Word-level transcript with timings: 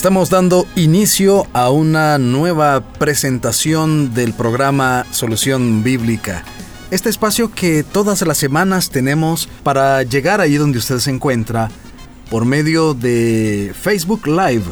Estamos 0.00 0.30
dando 0.30 0.66
inicio 0.76 1.46
a 1.52 1.68
una 1.68 2.16
nueva 2.16 2.80
presentación 2.80 4.14
del 4.14 4.32
programa 4.32 5.04
Solución 5.10 5.82
Bíblica. 5.82 6.42
Este 6.90 7.10
espacio 7.10 7.52
que 7.52 7.82
todas 7.82 8.22
las 8.22 8.38
semanas 8.38 8.88
tenemos 8.88 9.46
para 9.62 10.02
llegar 10.02 10.40
ahí 10.40 10.54
donde 10.54 10.78
usted 10.78 11.00
se 11.00 11.10
encuentra 11.10 11.70
por 12.30 12.46
medio 12.46 12.94
de 12.94 13.74
Facebook 13.78 14.26
Live 14.26 14.64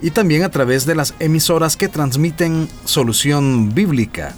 y 0.00 0.12
también 0.12 0.44
a 0.44 0.50
través 0.50 0.86
de 0.86 0.94
las 0.94 1.12
emisoras 1.18 1.76
que 1.76 1.88
transmiten 1.88 2.70
Solución 2.86 3.74
Bíblica. 3.74 4.34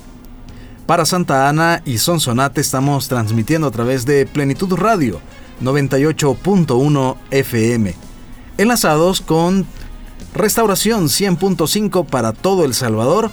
Para 0.87 1.05
Santa 1.05 1.49
Ana 1.49 1.83
y 1.85 1.99
Sonsonate 1.99 2.61
estamos 2.61 3.07
transmitiendo 3.07 3.69
a 3.69 3.71
través 3.71 4.07
de 4.07 4.27
Plenitud 4.27 4.75
Radio 4.75 5.21
98.1 5.63 7.17
FM, 7.31 7.95
enlazados 8.59 9.21
con 9.21 9.67
Restauración 10.35 11.07
100.5 11.07 12.07
para 12.07 12.33
todo 12.33 12.65
El 12.65 12.75
Salvador 12.75 13.31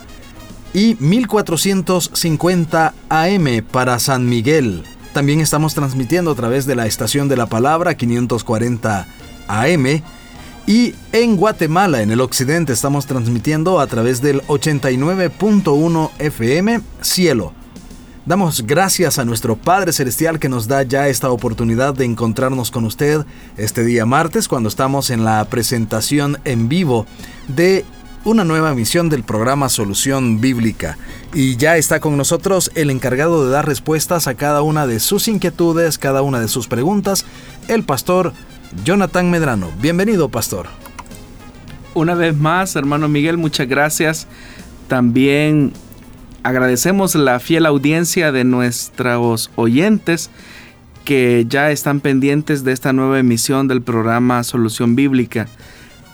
y 0.73 0.95
1450 0.99 2.93
AM 3.09 3.63
para 3.71 3.99
San 3.99 4.27
Miguel. 4.27 4.83
También 5.13 5.39
estamos 5.41 5.73
transmitiendo 5.73 6.31
a 6.31 6.35
través 6.35 6.65
de 6.65 6.75
la 6.75 6.85
estación 6.85 7.27
de 7.27 7.37
la 7.37 7.47
palabra 7.47 7.95
540 7.95 9.07
AM 9.47 10.01
y 10.67 10.95
en 11.13 11.37
Guatemala, 11.37 12.01
en 12.01 12.11
el 12.11 12.19
occidente, 12.21 12.73
estamos 12.73 13.05
transmitiendo 13.05 13.79
a 13.79 13.87
través 13.87 14.21
del 14.21 14.41
89.1 14.43 16.11
FM 16.19 16.81
Cielo 17.01 17.53
Damos 18.27 18.67
gracias 18.67 19.19
a 19.19 19.23
nuestro 19.23 19.55
Padre 19.55 19.93
Celestial 19.93 20.37
que 20.37 20.49
nos 20.49 20.67
da 20.67 20.83
ya 20.83 21.07
esta 21.07 21.29
oportunidad 21.29 21.93
de 21.93 22.03
encontrarnos 22.03 22.71
con 22.71 22.83
usted 22.83 23.25
este 23.55 23.85
día 23.85 24.05
martes 24.05 24.49
cuando 24.49 24.67
estamos 24.67 25.11
en 25.11 25.23
la 25.23 25.45
presentación 25.45 26.37
en 26.43 26.67
vivo 26.67 27.05
de 27.47 27.85
una 28.25 28.43
nueva 28.43 28.71
emisión 28.73 29.07
del 29.07 29.23
programa 29.23 29.69
Solución 29.69 30.41
Bíblica. 30.41 30.97
Y 31.33 31.55
ya 31.55 31.77
está 31.77 32.01
con 32.01 32.17
nosotros 32.17 32.69
el 32.75 32.89
encargado 32.89 33.45
de 33.45 33.51
dar 33.51 33.65
respuestas 33.65 34.27
a 34.27 34.35
cada 34.35 34.61
una 34.61 34.87
de 34.87 34.99
sus 34.99 35.29
inquietudes, 35.29 35.97
cada 35.97 36.21
una 36.21 36.41
de 36.41 36.49
sus 36.49 36.67
preguntas, 36.67 37.23
el 37.69 37.83
pastor 37.85 38.33
Jonathan 38.83 39.31
Medrano. 39.31 39.71
Bienvenido, 39.79 40.27
pastor. 40.27 40.67
Una 41.93 42.13
vez 42.13 42.35
más, 42.35 42.75
hermano 42.75 43.07
Miguel, 43.07 43.37
muchas 43.37 43.69
gracias. 43.69 44.27
También 44.89 45.71
agradecemos 46.47 47.13
la 47.15 47.41
fiel 47.41 47.65
audiencia 47.65 48.31
de 48.31 48.45
nuestros 48.45 49.51
oyentes 49.57 50.29
que 51.03 51.45
ya 51.45 51.71
están 51.71 51.99
pendientes 51.99 52.63
de 52.63 52.71
esta 52.71 52.93
nueva 52.93 53.19
emisión 53.19 53.67
del 53.67 53.81
programa 53.81 54.41
Solución 54.45 54.95
Bíblica, 54.95 55.49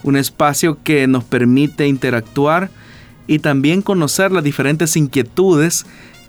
un 0.01 0.15
espacio 0.15 0.79
que 0.83 1.05
nos 1.05 1.23
permite 1.23 1.85
interactuar 1.85 2.71
y 3.27 3.39
también 3.39 3.83
conocer 3.83 4.31
las 4.31 4.43
diferentes 4.43 4.95
inquietudes 4.95 5.85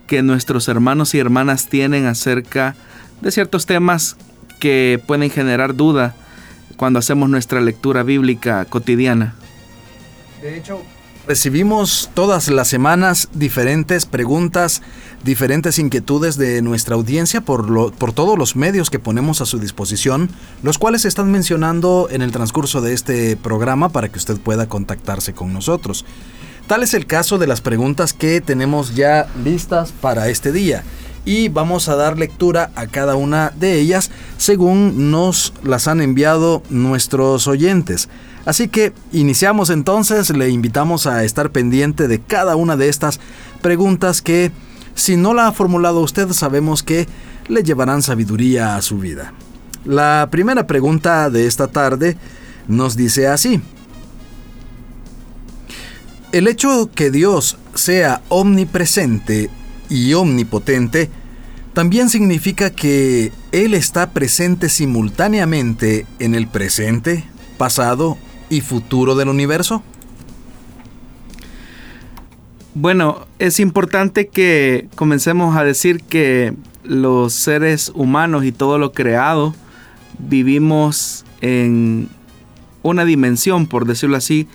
que 0.07 0.21
nuestros 0.21 0.69
hermanos 0.69 1.15
y 1.15 1.19
hermanas 1.19 1.69
tienen 1.71 2.05
acerca 2.05 2.77
de 3.23 3.31
ciertos 3.31 3.65
temas 3.65 4.19
que 4.61 5.01
pueden 5.07 5.31
generar 5.31 5.77
duda 5.77 6.15
cuando 6.77 6.99
hacemos 6.99 7.31
nuestra 7.31 7.63
lectura 7.63 8.03
bíblica 8.03 8.67
cotidiana. 8.67 9.35
De 10.43 10.59
hecho, 10.59 10.83
Recibimos 11.27 12.11
todas 12.13 12.49
las 12.49 12.69
semanas 12.69 13.31
diferentes 13.33 14.05
preguntas, 14.05 14.83
diferentes 15.23 15.79
inquietudes 15.79 16.37
de 16.37 16.61
nuestra 16.61 16.97
audiencia 16.97 17.41
por, 17.41 17.95
por 17.95 18.13
todos 18.13 18.39
los 18.39 18.57
medios 18.57 18.91
que 18.91 18.99
ponemos 18.99 19.41
a 19.41 19.47
su 19.47 19.59
disposición, 19.59 20.29
los 20.63 20.77
cuales 20.77 21.03
se 21.03 21.09
están 21.09 21.33
mencionando 21.33 22.09
en 22.11 22.21
el 22.21 22.31
transcurso 22.31 22.83
de 22.83 22.93
este 22.93 23.39
programa 23.39 23.89
para 23.89 24.11
que 24.11 24.19
usted 24.19 24.37
pueda 24.37 24.69
contactarse 24.69 25.33
con 25.33 25.55
nosotros. 25.55 26.05
Tal 26.67 26.83
es 26.83 26.93
el 26.93 27.07
caso 27.07 27.39
de 27.39 27.47
las 27.47 27.63
preguntas 27.63 28.13
que 28.13 28.43
tenemos 28.43 28.95
ya 28.95 29.27
listas 29.43 29.93
para 29.93 30.29
este 30.29 30.53
día 30.53 30.85
y 31.25 31.49
vamos 31.49 31.89
a 31.89 31.97
dar 31.97 32.19
lectura 32.19 32.71
a 32.75 32.87
cada 32.87 33.17
una 33.17 33.51
de 33.57 33.81
ellas 33.81 34.11
según 34.37 35.11
nos 35.11 35.55
las 35.63 35.89
han 35.89 36.03
enviado 36.03 36.63
nuestros 36.69 37.47
oyentes. 37.47 38.11
Así 38.45 38.69
que 38.69 38.93
iniciamos 39.13 39.71
entonces, 39.71 40.31
le 40.31 40.51
invitamos 40.51 41.07
a 41.07 41.25
estar 41.25 41.51
pendiente 41.51 42.09
de 42.09 42.21
cada 42.21 42.57
una 42.57 42.77
de 42.77 42.89
estas 42.89 43.21
preguntas 43.63 44.21
que, 44.21 44.53
si 44.95 45.17
no 45.17 45.33
la 45.33 45.49
ha 45.49 45.53
formulado 45.53 46.01
usted, 46.01 46.31
sabemos 46.33 46.83
que 46.83 47.09
le 47.49 47.63
llevarán 47.63 48.03
sabiduría 48.03 48.77
a 48.77 48.83
su 48.83 48.99
vida. 48.99 49.33
La 49.85 50.29
primera 50.31 50.67
pregunta 50.67 51.31
de 51.31 51.47
esta 51.47 51.69
tarde 51.69 52.17
nos 52.69 52.97
dice 52.97 53.29
así. 53.29 53.61
El 56.33 56.49
hecho 56.49 56.91
que 56.95 57.11
Dios 57.11 57.59
sea 57.75 58.23
omnipresente 58.29 59.51
y 59.89 60.15
omnipotente 60.15 61.11
también 61.75 62.09
significa 62.09 62.71
que 62.71 63.33
Él 63.53 63.75
está 63.75 64.11
presente 64.11 64.69
simultáneamente 64.69 66.07
en 66.19 66.35
el 66.35 66.47
presente, 66.47 67.25
pasado 67.57 68.19
y 68.51 68.61
futuro 68.61 69.15
del 69.15 69.29
universo? 69.29 69.83
Bueno, 72.75 73.27
es 73.39 73.61
importante 73.61 74.27
que 74.27 74.89
comencemos 74.97 75.57
a 75.57 75.63
decir 75.63 76.03
que 76.03 76.55
los 76.83 77.33
seres 77.33 77.93
humanos 77.95 78.45
y 78.45 78.53
todo 78.53 78.79
lo 78.79 78.93
creado 78.93 79.55
vivimos 80.19 81.25
en 81.41 82.09
una 82.83 83.05
dimensión, 83.05 83.67
por 83.67 83.87
decirlo 83.87 84.17
así, 84.17 84.49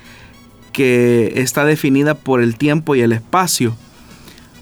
que 0.74 1.34
está 1.36 1.66
definida 1.66 2.14
por 2.14 2.42
el 2.42 2.58
tiempo 2.58 2.96
y 2.96 3.02
el 3.02 3.12
espacio. 3.12 3.76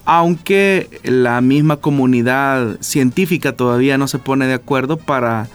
Aunque 0.06 1.02
la 1.04 1.42
misma 1.42 1.78
comunidad 1.78 2.78
científica 2.80 3.54
todavía 3.54 3.98
no 3.98 4.08
se 4.08 4.20
pone 4.20 4.48
de 4.48 4.54
acuerdo 4.54 4.98
para 4.98 5.48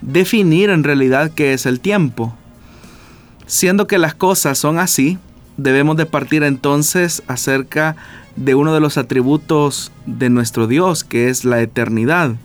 definir 0.00 0.70
en 0.70 0.84
realidad 0.84 1.32
qué 1.34 1.52
es 1.52 1.66
el 1.66 1.80
tiempo. 1.80 2.34
Siendo 3.48 3.86
que 3.86 3.96
las 3.96 4.14
cosas 4.14 4.58
son 4.58 4.78
así, 4.78 5.16
debemos 5.56 5.96
de 5.96 6.04
partir 6.04 6.42
entonces 6.42 7.22
acerca 7.28 7.96
de 8.36 8.54
uno 8.54 8.74
de 8.74 8.80
los 8.80 8.98
atributos 8.98 9.90
de 10.04 10.28
nuestro 10.28 10.66
Dios, 10.66 11.02
que 11.02 11.30
es 11.30 11.46
la 11.46 11.62
eternidad. 11.62 12.36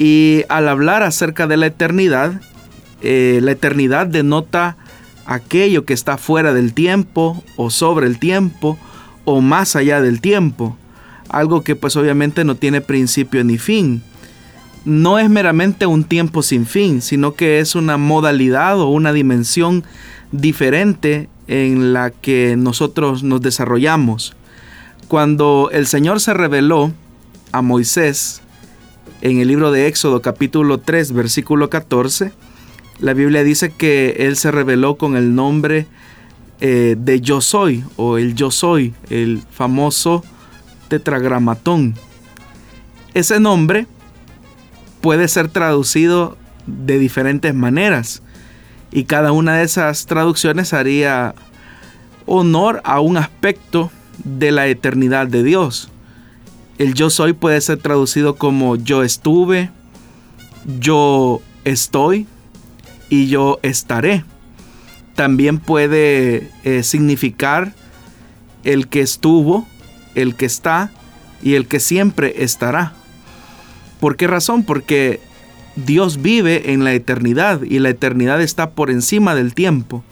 Y 0.00 0.42
al 0.48 0.68
hablar 0.68 1.04
acerca 1.04 1.46
de 1.46 1.56
la 1.56 1.66
eternidad, 1.66 2.40
eh, 3.00 3.38
la 3.42 3.52
eternidad 3.52 4.08
denota 4.08 4.76
aquello 5.24 5.84
que 5.84 5.94
está 5.94 6.18
fuera 6.18 6.52
del 6.52 6.74
tiempo 6.74 7.44
o 7.54 7.70
sobre 7.70 8.08
el 8.08 8.18
tiempo 8.18 8.76
o 9.24 9.40
más 9.40 9.76
allá 9.76 10.00
del 10.00 10.20
tiempo, 10.20 10.76
algo 11.28 11.62
que 11.62 11.76
pues 11.76 11.94
obviamente 11.94 12.44
no 12.44 12.56
tiene 12.56 12.80
principio 12.80 13.44
ni 13.44 13.56
fin 13.56 14.02
no 14.86 15.18
es 15.18 15.28
meramente 15.28 15.84
un 15.84 16.04
tiempo 16.04 16.42
sin 16.42 16.64
fin, 16.64 17.02
sino 17.02 17.34
que 17.34 17.58
es 17.58 17.74
una 17.74 17.98
modalidad 17.98 18.80
o 18.80 18.88
una 18.88 19.12
dimensión 19.12 19.84
diferente 20.30 21.28
en 21.48 21.92
la 21.92 22.10
que 22.10 22.54
nosotros 22.56 23.24
nos 23.24 23.42
desarrollamos. 23.42 24.36
Cuando 25.08 25.70
el 25.72 25.88
Señor 25.88 26.20
se 26.20 26.34
reveló 26.34 26.92
a 27.50 27.62
Moisés 27.62 28.42
en 29.22 29.40
el 29.40 29.48
libro 29.48 29.72
de 29.72 29.88
Éxodo 29.88 30.22
capítulo 30.22 30.78
3 30.78 31.12
versículo 31.12 31.68
14, 31.68 32.32
la 33.00 33.12
Biblia 33.12 33.42
dice 33.42 33.72
que 33.76 34.16
Él 34.20 34.36
se 34.36 34.52
reveló 34.52 34.96
con 34.96 35.16
el 35.16 35.34
nombre 35.34 35.86
eh, 36.60 36.94
de 36.96 37.20
yo 37.20 37.40
soy 37.40 37.82
o 37.96 38.18
el 38.18 38.36
yo 38.36 38.52
soy, 38.52 38.94
el 39.10 39.42
famoso 39.50 40.22
tetragramatón. 40.88 41.94
Ese 43.14 43.40
nombre 43.40 43.88
puede 45.00 45.28
ser 45.28 45.48
traducido 45.48 46.36
de 46.66 46.98
diferentes 46.98 47.54
maneras 47.54 48.22
y 48.90 49.04
cada 49.04 49.32
una 49.32 49.56
de 49.56 49.64
esas 49.64 50.06
traducciones 50.06 50.72
haría 50.72 51.34
honor 52.26 52.80
a 52.84 53.00
un 53.00 53.16
aspecto 53.16 53.90
de 54.24 54.50
la 54.52 54.66
eternidad 54.66 55.26
de 55.26 55.42
Dios. 55.42 55.90
El 56.78 56.94
yo 56.94 57.10
soy 57.10 57.32
puede 57.32 57.60
ser 57.60 57.78
traducido 57.78 58.36
como 58.36 58.76
yo 58.76 59.02
estuve, 59.02 59.70
yo 60.78 61.40
estoy 61.64 62.26
y 63.08 63.28
yo 63.28 63.58
estaré. 63.62 64.24
También 65.14 65.58
puede 65.58 66.50
eh, 66.64 66.82
significar 66.82 67.74
el 68.64 68.88
que 68.88 69.00
estuvo, 69.00 69.66
el 70.14 70.34
que 70.34 70.46
está 70.46 70.90
y 71.42 71.54
el 71.54 71.66
que 71.66 71.80
siempre 71.80 72.42
estará. 72.44 72.92
¿Por 74.00 74.16
qué 74.16 74.26
razón? 74.26 74.62
Porque 74.62 75.20
Dios 75.76 76.22
vive 76.22 76.72
en 76.72 76.84
la 76.84 76.92
eternidad 76.92 77.62
y 77.62 77.78
la 77.78 77.90
eternidad 77.90 78.40
está 78.40 78.70
por 78.70 78.90
encima 78.90 79.34
del 79.34 79.54
tiempo. 79.54 80.04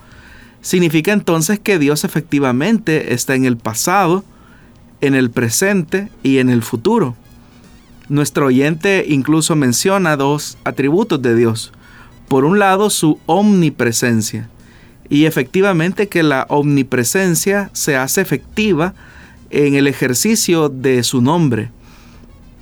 Significa 0.60 1.12
entonces 1.12 1.58
que 1.58 1.78
Dios 1.78 2.04
efectivamente 2.04 3.12
está 3.14 3.34
en 3.34 3.44
el 3.44 3.56
pasado, 3.56 4.24
en 5.00 5.14
el 5.14 5.30
presente 5.30 6.08
y 6.22 6.38
en 6.38 6.48
el 6.48 6.62
futuro. 6.62 7.16
Nuestro 8.08 8.46
oyente 8.46 9.04
incluso 9.08 9.56
menciona 9.56 10.16
dos 10.16 10.58
atributos 10.64 11.20
de 11.22 11.34
Dios. 11.34 11.72
Por 12.28 12.44
un 12.44 12.58
lado, 12.58 12.90
su 12.90 13.18
omnipresencia. 13.26 14.48
Y 15.08 15.26
efectivamente 15.26 16.08
que 16.08 16.22
la 16.22 16.46
omnipresencia 16.48 17.70
se 17.72 17.96
hace 17.96 18.20
efectiva 18.20 18.94
en 19.50 19.74
el 19.74 19.86
ejercicio 19.86 20.68
de 20.68 21.02
su 21.02 21.20
nombre. 21.20 21.70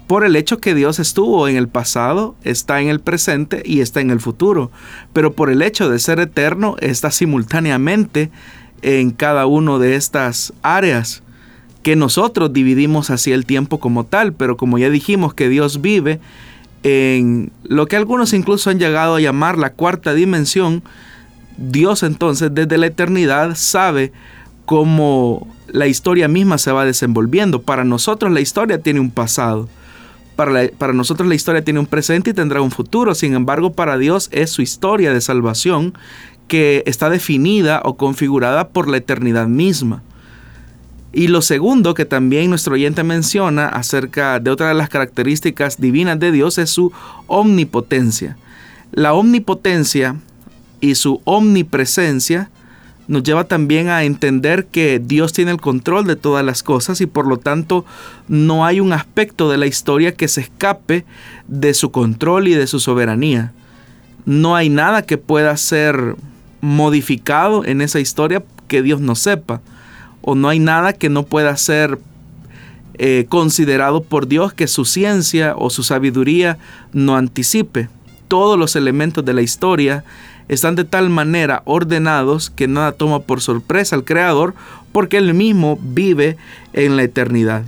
Por 0.06 0.24
el 0.24 0.36
hecho 0.36 0.58
que 0.58 0.74
Dios 0.74 0.98
estuvo 0.98 1.48
en 1.48 1.56
el 1.56 1.68
pasado, 1.68 2.34
está 2.44 2.80
en 2.80 2.88
el 2.88 3.00
presente 3.00 3.62
y 3.64 3.80
está 3.80 4.00
en 4.00 4.10
el 4.10 4.20
futuro. 4.20 4.70
Pero 5.12 5.32
por 5.32 5.50
el 5.50 5.62
hecho 5.62 5.88
de 5.88 5.98
ser 5.98 6.20
eterno, 6.20 6.76
está 6.80 7.10
simultáneamente 7.10 8.30
en 8.82 9.10
cada 9.10 9.46
una 9.46 9.78
de 9.78 9.94
estas 9.94 10.52
áreas 10.62 11.22
que 11.82 11.96
nosotros 11.96 12.52
dividimos 12.52 13.10
así 13.10 13.32
el 13.32 13.46
tiempo 13.46 13.80
como 13.80 14.04
tal, 14.04 14.32
pero 14.32 14.56
como 14.56 14.78
ya 14.78 14.90
dijimos 14.90 15.34
que 15.34 15.48
Dios 15.48 15.80
vive 15.80 16.20
en 16.82 17.50
lo 17.64 17.86
que 17.86 17.96
algunos 17.96 18.32
incluso 18.32 18.70
han 18.70 18.78
llegado 18.78 19.16
a 19.16 19.20
llamar 19.20 19.58
la 19.58 19.72
cuarta 19.72 20.14
dimensión, 20.14 20.82
Dios 21.56 22.02
entonces 22.02 22.50
desde 22.52 22.78
la 22.78 22.86
eternidad 22.86 23.54
sabe 23.56 24.12
cómo 24.64 25.48
la 25.68 25.86
historia 25.86 26.28
misma 26.28 26.58
se 26.58 26.72
va 26.72 26.84
desenvolviendo. 26.84 27.62
Para 27.62 27.84
nosotros 27.84 28.32
la 28.32 28.40
historia 28.40 28.78
tiene 28.78 29.00
un 29.00 29.10
pasado. 29.10 29.68
Para, 30.36 30.68
para, 30.78 30.92
nosotros 30.92 31.28
la 31.28 31.34
historia 31.34 31.62
tiene 31.62 31.80
un 31.80 31.86
presente 31.86 32.30
y 32.30 32.34
tendrá 32.34 32.62
un 32.62 32.70
futuro. 32.70 33.14
Sin 33.14 33.34
embargo, 33.34 33.72
para 33.72 33.98
Dios 33.98 34.28
es 34.32 34.50
su 34.50 34.62
historia 34.62 35.12
de 35.12 35.20
salvación 35.20 35.94
que 36.48 36.82
está 36.86 37.10
definida 37.10 37.80
o 37.84 37.96
configurada 37.96 38.68
por 38.68 38.88
la 38.88 38.98
eternidad 38.98 39.46
misma. 39.46 40.02
Y 41.12 41.28
lo 41.28 41.42
segundo 41.42 41.92
que 41.94 42.06
también 42.06 42.48
nuestro 42.48 42.74
oyente 42.74 43.04
menciona 43.04 43.68
acerca 43.68 44.40
de 44.40 44.50
otra 44.50 44.68
de 44.68 44.74
las 44.74 44.88
características 44.88 45.78
divinas 45.78 46.18
de 46.18 46.32
Dios 46.32 46.56
es 46.56 46.70
su 46.70 46.90
omnipotencia. 47.26 48.38
La 48.92 49.12
omnipotencia 49.12 50.16
y 50.80 50.94
su 50.94 51.20
omnipresencia 51.24 52.50
nos 53.08 53.22
lleva 53.22 53.44
también 53.44 53.88
a 53.88 54.04
entender 54.04 54.66
que 54.66 55.00
Dios 55.00 55.32
tiene 55.32 55.50
el 55.50 55.60
control 55.60 56.06
de 56.06 56.16
todas 56.16 56.44
las 56.44 56.62
cosas 56.62 57.00
y 57.00 57.06
por 57.06 57.26
lo 57.26 57.36
tanto 57.36 57.84
no 58.28 58.64
hay 58.64 58.80
un 58.80 58.92
aspecto 58.92 59.50
de 59.50 59.58
la 59.58 59.66
historia 59.66 60.14
que 60.14 60.28
se 60.28 60.42
escape 60.42 61.04
de 61.48 61.74
su 61.74 61.90
control 61.90 62.48
y 62.48 62.54
de 62.54 62.66
su 62.66 62.80
soberanía. 62.80 63.52
No 64.24 64.54
hay 64.54 64.68
nada 64.68 65.02
que 65.02 65.18
pueda 65.18 65.56
ser 65.56 66.16
modificado 66.60 67.64
en 67.64 67.80
esa 67.80 67.98
historia 67.98 68.42
que 68.68 68.82
Dios 68.82 69.00
no 69.00 69.16
sepa 69.16 69.60
o 70.22 70.34
no 70.34 70.48
hay 70.48 70.60
nada 70.60 70.92
que 70.92 71.08
no 71.08 71.24
pueda 71.24 71.56
ser 71.56 71.98
eh, 72.94 73.26
considerado 73.28 74.02
por 74.02 74.28
Dios 74.28 74.52
que 74.52 74.68
su 74.68 74.84
ciencia 74.84 75.54
o 75.56 75.70
su 75.70 75.82
sabiduría 75.82 76.58
no 76.92 77.16
anticipe. 77.16 77.88
Todos 78.28 78.58
los 78.58 78.76
elementos 78.76 79.24
de 79.24 79.34
la 79.34 79.42
historia 79.42 80.04
están 80.54 80.74
de 80.74 80.84
tal 80.84 81.08
manera 81.08 81.62
ordenados 81.64 82.50
que 82.50 82.68
nada 82.68 82.92
toma 82.92 83.20
por 83.20 83.40
sorpresa 83.40 83.96
al 83.96 84.04
Creador 84.04 84.54
porque 84.92 85.16
Él 85.16 85.32
mismo 85.32 85.78
vive 85.82 86.36
en 86.74 86.96
la 86.96 87.04
eternidad. 87.04 87.64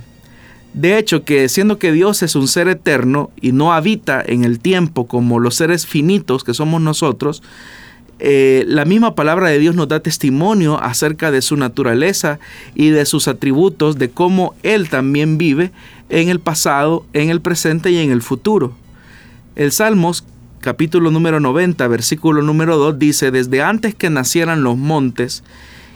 De 0.73 0.97
hecho, 0.97 1.23
que 1.23 1.49
siendo 1.49 1.79
que 1.79 1.91
Dios 1.91 2.21
es 2.21 2.35
un 2.35 2.47
ser 2.47 2.67
eterno 2.67 3.31
y 3.41 3.53
no 3.53 3.73
habita 3.73 4.21
en 4.25 4.43
el 4.43 4.59
tiempo 4.59 5.07
como 5.07 5.39
los 5.39 5.55
seres 5.55 5.87
finitos 5.87 6.43
que 6.43 6.53
somos 6.53 6.81
nosotros, 6.81 7.41
eh, 8.19 8.65
la 8.67 8.85
misma 8.85 9.15
palabra 9.15 9.49
de 9.49 9.57
Dios 9.57 9.75
nos 9.75 9.87
da 9.87 10.01
testimonio 10.01 10.79
acerca 10.81 11.31
de 11.31 11.41
su 11.41 11.57
naturaleza 11.57 12.39
y 12.75 12.89
de 12.89 13.05
sus 13.05 13.27
atributos, 13.27 13.97
de 13.97 14.09
cómo 14.09 14.53
Él 14.63 14.89
también 14.89 15.37
vive 15.37 15.71
en 16.09 16.29
el 16.29 16.39
pasado, 16.39 17.05
en 17.13 17.29
el 17.29 17.41
presente 17.41 17.89
y 17.89 17.97
en 17.97 18.11
el 18.11 18.21
futuro. 18.21 18.73
El 19.55 19.71
Salmos 19.71 20.23
capítulo 20.65 21.11
número 21.11 21.39
90, 21.39 21.87
versículo 21.87 22.41
número 22.41 22.77
2 22.77 22.97
dice, 22.97 23.29
desde 23.29 23.61
antes 23.61 23.93
que 23.93 24.09
nacieran 24.09 24.63
los 24.63 24.75
montes 24.75 25.43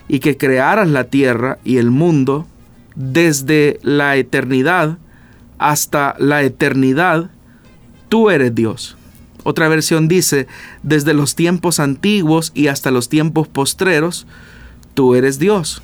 y 0.07 0.19
que 0.19 0.37
crearas 0.37 0.87
la 0.87 1.05
tierra 1.05 1.57
y 1.63 1.77
el 1.77 1.89
mundo, 1.89 2.45
desde 2.93 3.79
la 3.81 4.15
eternidad 4.15 4.99
hasta 5.57 6.15
la 6.19 6.43
eternidad, 6.43 7.31
tú 8.09 8.29
eres 8.29 8.53
Dios. 8.53 8.95
Otra 9.43 9.69
versión 9.69 10.07
dice, 10.07 10.45
desde 10.83 11.15
los 11.15 11.33
tiempos 11.33 11.79
antiguos 11.79 12.51
y 12.53 12.67
hasta 12.67 12.91
los 12.91 13.09
tiempos 13.09 13.47
postreros, 13.47 14.27
tú 14.93 15.15
eres 15.15 15.39
Dios. 15.39 15.81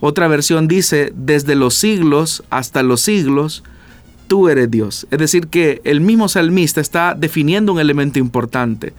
Otra 0.00 0.26
versión 0.26 0.68
dice, 0.68 1.12
desde 1.14 1.54
los 1.54 1.74
siglos 1.74 2.44
hasta 2.48 2.82
los 2.82 3.02
siglos, 3.02 3.62
tú 4.26 4.48
eres 4.48 4.70
Dios. 4.70 5.06
Es 5.10 5.18
decir, 5.18 5.48
que 5.48 5.80
el 5.84 6.00
mismo 6.00 6.28
salmista 6.28 6.80
está 6.80 7.14
definiendo 7.14 7.72
un 7.72 7.80
elemento 7.80 8.18
importante, 8.18 8.92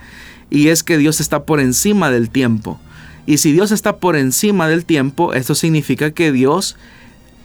y 0.50 0.70
es 0.70 0.84
que 0.84 0.98
Dios 0.98 1.20
está 1.20 1.44
por 1.44 1.60
encima 1.60 2.10
del 2.10 2.30
tiempo. 2.30 2.80
Y 3.26 3.40
si 3.40 3.52
Dios 3.52 3.72
está 3.72 3.98
por 3.98 4.16
encima 4.16 4.68
del 4.68 4.86
tiempo, 4.86 5.34
esto 5.34 5.56
significa 5.56 6.12
que 6.12 6.32
Dios 6.32 6.78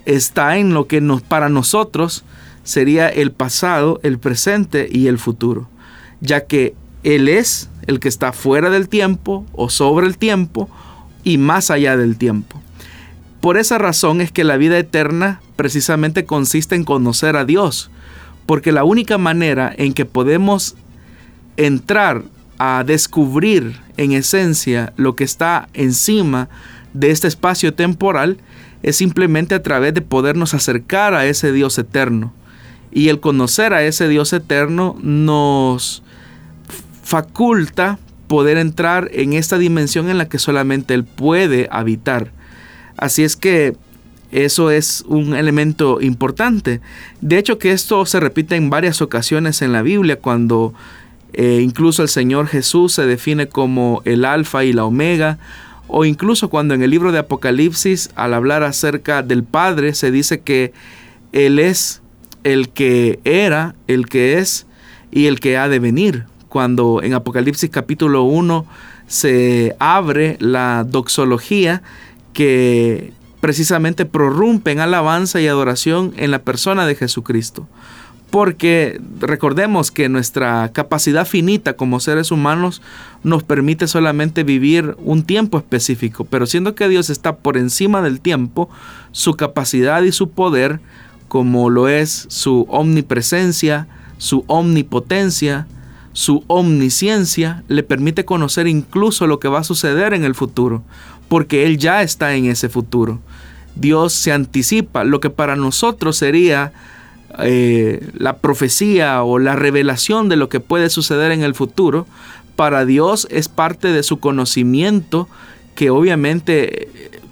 está 0.06 0.56
en 0.56 0.74
lo 0.74 0.86
que 0.86 1.02
para 1.28 1.48
nosotros 1.48 2.24
sería 2.62 3.08
el 3.08 3.32
pasado, 3.32 3.98
el 4.04 4.18
presente 4.18 4.88
y 4.90 5.08
el 5.08 5.18
futuro 5.18 5.68
ya 6.22 6.46
que 6.46 6.74
Él 7.02 7.28
es 7.28 7.68
el 7.86 8.00
que 8.00 8.08
está 8.08 8.32
fuera 8.32 8.70
del 8.70 8.88
tiempo 8.88 9.44
o 9.52 9.68
sobre 9.68 10.06
el 10.06 10.16
tiempo 10.16 10.70
y 11.24 11.36
más 11.36 11.70
allá 11.70 11.96
del 11.96 12.16
tiempo. 12.16 12.62
Por 13.40 13.58
esa 13.58 13.76
razón 13.76 14.20
es 14.20 14.30
que 14.30 14.44
la 14.44 14.56
vida 14.56 14.78
eterna 14.78 15.42
precisamente 15.62 16.24
consiste 16.24 16.74
en 16.74 16.82
conocer 16.82 17.36
a 17.36 17.44
Dios, 17.44 17.88
porque 18.46 18.72
la 18.72 18.82
única 18.82 19.16
manera 19.16 19.72
en 19.78 19.94
que 19.94 20.04
podemos 20.04 20.74
entrar 21.56 22.24
a 22.58 22.82
descubrir 22.84 23.78
en 23.96 24.10
esencia 24.10 24.92
lo 24.96 25.14
que 25.14 25.22
está 25.22 25.68
encima 25.72 26.48
de 26.94 27.12
este 27.12 27.28
espacio 27.28 27.74
temporal 27.74 28.38
es 28.82 28.96
simplemente 28.96 29.54
a 29.54 29.62
través 29.62 29.94
de 29.94 30.00
podernos 30.02 30.52
acercar 30.52 31.14
a 31.14 31.26
ese 31.26 31.52
Dios 31.52 31.78
eterno. 31.78 32.32
Y 32.90 33.08
el 33.08 33.20
conocer 33.20 33.72
a 33.72 33.84
ese 33.84 34.08
Dios 34.08 34.32
eterno 34.32 34.96
nos 35.00 36.02
faculta 37.04 38.00
poder 38.26 38.58
entrar 38.58 39.08
en 39.12 39.34
esta 39.34 39.58
dimensión 39.58 40.10
en 40.10 40.18
la 40.18 40.28
que 40.28 40.40
solamente 40.40 40.92
Él 40.94 41.04
puede 41.04 41.68
habitar. 41.70 42.32
Así 42.96 43.22
es 43.22 43.36
que 43.36 43.76
eso 44.32 44.70
es 44.70 45.04
un 45.06 45.34
elemento 45.34 46.00
importante. 46.00 46.80
De 47.20 47.38
hecho 47.38 47.58
que 47.58 47.72
esto 47.72 48.04
se 48.06 48.18
repite 48.18 48.56
en 48.56 48.70
varias 48.70 49.02
ocasiones 49.02 49.62
en 49.62 49.72
la 49.72 49.82
Biblia 49.82 50.16
cuando 50.16 50.74
eh, 51.34 51.60
incluso 51.62 52.02
el 52.02 52.08
Señor 52.08 52.48
Jesús 52.48 52.94
se 52.94 53.06
define 53.06 53.48
como 53.48 54.02
el 54.04 54.24
alfa 54.24 54.64
y 54.64 54.72
la 54.72 54.84
omega 54.84 55.38
o 55.86 56.04
incluso 56.04 56.48
cuando 56.48 56.74
en 56.74 56.82
el 56.82 56.90
libro 56.90 57.12
de 57.12 57.18
Apocalipsis 57.18 58.10
al 58.16 58.34
hablar 58.34 58.62
acerca 58.62 59.22
del 59.22 59.44
Padre 59.44 59.94
se 59.94 60.10
dice 60.10 60.40
que 60.40 60.72
Él 61.32 61.58
es 61.58 62.00
el 62.44 62.70
que 62.70 63.20
era, 63.24 63.74
el 63.86 64.08
que 64.08 64.38
es 64.38 64.66
y 65.10 65.26
el 65.26 65.40
que 65.40 65.58
ha 65.58 65.68
de 65.68 65.78
venir 65.78 66.24
cuando 66.52 67.02
en 67.02 67.14
Apocalipsis 67.14 67.70
capítulo 67.70 68.24
1 68.24 68.66
se 69.06 69.74
abre 69.78 70.36
la 70.38 70.84
doxología 70.84 71.82
que 72.34 73.12
precisamente 73.42 74.06
prorrumpe 74.06 74.70
en 74.70 74.78
alabanza 74.78 75.40
y 75.40 75.48
adoración 75.48 76.14
en 76.16 76.30
la 76.30 76.38
persona 76.38 76.86
de 76.86 76.94
Jesucristo. 76.94 77.66
Porque 78.30 79.00
recordemos 79.18 79.90
que 79.90 80.08
nuestra 80.08 80.70
capacidad 80.72 81.26
finita 81.26 81.72
como 81.72 81.98
seres 81.98 82.30
humanos 82.30 82.82
nos 83.24 83.42
permite 83.42 83.88
solamente 83.88 84.44
vivir 84.44 84.94
un 84.98 85.24
tiempo 85.24 85.58
específico, 85.58 86.24
pero 86.24 86.46
siendo 86.46 86.76
que 86.76 86.88
Dios 86.88 87.10
está 87.10 87.34
por 87.34 87.56
encima 87.56 88.00
del 88.00 88.20
tiempo, 88.20 88.70
su 89.10 89.34
capacidad 89.34 90.02
y 90.02 90.12
su 90.12 90.30
poder, 90.30 90.78
como 91.26 91.68
lo 91.68 91.88
es 91.88 92.26
su 92.28 92.64
omnipresencia, 92.68 93.88
su 94.18 94.44
omnipotencia, 94.46 95.66
su 96.12 96.44
omnisciencia 96.46 97.64
le 97.66 97.82
permite 97.82 98.24
conocer 98.24 98.68
incluso 98.68 99.26
lo 99.26 99.40
que 99.40 99.48
va 99.48 99.58
a 99.58 99.64
suceder 99.64 100.14
en 100.14 100.22
el 100.22 100.36
futuro, 100.36 100.84
porque 101.28 101.66
Él 101.66 101.78
ya 101.78 102.02
está 102.02 102.34
en 102.34 102.46
ese 102.46 102.68
futuro. 102.68 103.20
Dios 103.74 104.12
se 104.12 104.32
anticipa 104.32 105.04
lo 105.04 105.20
que 105.20 105.30
para 105.30 105.56
nosotros 105.56 106.16
sería 106.16 106.72
eh, 107.38 108.06
la 108.14 108.36
profecía 108.36 109.22
o 109.22 109.38
la 109.38 109.56
revelación 109.56 110.28
de 110.28 110.36
lo 110.36 110.48
que 110.48 110.60
puede 110.60 110.90
suceder 110.90 111.32
en 111.32 111.42
el 111.42 111.54
futuro, 111.54 112.06
para 112.56 112.84
Dios 112.84 113.26
es 113.30 113.48
parte 113.48 113.88
de 113.88 114.02
su 114.02 114.20
conocimiento 114.20 115.28
que 115.74 115.88
obviamente 115.88 116.88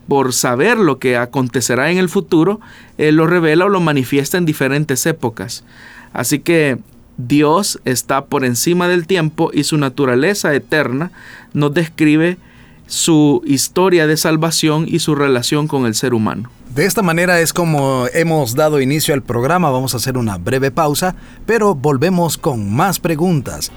por 0.08 0.32
saber 0.32 0.76
lo 0.76 0.98
que 0.98 1.16
acontecerá 1.16 1.92
en 1.92 1.98
el 1.98 2.08
futuro, 2.08 2.60
Él 2.98 3.14
lo 3.14 3.28
revela 3.28 3.66
o 3.66 3.68
lo 3.68 3.80
manifiesta 3.80 4.38
en 4.38 4.44
diferentes 4.44 5.06
épocas. 5.06 5.62
Así 6.12 6.40
que 6.40 6.78
Dios 7.16 7.78
está 7.84 8.24
por 8.24 8.44
encima 8.44 8.88
del 8.88 9.06
tiempo 9.06 9.50
y 9.52 9.62
su 9.62 9.76
naturaleza 9.76 10.52
eterna 10.52 11.12
nos 11.52 11.74
describe 11.74 12.38
su 12.90 13.40
historia 13.46 14.08
de 14.08 14.16
salvación 14.16 14.84
y 14.88 14.98
su 14.98 15.14
relación 15.14 15.68
con 15.68 15.86
el 15.86 15.94
ser 15.94 16.12
humano. 16.12 16.50
De 16.74 16.86
esta 16.86 17.02
manera 17.02 17.40
es 17.40 17.52
como 17.52 18.06
hemos 18.12 18.56
dado 18.56 18.80
inicio 18.80 19.14
al 19.14 19.22
programa. 19.22 19.70
Vamos 19.70 19.94
a 19.94 19.98
hacer 19.98 20.18
una 20.18 20.38
breve 20.38 20.72
pausa, 20.72 21.14
pero 21.46 21.76
volvemos 21.76 22.36
con 22.36 22.74
más 22.74 22.98
preguntas. 22.98 23.70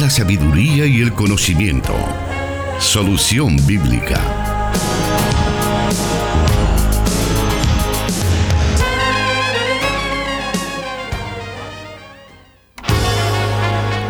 La 0.00 0.10
sabiduría 0.10 0.84
y 0.84 1.00
el 1.00 1.14
conocimiento. 1.14 1.94
Solución 2.78 3.56
bíblica. 3.66 4.20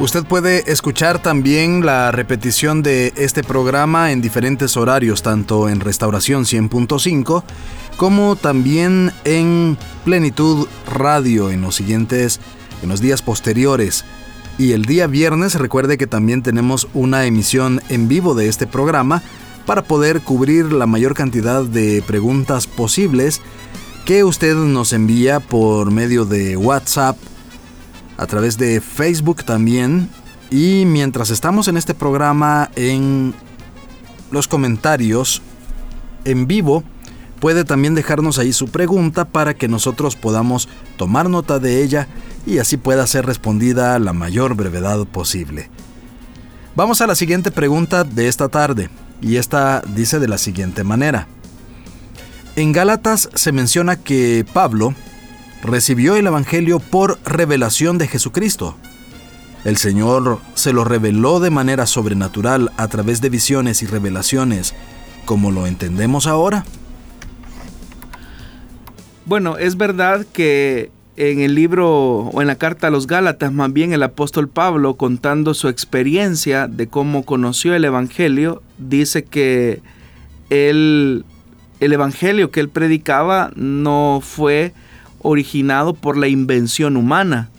Usted 0.00 0.24
puede 0.24 0.68
escuchar 0.72 1.22
también 1.22 1.86
la 1.86 2.10
repetición 2.10 2.82
de 2.82 3.12
este 3.16 3.44
programa 3.44 4.10
en 4.10 4.20
diferentes 4.20 4.76
horarios, 4.76 5.22
tanto 5.22 5.68
en 5.68 5.78
Restauración 5.78 6.46
100.5 6.46 7.44
como 7.96 8.34
también 8.34 9.12
en 9.24 9.78
Plenitud 10.04 10.66
Radio 10.92 11.52
en 11.52 11.60
los 11.60 11.76
siguientes, 11.76 12.40
en 12.82 12.88
los 12.88 13.00
días 13.00 13.22
posteriores. 13.22 14.04
Y 14.58 14.72
el 14.72 14.86
día 14.86 15.06
viernes 15.06 15.54
recuerde 15.54 15.98
que 15.98 16.06
también 16.06 16.42
tenemos 16.42 16.88
una 16.94 17.26
emisión 17.26 17.82
en 17.90 18.08
vivo 18.08 18.34
de 18.34 18.48
este 18.48 18.66
programa 18.66 19.22
para 19.66 19.82
poder 19.82 20.22
cubrir 20.22 20.72
la 20.72 20.86
mayor 20.86 21.14
cantidad 21.14 21.62
de 21.64 22.02
preguntas 22.06 22.66
posibles 22.66 23.42
que 24.06 24.24
usted 24.24 24.54
nos 24.54 24.92
envía 24.92 25.40
por 25.40 25.90
medio 25.90 26.24
de 26.24 26.56
WhatsApp, 26.56 27.18
a 28.16 28.26
través 28.26 28.56
de 28.56 28.80
Facebook 28.80 29.44
también. 29.44 30.08
Y 30.50 30.84
mientras 30.86 31.30
estamos 31.30 31.68
en 31.68 31.76
este 31.76 31.92
programa 31.92 32.70
en 32.76 33.34
los 34.30 34.48
comentarios 34.48 35.42
en 36.24 36.46
vivo, 36.46 36.82
puede 37.40 37.64
también 37.64 37.94
dejarnos 37.94 38.38
ahí 38.38 38.52
su 38.52 38.68
pregunta 38.68 39.26
para 39.26 39.54
que 39.54 39.68
nosotros 39.68 40.16
podamos 40.16 40.68
tomar 40.96 41.28
nota 41.30 41.58
de 41.58 41.82
ella 41.82 42.08
y 42.46 42.58
así 42.58 42.76
pueda 42.76 43.06
ser 43.06 43.26
respondida 43.26 43.98
la 43.98 44.12
mayor 44.12 44.54
brevedad 44.54 45.04
posible. 45.06 45.70
Vamos 46.74 47.00
a 47.00 47.06
la 47.06 47.14
siguiente 47.14 47.50
pregunta 47.50 48.04
de 48.04 48.28
esta 48.28 48.48
tarde, 48.48 48.90
y 49.20 49.36
esta 49.36 49.82
dice 49.94 50.18
de 50.18 50.28
la 50.28 50.38
siguiente 50.38 50.84
manera. 50.84 51.26
En 52.54 52.72
Gálatas 52.72 53.28
se 53.34 53.52
menciona 53.52 53.96
que 53.96 54.44
Pablo 54.52 54.94
recibió 55.62 56.16
el 56.16 56.26
Evangelio 56.26 56.78
por 56.78 57.18
revelación 57.24 57.98
de 57.98 58.08
Jesucristo. 58.08 58.76
El 59.64 59.76
Señor 59.78 60.40
se 60.54 60.72
lo 60.72 60.84
reveló 60.84 61.40
de 61.40 61.50
manera 61.50 61.86
sobrenatural 61.86 62.70
a 62.76 62.88
través 62.88 63.20
de 63.20 63.30
visiones 63.30 63.82
y 63.82 63.86
revelaciones, 63.86 64.74
como 65.24 65.50
lo 65.50 65.66
entendemos 65.66 66.26
ahora. 66.26 66.64
Bueno, 69.26 69.58
es 69.58 69.76
verdad 69.76 70.24
que 70.32 70.92
en 71.16 71.40
el 71.40 71.56
libro 71.56 72.18
o 72.32 72.40
en 72.42 72.46
la 72.46 72.54
carta 72.54 72.86
a 72.86 72.90
los 72.90 73.08
Gálatas, 73.08 73.52
más 73.52 73.72
bien 73.72 73.92
el 73.92 74.04
apóstol 74.04 74.48
Pablo 74.48 74.94
contando 74.94 75.52
su 75.52 75.66
experiencia 75.66 76.68
de 76.68 76.86
cómo 76.86 77.24
conoció 77.24 77.74
el 77.74 77.84
Evangelio, 77.84 78.62
dice 78.78 79.24
que 79.24 79.82
el 80.48 81.24
Evangelio 81.80 82.52
que 82.52 82.60
él 82.60 82.68
predicaba 82.68 83.50
no 83.56 84.20
fue 84.22 84.72
originado 85.22 85.92
por 85.94 86.16
la 86.16 86.28
invención 86.28 86.96
humana. 86.96 87.50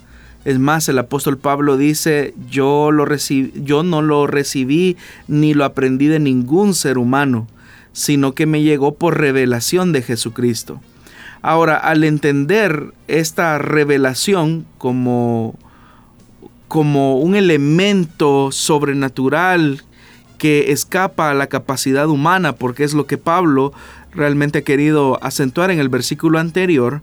Es 0.46 0.60
más, 0.60 0.88
el 0.88 0.98
apóstol 1.00 1.38
Pablo 1.38 1.76
dice, 1.76 2.34
yo, 2.50 2.92
lo 2.92 3.06
yo 3.14 3.84
no 3.84 4.02
lo 4.02 4.26
recibí 4.26 4.96
ni 5.28 5.54
lo 5.54 5.66
aprendí 5.66 6.08
de 6.08 6.22
ningún 6.22 6.74
ser 6.74 6.98
humano, 6.98 7.46
sino 7.92 8.32
que 8.32 8.46
me 8.46 8.62
llegó 8.62 8.96
por 8.96 9.18
revelación 9.18 9.92
de 9.92 10.02
Jesucristo. 10.02 10.80
Ahora, 11.42 11.78
al 11.78 12.04
entender 12.04 12.94
esta 13.08 13.58
revelación 13.58 14.66
como, 14.78 15.56
como 16.68 17.20
un 17.20 17.36
elemento 17.36 18.52
sobrenatural 18.52 19.84
que 20.38 20.72
escapa 20.72 21.32
a 21.32 21.34
la 21.34 21.48
capacidad 21.48 22.08
humana, 22.08 22.54
porque 22.54 22.84
es 22.84 22.94
lo 22.94 23.08
que 23.08 23.18
Pablo 23.18 23.74
realmente 24.12 24.60
ha 24.60 24.64
querido 24.64 25.20
acentuar 25.22 25.72
en 25.72 25.80
el 25.80 25.90
versículo 25.90 26.40
anterior, 26.40 27.02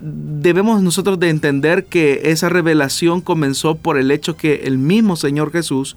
debemos 0.00 0.82
nosotros 0.82 1.18
de 1.20 1.30
entender 1.30 1.84
que 1.84 2.22
esa 2.24 2.48
revelación 2.48 3.20
comenzó 3.20 3.76
por 3.76 3.98
el 3.98 4.10
hecho 4.10 4.36
que 4.36 4.62
el 4.64 4.78
mismo 4.78 5.16
Señor 5.16 5.52
Jesús 5.52 5.96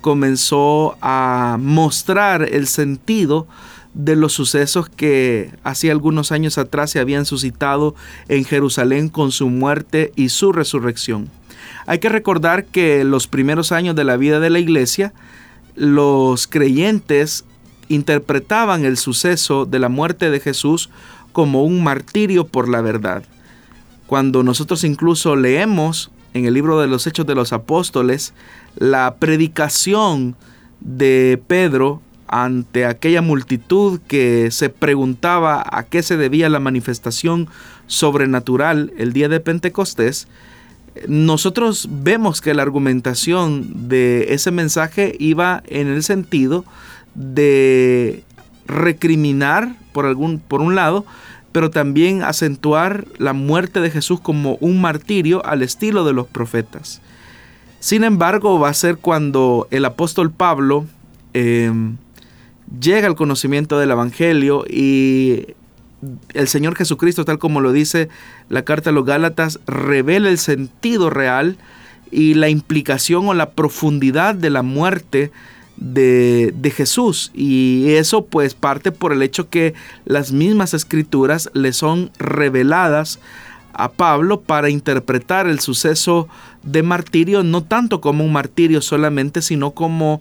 comenzó 0.00 0.96
a 1.02 1.58
mostrar 1.60 2.42
el 2.42 2.66
sentido 2.66 3.46
de 3.94 4.16
los 4.16 4.32
sucesos 4.32 4.88
que 4.88 5.52
hacía 5.64 5.92
algunos 5.92 6.32
años 6.32 6.58
atrás 6.58 6.90
se 6.90 7.00
habían 7.00 7.26
suscitado 7.26 7.94
en 8.28 8.44
Jerusalén 8.44 9.08
con 9.08 9.32
su 9.32 9.48
muerte 9.48 10.12
y 10.16 10.28
su 10.28 10.52
resurrección. 10.52 11.28
Hay 11.86 11.98
que 11.98 12.08
recordar 12.08 12.66
que 12.66 13.04
los 13.04 13.26
primeros 13.26 13.72
años 13.72 13.96
de 13.96 14.04
la 14.04 14.16
vida 14.16 14.40
de 14.40 14.50
la 14.50 14.58
iglesia, 14.58 15.12
los 15.74 16.46
creyentes 16.46 17.44
interpretaban 17.88 18.84
el 18.84 18.96
suceso 18.96 19.66
de 19.66 19.78
la 19.80 19.88
muerte 19.88 20.30
de 20.30 20.40
Jesús 20.40 20.90
como 21.32 21.64
un 21.64 21.82
martirio 21.82 22.46
por 22.46 22.68
la 22.68 22.80
verdad. 22.80 23.24
Cuando 24.06 24.42
nosotros 24.42 24.84
incluso 24.84 25.36
leemos 25.36 26.10
en 26.34 26.44
el 26.44 26.54
libro 26.54 26.80
de 26.80 26.86
los 26.86 27.06
Hechos 27.06 27.26
de 27.26 27.34
los 27.34 27.52
Apóstoles 27.52 28.34
la 28.76 29.16
predicación 29.18 30.36
de 30.80 31.42
Pedro 31.46 32.00
ante 32.30 32.86
aquella 32.86 33.22
multitud 33.22 34.00
que 34.06 34.50
se 34.52 34.70
preguntaba 34.70 35.64
a 35.68 35.82
qué 35.82 36.02
se 36.02 36.16
debía 36.16 36.48
la 36.48 36.60
manifestación 36.60 37.48
sobrenatural 37.88 38.92
el 38.96 39.12
día 39.12 39.28
de 39.28 39.40
Pentecostés, 39.40 40.28
nosotros 41.08 41.88
vemos 41.90 42.40
que 42.40 42.54
la 42.54 42.62
argumentación 42.62 43.88
de 43.88 44.32
ese 44.32 44.52
mensaje 44.52 45.16
iba 45.18 45.62
en 45.66 45.88
el 45.88 46.04
sentido 46.04 46.64
de 47.14 48.22
recriminar 48.66 49.74
por 49.92 50.06
algún 50.06 50.38
por 50.38 50.60
un 50.60 50.76
lado, 50.76 51.04
pero 51.50 51.70
también 51.70 52.22
acentuar 52.22 53.06
la 53.18 53.32
muerte 53.32 53.80
de 53.80 53.90
Jesús 53.90 54.20
como 54.20 54.56
un 54.60 54.80
martirio 54.80 55.44
al 55.44 55.62
estilo 55.62 56.04
de 56.04 56.12
los 56.12 56.28
profetas. 56.28 57.00
Sin 57.80 58.04
embargo, 58.04 58.60
va 58.60 58.68
a 58.68 58.74
ser 58.74 58.98
cuando 58.98 59.66
el 59.70 59.84
apóstol 59.84 60.30
Pablo 60.30 60.86
em, 61.32 61.96
llega 62.78 63.06
al 63.06 63.16
conocimiento 63.16 63.78
del 63.78 63.90
Evangelio 63.90 64.64
y 64.68 65.54
el 66.32 66.48
Señor 66.48 66.76
Jesucristo, 66.76 67.24
tal 67.24 67.38
como 67.38 67.60
lo 67.60 67.72
dice 67.72 68.08
la 68.48 68.62
carta 68.62 68.90
a 68.90 68.92
los 68.92 69.04
Gálatas, 69.04 69.60
revela 69.66 70.28
el 70.28 70.38
sentido 70.38 71.10
real 71.10 71.56
y 72.10 72.34
la 72.34 72.48
implicación 72.48 73.28
o 73.28 73.34
la 73.34 73.50
profundidad 73.50 74.34
de 74.34 74.50
la 74.50 74.62
muerte 74.62 75.30
de, 75.76 76.52
de, 76.56 76.70
Jesús. 76.70 77.30
Y 77.34 77.92
eso 77.92 78.26
pues 78.26 78.54
parte 78.54 78.92
por 78.92 79.12
el 79.12 79.22
hecho 79.22 79.48
que 79.48 79.74
las 80.04 80.32
mismas 80.32 80.74
escrituras 80.74 81.50
le 81.54 81.72
son 81.72 82.10
reveladas 82.18 83.20
a 83.72 83.90
Pablo 83.90 84.40
para 84.40 84.68
interpretar 84.68 85.46
el 85.46 85.60
suceso 85.60 86.28
de 86.62 86.82
martirio 86.82 87.42
no 87.42 87.62
tanto 87.62 88.00
como 88.00 88.24
un 88.24 88.32
martirio 88.32 88.82
solamente, 88.82 89.42
sino 89.42 89.70
como 89.70 90.20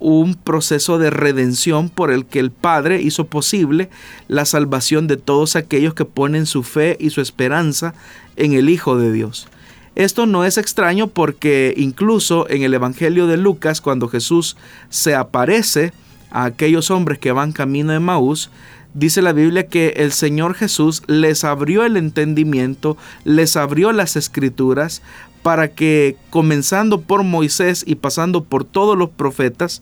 un 0.00 0.34
proceso 0.34 0.98
de 0.98 1.10
redención 1.10 1.88
por 1.88 2.10
el 2.10 2.24
que 2.26 2.38
el 2.38 2.50
Padre 2.50 3.02
hizo 3.02 3.26
posible 3.26 3.90
la 4.28 4.44
salvación 4.44 5.06
de 5.06 5.16
todos 5.16 5.56
aquellos 5.56 5.94
que 5.94 6.04
ponen 6.04 6.46
su 6.46 6.62
fe 6.62 6.96
y 7.00 7.10
su 7.10 7.20
esperanza 7.20 7.94
en 8.36 8.52
el 8.52 8.70
Hijo 8.70 8.96
de 8.96 9.12
Dios. 9.12 9.48
Esto 9.94 10.26
no 10.26 10.44
es 10.44 10.58
extraño 10.58 11.08
porque 11.08 11.74
incluso 11.76 12.48
en 12.48 12.62
el 12.62 12.72
Evangelio 12.72 13.26
de 13.26 13.36
Lucas, 13.36 13.80
cuando 13.80 14.08
Jesús 14.08 14.56
se 14.90 15.16
aparece 15.16 15.92
a 16.30 16.44
aquellos 16.44 16.92
hombres 16.92 17.18
que 17.18 17.32
van 17.32 17.50
camino 17.50 17.92
de 17.92 17.98
Maús, 17.98 18.50
dice 18.94 19.22
la 19.22 19.32
Biblia 19.32 19.66
que 19.66 19.94
el 19.96 20.12
Señor 20.12 20.54
Jesús 20.54 21.02
les 21.08 21.42
abrió 21.42 21.84
el 21.84 21.96
entendimiento, 21.96 22.96
les 23.24 23.56
abrió 23.56 23.90
las 23.90 24.14
escrituras 24.14 25.02
para 25.48 25.68
que 25.68 26.14
comenzando 26.28 27.00
por 27.00 27.22
Moisés 27.22 27.82
y 27.86 27.94
pasando 27.94 28.44
por 28.44 28.66
todos 28.66 28.98
los 28.98 29.08
profetas, 29.08 29.80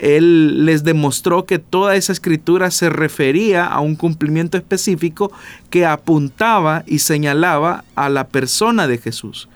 él 0.00 0.66
les 0.66 0.82
demostró 0.82 1.46
que 1.46 1.60
toda 1.60 1.94
esa 1.94 2.10
escritura 2.10 2.72
se 2.72 2.90
refería 2.90 3.64
a 3.64 3.78
un 3.78 3.94
cumplimiento 3.94 4.56
específico 4.56 5.30
que 5.70 5.86
apuntaba 5.86 6.82
y 6.84 6.98
señalaba 6.98 7.84
a 7.94 8.08
la 8.08 8.26
persona 8.26 8.88
de 8.88 8.98
Jesús. 8.98 9.48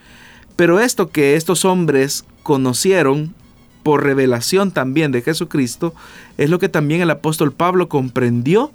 Pero 0.55 0.79
esto 0.79 1.09
que 1.09 1.35
estos 1.35 1.65
hombres 1.65 2.23
conocieron 2.43 3.35
por 3.83 4.01
revelación 4.01 4.71
también 4.71 5.11
de 5.11 5.23
Jesucristo 5.23 5.93
es 6.37 6.49
lo 6.49 6.57
que 6.57 6.69
también 6.69 7.01
el 7.01 7.09
apóstol 7.09 7.51
Pablo 7.51 7.89
comprendió 7.89 8.71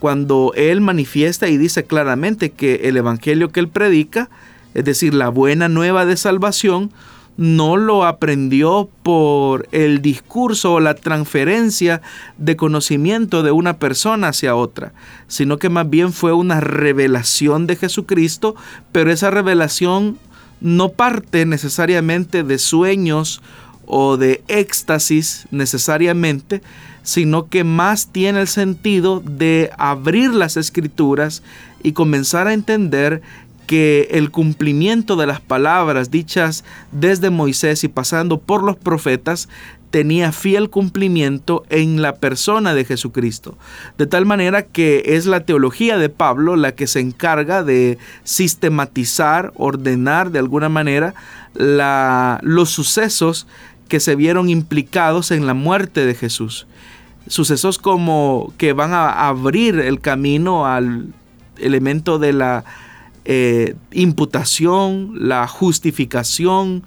cuando 0.00 0.52
él 0.56 0.80
manifiesta 0.80 1.46
y 1.46 1.58
dice 1.58 1.84
claramente 1.84 2.50
que 2.50 2.88
el 2.88 2.96
evangelio 2.96 3.52
que 3.52 3.60
él 3.60 3.68
predica, 3.68 4.28
es 4.74 4.84
decir, 4.84 5.14
la 5.14 5.28
buena 5.28 5.68
nueva 5.68 6.06
de 6.06 6.16
salvación, 6.16 6.92
no 7.38 7.76
lo 7.76 8.04
aprendió 8.04 8.90
por 9.04 9.68
el 9.70 10.02
discurso 10.02 10.74
o 10.74 10.80
la 10.80 10.94
transferencia 10.94 12.02
de 12.36 12.56
conocimiento 12.56 13.44
de 13.44 13.52
una 13.52 13.78
persona 13.78 14.28
hacia 14.28 14.56
otra, 14.56 14.92
sino 15.28 15.58
que 15.58 15.68
más 15.68 15.88
bien 15.88 16.12
fue 16.12 16.32
una 16.32 16.60
revelación 16.60 17.68
de 17.68 17.76
Jesucristo, 17.76 18.56
pero 18.90 19.12
esa 19.12 19.30
revelación 19.30 20.18
no 20.60 20.88
parte 20.88 21.46
necesariamente 21.46 22.42
de 22.42 22.58
sueños 22.58 23.40
o 23.86 24.16
de 24.16 24.42
éxtasis 24.48 25.46
necesariamente, 25.52 26.60
sino 27.04 27.48
que 27.48 27.62
más 27.62 28.08
tiene 28.08 28.40
el 28.40 28.48
sentido 28.48 29.20
de 29.20 29.70
abrir 29.78 30.34
las 30.34 30.56
escrituras 30.56 31.44
y 31.84 31.92
comenzar 31.92 32.48
a 32.48 32.52
entender 32.52 33.22
que 33.68 34.08
el 34.12 34.30
cumplimiento 34.30 35.14
de 35.14 35.26
las 35.26 35.42
palabras 35.42 36.10
dichas 36.10 36.64
desde 36.90 37.28
Moisés 37.28 37.84
y 37.84 37.88
pasando 37.88 38.40
por 38.40 38.62
los 38.62 38.76
profetas 38.76 39.50
tenía 39.90 40.32
fiel 40.32 40.70
cumplimiento 40.70 41.64
en 41.68 42.00
la 42.00 42.16
persona 42.16 42.72
de 42.72 42.86
Jesucristo. 42.86 43.58
De 43.98 44.06
tal 44.06 44.24
manera 44.24 44.62
que 44.62 45.02
es 45.04 45.26
la 45.26 45.40
teología 45.40 45.98
de 45.98 46.08
Pablo 46.08 46.56
la 46.56 46.72
que 46.72 46.86
se 46.86 47.00
encarga 47.00 47.62
de 47.62 47.98
sistematizar, 48.24 49.52
ordenar 49.54 50.30
de 50.30 50.38
alguna 50.38 50.70
manera 50.70 51.12
la, 51.52 52.40
los 52.42 52.70
sucesos 52.70 53.46
que 53.86 54.00
se 54.00 54.16
vieron 54.16 54.48
implicados 54.48 55.30
en 55.30 55.46
la 55.46 55.52
muerte 55.52 56.06
de 56.06 56.14
Jesús. 56.14 56.66
Sucesos 57.26 57.76
como 57.76 58.54
que 58.56 58.72
van 58.72 58.94
a 58.94 59.28
abrir 59.28 59.78
el 59.78 60.00
camino 60.00 60.66
al 60.66 61.08
elemento 61.58 62.18
de 62.18 62.32
la 62.32 62.64
eh, 63.30 63.74
imputación, 63.92 65.28
la 65.28 65.46
justificación, 65.46 66.82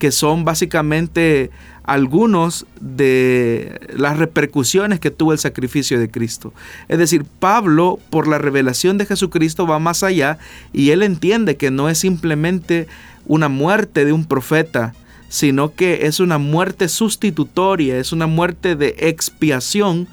que 0.00 0.10
son 0.10 0.44
básicamente 0.44 1.52
algunos 1.84 2.66
de 2.80 3.80
las 3.96 4.18
repercusiones 4.18 4.98
que 4.98 5.12
tuvo 5.12 5.32
el 5.32 5.38
sacrificio 5.38 6.00
de 6.00 6.10
Cristo. 6.10 6.52
Es 6.88 6.98
decir, 6.98 7.24
Pablo, 7.38 8.00
por 8.10 8.26
la 8.26 8.38
revelación 8.38 8.98
de 8.98 9.06
Jesucristo, 9.06 9.68
va 9.68 9.78
más 9.78 10.02
allá 10.02 10.38
y 10.72 10.90
él 10.90 11.04
entiende 11.04 11.56
que 11.56 11.70
no 11.70 11.88
es 11.88 11.98
simplemente 11.98 12.88
una 13.26 13.48
muerte 13.48 14.04
de 14.04 14.12
un 14.12 14.24
profeta, 14.24 14.94
sino 15.28 15.74
que 15.74 16.06
es 16.06 16.18
una 16.18 16.38
muerte 16.38 16.88
sustitutoria, 16.88 17.98
es 17.98 18.10
una 18.10 18.26
muerte 18.26 18.74
de 18.74 18.96
expiación 18.98 20.08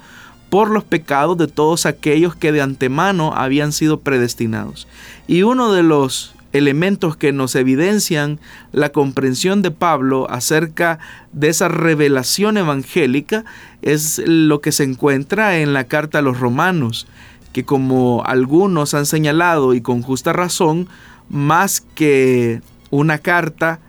por 0.52 0.68
los 0.68 0.84
pecados 0.84 1.38
de 1.38 1.48
todos 1.48 1.86
aquellos 1.86 2.36
que 2.36 2.52
de 2.52 2.60
antemano 2.60 3.32
habían 3.34 3.72
sido 3.72 4.00
predestinados. 4.00 4.86
Y 5.26 5.44
uno 5.44 5.72
de 5.72 5.82
los 5.82 6.34
elementos 6.52 7.16
que 7.16 7.32
nos 7.32 7.54
evidencian 7.54 8.38
la 8.70 8.90
comprensión 8.90 9.62
de 9.62 9.70
Pablo 9.70 10.26
acerca 10.28 10.98
de 11.32 11.48
esa 11.48 11.68
revelación 11.68 12.58
evangélica 12.58 13.46
es 13.80 14.20
lo 14.26 14.60
que 14.60 14.72
se 14.72 14.84
encuentra 14.84 15.56
en 15.56 15.72
la 15.72 15.84
carta 15.84 16.18
a 16.18 16.22
los 16.22 16.38
romanos, 16.38 17.06
que 17.54 17.64
como 17.64 18.22
algunos 18.26 18.92
han 18.92 19.06
señalado 19.06 19.72
y 19.72 19.80
con 19.80 20.02
justa 20.02 20.34
razón, 20.34 20.86
más 21.30 21.82
que 21.94 22.60
una 22.90 23.16
carta 23.16 23.80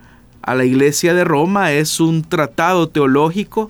a 0.42 0.56
la 0.56 0.64
iglesia 0.64 1.14
de 1.14 1.26
Roma 1.26 1.74
es 1.74 2.00
un 2.00 2.24
tratado 2.24 2.88
teológico 2.88 3.70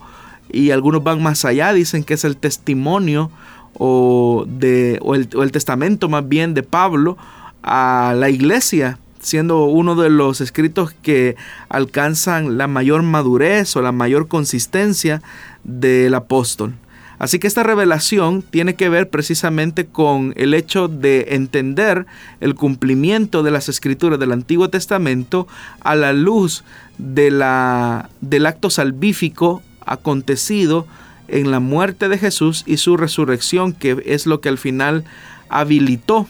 y 0.53 0.71
algunos 0.71 1.03
van 1.03 1.21
más 1.21 1.43
allá, 1.43 1.73
dicen 1.73 2.03
que 2.03 2.13
es 2.13 2.23
el 2.23 2.37
testimonio 2.37 3.31
o, 3.73 4.45
de, 4.47 4.93
el, 4.95 5.29
o 5.35 5.43
el 5.43 5.51
testamento 5.51 6.07
más 6.07 6.29
bien 6.29 6.53
de 6.53 6.63
Pablo 6.63 7.17
a 7.63 8.13
la 8.15 8.29
iglesia, 8.29 8.99
siendo 9.19 9.65
uno 9.65 9.95
de 9.95 10.09
los 10.09 10.41
escritos 10.41 10.93
que 10.93 11.35
alcanzan 11.69 12.57
la 12.57 12.67
mayor 12.67 13.01
madurez 13.01 13.75
o 13.75 13.81
la 13.81 13.91
mayor 13.91 14.27
consistencia 14.27 15.21
del 15.63 16.13
apóstol. 16.13 16.75
Así 17.19 17.39
que 17.39 17.47
esta 17.47 17.63
revelación 17.63 18.41
tiene 18.41 18.75
que 18.75 18.89
ver 18.89 19.09
precisamente 19.09 19.85
con 19.85 20.33
el 20.35 20.53
hecho 20.53 20.87
de 20.87 21.27
entender 21.29 22.05
el 22.41 22.53
cumplimiento 22.53 23.43
de 23.43 23.51
las 23.51 23.69
escrituras 23.69 24.19
del 24.19 24.33
Antiguo 24.33 24.69
Testamento 24.69 25.47
a 25.79 25.95
la 25.95 26.11
luz 26.11 26.63
de 26.97 27.31
la, 27.31 28.09
del 28.19 28.45
acto 28.45 28.69
salvífico 28.69 29.61
acontecido 29.86 30.88
en 31.28 31.52
la 31.52 31.60
muerte 31.60 32.10
de 32.10 32.17
Jesús 32.17 32.63
y 32.65 32.78
su 32.78 32.98
resurrección, 32.98 33.74
que 33.74 34.04
es 34.06 34.26
lo 34.26 34.41
que 34.41 34.50
al 34.50 34.58
final 34.58 35.06
habilitó 35.50 36.28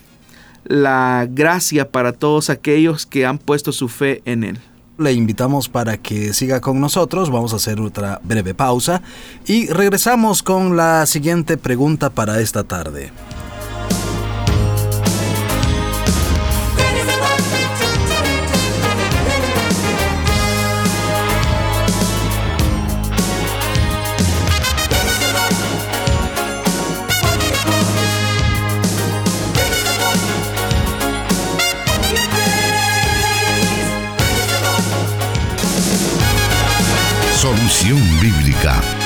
la 0.66 1.28
gracia 1.30 1.90
para 1.90 2.14
todos 2.14 2.50
aquellos 2.50 3.06
que 3.06 3.26
han 3.26 3.38
puesto 3.38 3.72
su 3.72 3.90
fe 3.90 4.22
en 4.26 4.44
Él. 4.44 4.60
Le 4.98 5.12
invitamos 5.12 5.70
para 5.70 5.98
que 5.98 6.34
siga 6.34 6.62
con 6.62 6.80
nosotros, 6.80 7.32
vamos 7.32 7.54
a 7.54 7.56
hacer 7.56 7.82
otra 7.82 8.22
breve 8.24 8.54
pausa 8.54 9.02
y 9.48 9.68
regresamos 9.68 10.44
con 10.44 10.78
la 10.78 11.06
siguiente 11.08 11.58
pregunta 11.58 12.12
para 12.12 12.40
esta 12.40 12.64
tarde. 12.64 13.12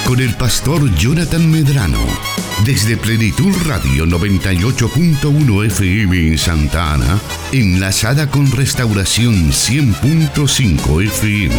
Con 0.07 0.21
el 0.21 0.33
pastor 0.35 0.89
Jonathan 0.95 1.51
Medrano. 1.51 1.99
Desde 2.65 2.95
Plenitud 2.95 3.53
Radio 3.65 4.05
98.1 4.05 5.65
FM 5.65 6.27
en 6.29 6.37
Santa 6.37 6.93
Ana, 6.93 7.19
enlazada 7.51 8.29
con 8.29 8.49
Restauración 8.49 9.51
100.5 9.51 11.03
FM. 11.03 11.55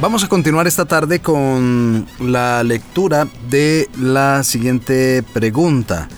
Vamos 0.00 0.24
a 0.24 0.28
continuar 0.28 0.66
esta 0.66 0.84
tarde 0.84 1.20
con 1.20 2.06
la 2.18 2.64
lectura 2.64 3.28
de 3.48 3.88
la 3.96 4.42
siguiente 4.42 5.22
pregunta. 5.32 6.08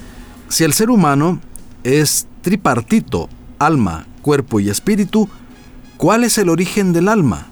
Si 0.48 0.64
el 0.64 0.72
ser 0.72 0.88
humano 0.88 1.38
es 1.84 2.26
tripartito 2.40 3.28
alma, 3.58 4.06
cuerpo 4.28 4.60
y 4.60 4.68
espíritu, 4.68 5.26
¿cuál 5.96 6.22
es 6.22 6.36
el 6.36 6.50
origen 6.50 6.92
del 6.92 7.08
alma? 7.08 7.46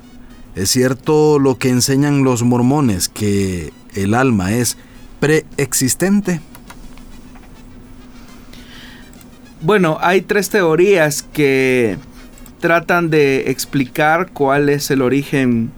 ¿Es 0.55 0.69
cierto 0.69 1.39
lo 1.39 1.57
que 1.57 1.71
enseñan 1.71 2.23
los 2.23 2.43
mormones 2.43 3.09
que 3.09 3.73
el 3.95 4.13
alma 4.13 4.53
es 4.53 4.77
preexistente? 5.19 6.43
Bueno, 9.63 9.97
hay 10.03 10.21
tres 10.21 10.51
teorías 10.51 11.23
que 11.23 11.97
tratan 12.61 13.09
de 13.09 13.51
explicar 13.51 14.33
cuál 14.35 14.69
es 14.69 14.91
el 14.91 15.01
origen 15.01 15.71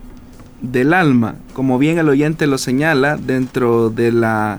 del 0.62 0.92
alma. 0.92 1.36
Como 1.52 1.78
bien 1.78 1.98
el 1.98 2.08
oyente 2.08 2.48
lo 2.48 2.58
señala, 2.58 3.16
dentro 3.16 3.90
de 3.90 4.10
la 4.10 4.58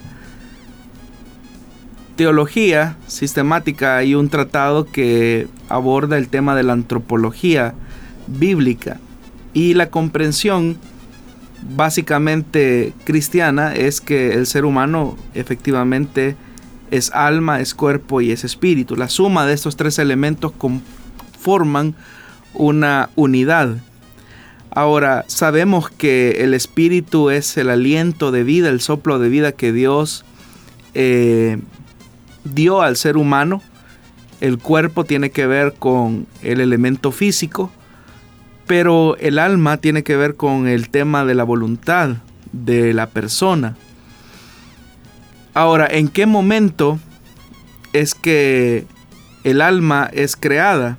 teología 2.19 2.97
sistemática 3.08 3.95
hay 3.95 4.13
un 4.13 4.27
tratado 4.27 4.84
que 4.84 5.47
aborda 5.69 6.17
el 6.17 6.27
tema 6.27 6.53
de 6.53 6.63
la 6.63 6.73
antropología 6.73 7.75
bíblica 8.27 8.99
y 9.53 9.73
la 9.73 9.89
comprensión 9.89 10.77
básicamente 11.77 12.91
cristiana 13.05 13.73
es 13.73 14.01
que 14.01 14.34
el 14.34 14.47
ser 14.47 14.65
humano 14.65 15.15
efectivamente 15.34 16.36
es 16.91 17.10
alma, 17.13 17.62
es 17.62 17.73
cuerpo 17.73 18.19
y 18.19 18.32
es 18.32 18.43
espíritu. 18.43 18.97
La 18.97 19.08
suma 19.08 19.45
de 19.45 19.53
estos 19.53 19.77
tres 19.77 19.97
elementos 19.97 20.51
conforman 20.51 21.95
una 22.53 23.12
unidad. 23.15 23.77
Ahora, 24.71 25.23
sabemos 25.27 25.89
que 25.89 26.43
el 26.43 26.53
espíritu 26.53 27.29
es 27.29 27.55
el 27.55 27.69
aliento 27.69 28.34
de 28.34 28.43
vida, 28.43 28.67
el 28.67 28.82
soplo 28.82 29.19
de 29.19 29.29
vida 29.29 29.53
que 29.53 29.71
Dios 29.71 30.25
eh, 30.95 31.60
dio 32.53 32.81
al 32.81 32.95
ser 32.95 33.17
humano. 33.17 33.62
El 34.41 34.57
cuerpo 34.57 35.03
tiene 35.03 35.31
que 35.31 35.47
ver 35.47 35.73
con 35.77 36.27
el 36.41 36.62
elemento 36.62 37.12
físico, 37.12 37.71
pero 38.67 39.17
el 39.17 39.39
alma 39.39 39.77
tiene 39.77 40.03
que 40.03 40.15
ver 40.15 40.35
con 40.35 40.67
el 40.67 40.89
tema 40.89 41.25
de 41.25 41.35
la 41.35 41.43
voluntad 41.43 42.17
de 42.51 42.93
la 42.93 43.07
persona. 43.07 43.75
Ahora, 45.53 45.88
¿en 45.89 46.07
qué 46.07 46.25
momento 46.25 46.99
es 47.91 48.15
que 48.15 48.85
el 49.43 49.62
alma 49.62 50.09
es 50.13 50.35
creada? 50.35 50.97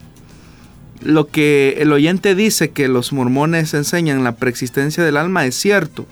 Lo 1.02 1.28
que 1.28 1.76
el 1.78 1.92
oyente 1.92 2.34
dice 2.34 2.70
que 2.70 2.88
los 2.88 3.12
mormones 3.12 3.72
enseñan 3.72 4.22
la 4.22 4.36
preexistencia 4.36 5.02
del 5.02 5.16
alma 5.16 5.46
es 5.46 5.54
cierto. 5.54 6.06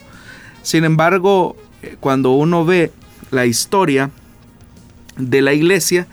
Sin 0.62 0.85
embargo, 0.85 1.57
eh, 1.83 1.96
cuando 2.01 2.31
uno 2.33 2.64
ve 2.64 2.90
la 3.31 3.44
historia 3.44 4.11
de 5.19 5.43
la 5.43 5.53
iglesia 5.53 6.07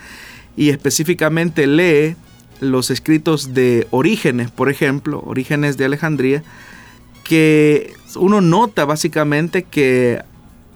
y 0.58 0.70
específicamente 0.70 1.68
lee 1.68 2.16
los 2.60 2.92
escritos 2.92 3.54
de 3.54 3.88
Orígenes, 3.92 4.52
por 4.52 4.70
ejemplo, 4.70 5.22
Orígenes 5.26 5.78
de 5.78 5.86
Alejandría, 5.86 6.44
que 7.24 7.94
uno 8.16 8.42
nota 8.42 8.86
básicamente 8.86 9.64
que 9.64 10.22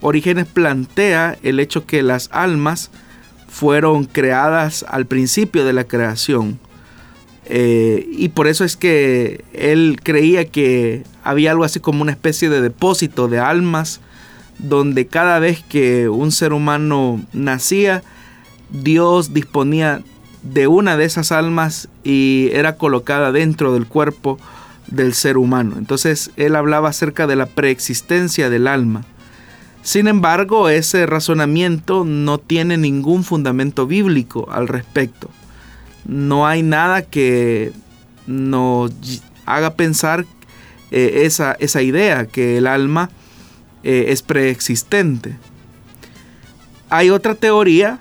Orígenes 0.00 0.46
plantea 0.46 1.38
el 1.42 1.60
hecho 1.60 1.86
que 1.86 2.02
las 2.02 2.28
almas 2.32 2.90
fueron 3.48 4.04
creadas 4.04 4.84
al 4.88 5.06
principio 5.06 5.64
de 5.64 5.72
la 5.72 5.84
creación. 5.84 6.58
Eh, 7.46 8.08
y 8.12 8.28
por 8.28 8.46
eso 8.46 8.64
es 8.64 8.76
que 8.76 9.44
él 9.52 9.98
creía 10.02 10.44
que 10.44 11.02
había 11.24 11.50
algo 11.50 11.64
así 11.64 11.80
como 11.80 12.02
una 12.02 12.12
especie 12.12 12.48
de 12.48 12.60
depósito 12.60 13.28
de 13.28 13.40
almas, 13.40 14.00
donde 14.58 15.06
cada 15.06 15.38
vez 15.38 15.62
que 15.68 16.08
un 16.08 16.32
ser 16.32 16.52
humano 16.52 17.24
nacía, 17.32 18.02
Dios 18.72 19.32
disponía 19.32 20.02
de 20.42 20.66
una 20.66 20.96
de 20.96 21.04
esas 21.04 21.32
almas 21.32 21.88
y 22.04 22.50
era 22.52 22.76
colocada 22.76 23.32
dentro 23.32 23.74
del 23.74 23.86
cuerpo 23.86 24.38
del 24.86 25.14
ser 25.14 25.36
humano. 25.36 25.76
Entonces 25.78 26.30
él 26.36 26.56
hablaba 26.56 26.88
acerca 26.88 27.26
de 27.26 27.36
la 27.36 27.46
preexistencia 27.46 28.50
del 28.50 28.66
alma. 28.66 29.04
Sin 29.82 30.08
embargo, 30.08 30.68
ese 30.68 31.06
razonamiento 31.06 32.04
no 32.04 32.38
tiene 32.38 32.76
ningún 32.76 33.24
fundamento 33.24 33.86
bíblico 33.86 34.48
al 34.50 34.68
respecto. 34.68 35.30
No 36.04 36.46
hay 36.46 36.62
nada 36.62 37.02
que 37.02 37.72
nos 38.26 38.92
haga 39.46 39.74
pensar 39.74 40.26
eh, 40.90 41.22
esa, 41.24 41.52
esa, 41.60 41.82
idea, 41.82 42.26
que 42.26 42.58
el 42.58 42.66
alma 42.66 43.10
eh, 43.82 44.06
es 44.08 44.22
preexistente. 44.22 45.36
Hay 46.90 47.10
otra 47.10 47.34
teoría, 47.34 48.00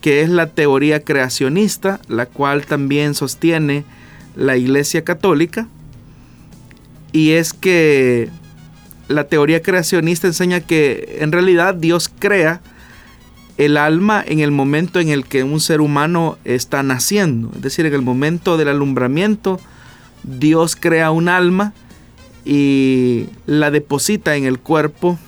que 0.00 0.22
es 0.22 0.28
la 0.28 0.46
teoría 0.46 1.02
creacionista, 1.02 2.00
la 2.08 2.26
cual 2.26 2.66
también 2.66 3.14
sostiene 3.14 3.84
la 4.36 4.56
Iglesia 4.56 5.04
Católica, 5.04 5.68
y 7.12 7.32
es 7.32 7.52
que 7.52 8.28
la 9.08 9.24
teoría 9.24 9.62
creacionista 9.62 10.26
enseña 10.26 10.60
que 10.60 11.18
en 11.20 11.32
realidad 11.32 11.74
Dios 11.74 12.10
crea 12.18 12.60
el 13.56 13.76
alma 13.76 14.22
en 14.24 14.38
el 14.40 14.52
momento 14.52 15.00
en 15.00 15.08
el 15.08 15.24
que 15.24 15.42
un 15.42 15.60
ser 15.60 15.80
humano 15.80 16.38
está 16.44 16.82
naciendo. 16.82 17.50
Es 17.56 17.62
decir, 17.62 17.86
en 17.86 17.94
el 17.94 18.02
momento 18.02 18.56
del 18.56 18.68
alumbramiento, 18.68 19.58
Dios 20.22 20.76
crea 20.76 21.10
un 21.10 21.28
alma 21.28 21.72
y 22.44 23.26
la 23.46 23.70
deposita 23.70 24.36
en 24.36 24.44
el 24.44 24.58
cuerpo 24.58 25.18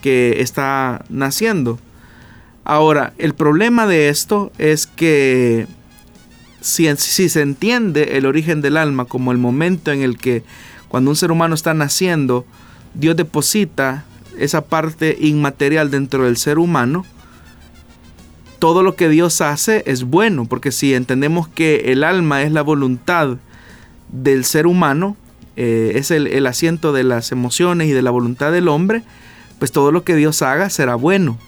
que 0.00 0.40
está 0.40 1.04
naciendo. 1.08 1.78
Ahora, 2.64 3.12
el 3.18 3.34
problema 3.34 3.86
de 3.86 4.08
esto 4.08 4.52
es 4.58 4.86
que 4.86 5.66
si, 6.60 6.94
se 6.96 7.42
entiende 7.42 8.16
el 8.16 8.26
origen 8.26 8.62
del 8.62 8.76
alma 8.76 9.04
como 9.04 9.32
el 9.32 9.38
momento 9.38 9.90
en 9.90 10.02
el 10.02 10.16
que 10.16 10.44
cuando 10.88 11.10
un 11.10 11.16
ser 11.16 11.32
humano 11.32 11.54
está 11.54 11.74
naciendo, 11.74 12.44
Dios 12.94 13.16
deposita 13.16 14.04
esa 14.38 14.62
parte 14.64 15.16
inmaterial 15.20 15.90
dentro 15.90 16.24
del 16.24 16.36
ser 16.36 16.58
humano, 16.58 17.04
todo 18.58 18.84
lo 18.84 18.94
que 18.94 19.08
Dios 19.08 19.40
hace 19.40 19.82
es 19.86 20.04
bueno, 20.04 20.44
porque 20.44 20.70
si 20.70 20.94
entendemos 20.94 21.48
que 21.48 21.92
el 21.92 22.04
alma 22.04 22.42
es 22.42 22.52
la 22.52 22.62
voluntad 22.62 23.38
del 24.08 24.44
ser 24.44 24.68
humano, 24.68 25.16
eh, 25.56 25.92
es 25.96 26.12
el 26.12 26.46
asiento 26.46 26.92
de 26.92 27.02
las 27.02 27.32
emociones 27.32 27.88
y 27.88 27.92
de 27.92 28.02
la 28.02 28.12
voluntad 28.12 28.52
del 28.52 28.68
hombre, 28.68 29.02
pues 29.58 29.72
todo 29.72 29.90
lo 29.90 30.04
que 30.04 30.14
Dios 30.14 30.42
haga 30.42 30.70
será 30.70 30.94
bueno. 30.94 31.38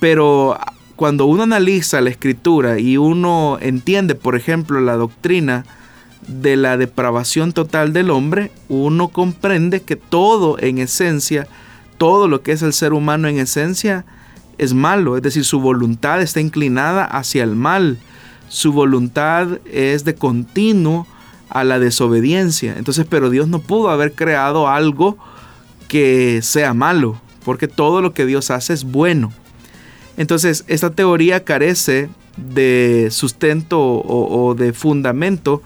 Pero 0.00 0.58
cuando 0.96 1.26
uno 1.26 1.44
analiza 1.44 2.00
la 2.00 2.10
escritura 2.10 2.78
y 2.78 2.96
uno 2.96 3.58
entiende, 3.60 4.14
por 4.14 4.36
ejemplo, 4.36 4.80
la 4.80 4.96
doctrina 4.96 5.64
de 6.26 6.56
la 6.56 6.76
depravación 6.76 7.52
total 7.52 7.92
del 7.92 8.10
hombre, 8.10 8.50
uno 8.68 9.08
comprende 9.08 9.82
que 9.82 9.96
todo 9.96 10.58
en 10.58 10.78
esencia, 10.78 11.46
todo 11.96 12.28
lo 12.28 12.42
que 12.42 12.52
es 12.52 12.62
el 12.62 12.72
ser 12.72 12.92
humano 12.92 13.28
en 13.28 13.38
esencia, 13.38 14.04
es 14.58 14.74
malo, 14.74 15.16
es 15.16 15.22
decir, 15.22 15.44
su 15.44 15.60
voluntad 15.60 16.20
está 16.20 16.40
inclinada 16.40 17.04
hacia 17.04 17.44
el 17.44 17.54
mal, 17.54 17.98
su 18.48 18.72
voluntad 18.72 19.60
es 19.72 20.04
de 20.04 20.16
continuo 20.16 21.06
a 21.48 21.64
la 21.64 21.78
desobediencia. 21.78 22.74
Entonces, 22.76 23.06
pero 23.08 23.30
Dios 23.30 23.48
no 23.48 23.60
pudo 23.60 23.90
haber 23.90 24.14
creado 24.14 24.68
algo 24.68 25.16
que 25.86 26.40
sea 26.42 26.74
malo, 26.74 27.20
porque 27.44 27.68
todo 27.68 28.02
lo 28.02 28.12
que 28.12 28.26
Dios 28.26 28.50
hace 28.50 28.74
es 28.74 28.84
bueno. 28.84 29.32
Entonces, 30.18 30.64
esta 30.66 30.90
teoría 30.90 31.44
carece 31.44 32.08
de 32.36 33.06
sustento 33.12 33.80
o, 33.80 34.54
de 34.56 34.72
fundamento 34.72 35.62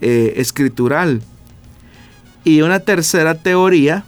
eh, 0.00 0.34
escritural. 0.36 1.20
Y 2.44 2.62
una 2.62 2.78
tercera 2.78 3.34
teoría 3.34 4.04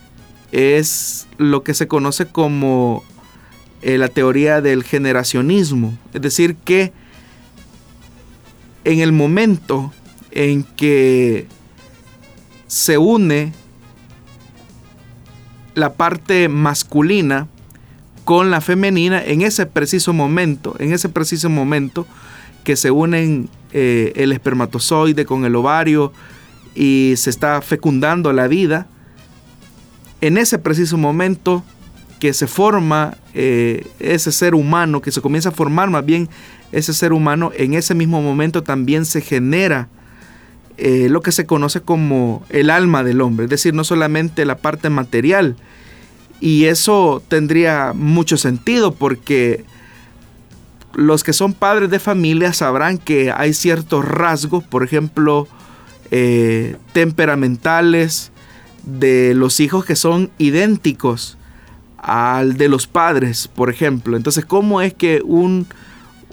es 0.53 1.27
lo 1.39 1.65
que 1.65 1.75
se 1.75 1.89
conoce 1.89 2.27
como 2.27 3.03
eh, 3.83 3.99
la 3.99 4.07
teoría 4.07 4.61
del 4.61 4.85
generacionismo. 4.85 5.99
Es 6.15 6.23
decir, 6.23 6.55
que 6.55 6.93
en 8.85 9.01
el 9.01 9.11
momento 9.11 9.93
en 10.31 10.63
que 10.63 11.49
se 12.69 12.97
une 12.97 13.53
la 15.75 15.95
parte 15.95 16.49
masculina 16.49 17.49
con 18.31 18.53
la 18.53 18.61
femenina, 18.61 19.21
en 19.25 19.43
ese 19.43 19.67
preciso 19.67 20.13
momento, 20.13 20.77
en 20.79 20.93
ese 20.93 21.09
preciso 21.09 21.51
momento 21.51 22.07
que 22.63 22.77
se 22.77 22.93
unen 22.93 23.49
eh, 23.73 24.13
el 24.15 24.31
espermatozoide 24.31 25.25
con 25.25 25.45
el 25.45 25.57
ovario 25.57 26.13
y 26.77 27.15
se 27.17 27.29
está 27.29 27.61
fecundando 27.61 28.33
la 28.33 28.47
vida, 28.47 28.87
en 30.21 30.39
ese 30.39 30.61
preciso 30.61 30.97
momento 30.97 31.65
que 32.21 32.33
se 32.33 32.47
forma 32.47 33.17
eh, 33.35 33.89
ese 33.99 34.31
ser 34.31 34.55
humano, 34.55 35.03
que 35.03 35.11
se 35.11 35.21
comienza 35.21 35.49
a 35.49 35.53
formar 35.53 35.91
más 35.91 36.07
bien 36.07 36.29
ese 36.71 36.95
ser 36.95 37.13
humano, 37.13 37.51
en 37.57 37.75
ese 37.75 37.97
mismo 37.97 38.23
momento 38.23 38.63
también 38.63 39.07
se 39.07 39.23
genera 39.23 39.89
eh, 40.77 41.09
lo 41.11 41.21
que 41.21 41.33
se 41.33 41.47
conoce 41.47 41.81
como 41.81 42.45
el 42.49 42.71
alma 42.71 43.03
del 43.03 43.23
hombre, 43.23 43.47
es 43.47 43.51
decir, 43.51 43.75
no 43.75 43.83
solamente 43.83 44.45
la 44.45 44.59
parte 44.59 44.89
material. 44.89 45.57
Y 46.41 46.65
eso 46.65 47.23
tendría 47.29 47.93
mucho 47.95 48.37
sentido 48.37 48.95
porque 48.95 49.65
los 50.95 51.23
que 51.23 51.33
son 51.33 51.53
padres 51.53 51.91
de 51.91 51.99
familia 51.99 52.53
sabrán 52.53 52.99
que 52.99 53.31
hay 53.31 53.53
ciertos 53.53 54.05
rasgos, 54.05 54.65
por 54.65 54.83
ejemplo, 54.83 55.47
eh, 56.11 56.77
temperamentales 56.93 58.33
de 58.83 59.35
los 59.35 59.61
hijos 59.61 59.85
que 59.85 59.97
son 59.97 60.31
idénticos 60.39 61.37
al 61.99 62.57
de 62.57 62.69
los 62.69 62.87
padres, 62.87 63.49
por 63.49 63.71
ejemplo. 63.71 64.17
Entonces, 64.17 64.45
¿cómo 64.45 64.81
es 64.81 64.95
que 64.95 65.23
un, 65.25 65.67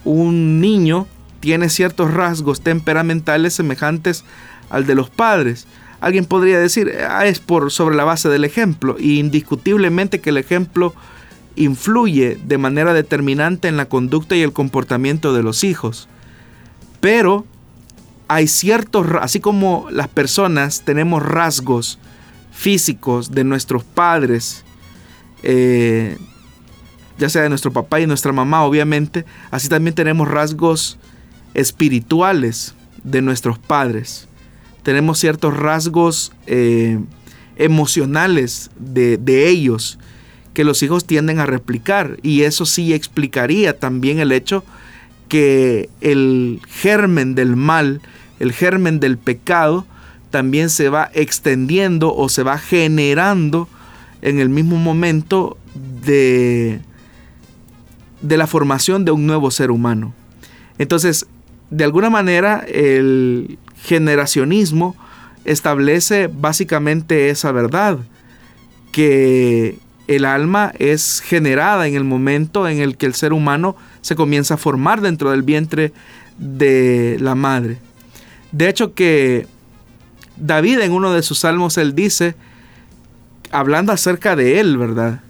un 0.06 0.62
niño 0.62 1.08
tiene 1.42 1.70
ciertos 1.70 2.14
rasgos 2.14 2.62
temperamentales 2.62 3.54
semejantes 3.54 4.24
al 4.70 4.88
de 4.88 4.96
los 4.96 5.10
padres? 5.10 5.68
Alguien 6.00 6.26
podría 6.26 6.60
decir, 6.60 6.92
ah, 7.10 7.26
es 7.26 7.40
por 7.40 7.72
sobre 7.72 7.96
la 7.96 8.04
base 8.04 8.30
del 8.30 8.46
ejemplo, 8.46 8.98
y 9.00 9.20
indiscutiblemente 9.20 10.22
que 10.22 10.30
el 10.30 10.38
ejemplo 10.38 10.94
influye 11.56 12.38
de 12.44 12.58
manera 12.58 12.94
determinante 12.94 13.68
en 13.68 13.78
la 13.78 13.90
conducta 13.90 14.36
y 14.36 14.44
el 14.44 14.54
comportamiento 14.54 15.34
de 15.34 15.44
los 15.44 15.64
hijos. 15.64 16.08
Pero 17.00 17.46
hay 18.28 18.48
ciertos, 18.48 19.08
así 19.22 19.40
como 19.40 19.88
las 19.90 20.08
personas 20.08 20.84
tenemos 20.86 21.24
rasgos 21.24 22.00
físicos 22.52 23.32
de 23.32 23.44
nuestros 23.44 23.84
padres, 23.84 24.64
eh, 25.44 26.18
ya 27.18 27.30
sea 27.30 27.42
de 27.44 27.50
nuestro 27.50 27.72
papá 27.72 28.00
y 28.00 28.08
nuestra 28.08 28.32
mamá, 28.32 28.64
obviamente, 28.64 29.26
así 29.50 29.70
también 29.70 29.96
tenemos 29.96 30.28
rasgos 30.28 30.98
espirituales 31.54 32.76
de 33.04 33.22
nuestros 33.22 33.58
padres. 33.58 34.27
Tenemos 34.88 35.20
ciertos 35.20 35.58
rasgos 35.58 36.32
eh, 36.46 36.98
emocionales 37.58 38.72
de, 38.80 39.18
de 39.18 39.50
ellos 39.50 40.00
que 40.54 40.64
los 40.64 40.82
hijos 40.82 41.04
tienden 41.04 41.40
a 41.40 41.46
replicar 41.46 42.18
y 42.24 42.44
eso 42.44 42.66
sí 42.66 42.94
explicaría 42.94 43.78
también 43.78 44.20
el 44.20 44.32
hecho 44.32 44.64
que 45.28 45.90
el 46.00 46.62
germen 46.70 47.36
del 47.36 47.58
mal, 47.58 48.00
el 48.40 48.54
germen 48.54 49.02
del 49.02 49.18
pecado, 49.18 49.86
también 50.30 50.70
se 50.70 50.88
va 50.88 51.12
extendiendo 51.14 52.16
o 52.16 52.30
se 52.30 52.44
va 52.44 52.58
generando 52.58 53.68
en 54.22 54.40
el 54.40 54.48
mismo 54.48 54.78
momento 54.78 55.58
de, 56.02 56.80
de 58.22 58.38
la 58.38 58.48
formación 58.48 59.04
de 59.04 59.12
un 59.12 59.28
nuevo 59.28 59.52
ser 59.52 59.70
humano. 59.70 60.14
Entonces, 60.78 61.28
de 61.72 61.84
alguna 61.84 62.10
manera, 62.10 62.64
el 62.70 63.60
generacionismo 63.84 64.96
establece 65.46 66.28
básicamente 66.28 67.30
esa 67.30 67.52
verdad, 67.52 68.00
que 68.92 69.80
el 70.08 70.26
alma 70.26 70.74
es 70.80 71.22
generada 71.22 71.88
en 71.88 71.96
el 71.96 72.04
momento 72.04 72.68
en 72.68 72.80
el 72.80 72.98
que 72.98 73.06
el 73.06 73.14
ser 73.14 73.34
humano 73.34 73.76
se 74.02 74.16
comienza 74.16 74.56
a 74.56 74.58
formar 74.58 75.02
dentro 75.02 75.32
del 75.32 75.44
vientre 75.44 75.94
de 76.38 77.18
la 77.20 77.36
madre. 77.36 77.78
De 78.52 78.70
hecho 78.70 78.94
que 78.94 79.48
David 80.38 80.80
en 80.80 80.92
uno 80.92 81.14
de 81.14 81.24
sus 81.24 81.40
salmos, 81.40 81.78
él 81.78 81.96
dice, 81.96 82.36
hablando 83.52 83.92
acerca 83.92 84.36
de 84.36 84.60
él, 84.60 84.78
¿verdad? 84.78 85.22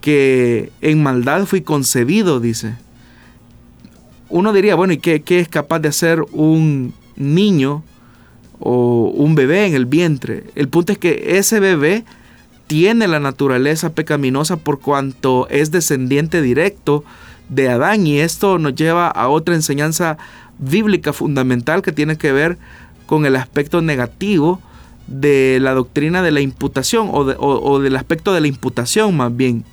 Que 0.00 0.70
en 0.80 1.02
maldad 1.02 1.46
fui 1.46 1.62
concebido, 1.62 2.40
dice. 2.40 2.74
Uno 4.28 4.52
diría, 4.52 4.74
bueno, 4.74 4.92
¿y 4.92 4.98
qué, 4.98 5.22
qué 5.22 5.40
es 5.40 5.48
capaz 5.48 5.78
de 5.80 5.88
hacer 5.88 6.22
un 6.32 6.94
niño 7.16 7.82
o 8.60 9.12
un 9.14 9.34
bebé 9.34 9.66
en 9.66 9.74
el 9.74 9.86
vientre? 9.86 10.44
El 10.54 10.68
punto 10.68 10.92
es 10.92 10.98
que 10.98 11.38
ese 11.38 11.60
bebé 11.60 12.04
tiene 12.66 13.08
la 13.08 13.20
naturaleza 13.20 13.92
pecaminosa 13.92 14.56
por 14.56 14.80
cuanto 14.80 15.48
es 15.48 15.70
descendiente 15.70 16.40
directo 16.42 17.04
de 17.48 17.68
Adán 17.68 18.06
y 18.06 18.20
esto 18.20 18.58
nos 18.58 18.74
lleva 18.74 19.08
a 19.08 19.28
otra 19.28 19.54
enseñanza 19.54 20.16
bíblica 20.58 21.12
fundamental 21.12 21.82
que 21.82 21.92
tiene 21.92 22.16
que 22.16 22.32
ver 22.32 22.58
con 23.06 23.26
el 23.26 23.36
aspecto 23.36 23.82
negativo 23.82 24.60
de 25.06 25.58
la 25.60 25.74
doctrina 25.74 26.22
de 26.22 26.30
la 26.30 26.40
imputación 26.40 27.10
o, 27.12 27.78
del 27.78 27.96
aspecto 27.96 28.32
de 28.32 28.40
la 28.40 28.46
imputación 28.46 29.16
más 29.16 29.36
bien. 29.36 29.64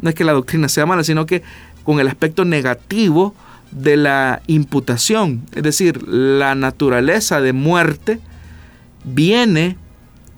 No 0.00 0.08
es 0.08 0.14
que 0.14 0.24
la 0.24 0.32
doctrina 0.32 0.68
sea 0.68 0.86
mala, 0.86 1.04
sino 1.04 1.26
que 1.26 1.42
con 1.84 2.00
el 2.00 2.08
aspecto 2.08 2.44
negativo 2.44 3.34
de 3.72 3.96
la 3.96 4.42
imputación. 4.46 5.42
Es 5.54 5.62
decir, 5.62 6.06
la 6.06 6.54
naturaleza 6.54 7.40
de 7.40 7.52
muerte 7.52 8.20
viene 9.04 9.76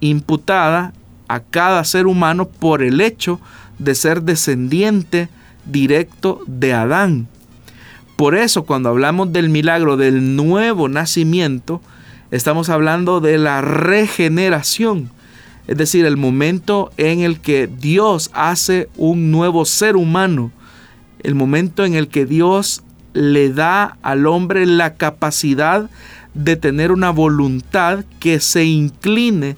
imputada 0.00 0.92
a 1.28 1.40
cada 1.40 1.84
ser 1.84 2.06
humano 2.06 2.48
por 2.48 2.82
el 2.82 3.00
hecho 3.00 3.40
de 3.78 3.94
ser 3.94 4.22
descendiente 4.22 5.28
directo 5.66 6.40
de 6.46 6.72
Adán. 6.72 7.28
Por 8.16 8.36
eso 8.36 8.64
cuando 8.64 8.90
hablamos 8.90 9.32
del 9.32 9.48
milagro 9.48 9.96
del 9.96 10.36
nuevo 10.36 10.88
nacimiento, 10.88 11.80
estamos 12.30 12.68
hablando 12.68 13.20
de 13.20 13.38
la 13.38 13.60
regeneración. 13.60 15.10
Es 15.66 15.78
decir, 15.78 16.04
el 16.04 16.16
momento 16.16 16.92
en 16.96 17.20
el 17.20 17.40
que 17.40 17.66
Dios 17.66 18.30
hace 18.34 18.88
un 18.96 19.30
nuevo 19.30 19.64
ser 19.64 19.96
humano. 19.96 20.52
El 21.20 21.34
momento 21.34 21.84
en 21.84 21.94
el 21.94 22.08
que 22.08 22.26
Dios 22.26 22.82
le 23.14 23.50
da 23.52 23.96
al 24.02 24.26
hombre 24.26 24.66
la 24.66 24.94
capacidad 24.94 25.88
de 26.34 26.56
tener 26.56 26.92
una 26.92 27.10
voluntad 27.10 28.04
que 28.20 28.40
se 28.40 28.64
incline 28.64 29.56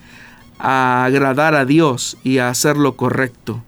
a 0.58 1.04
agradar 1.04 1.54
a 1.54 1.64
Dios 1.64 2.16
y 2.22 2.38
a 2.38 2.48
hacer 2.48 2.76
lo 2.76 2.96
correcto. 2.96 3.62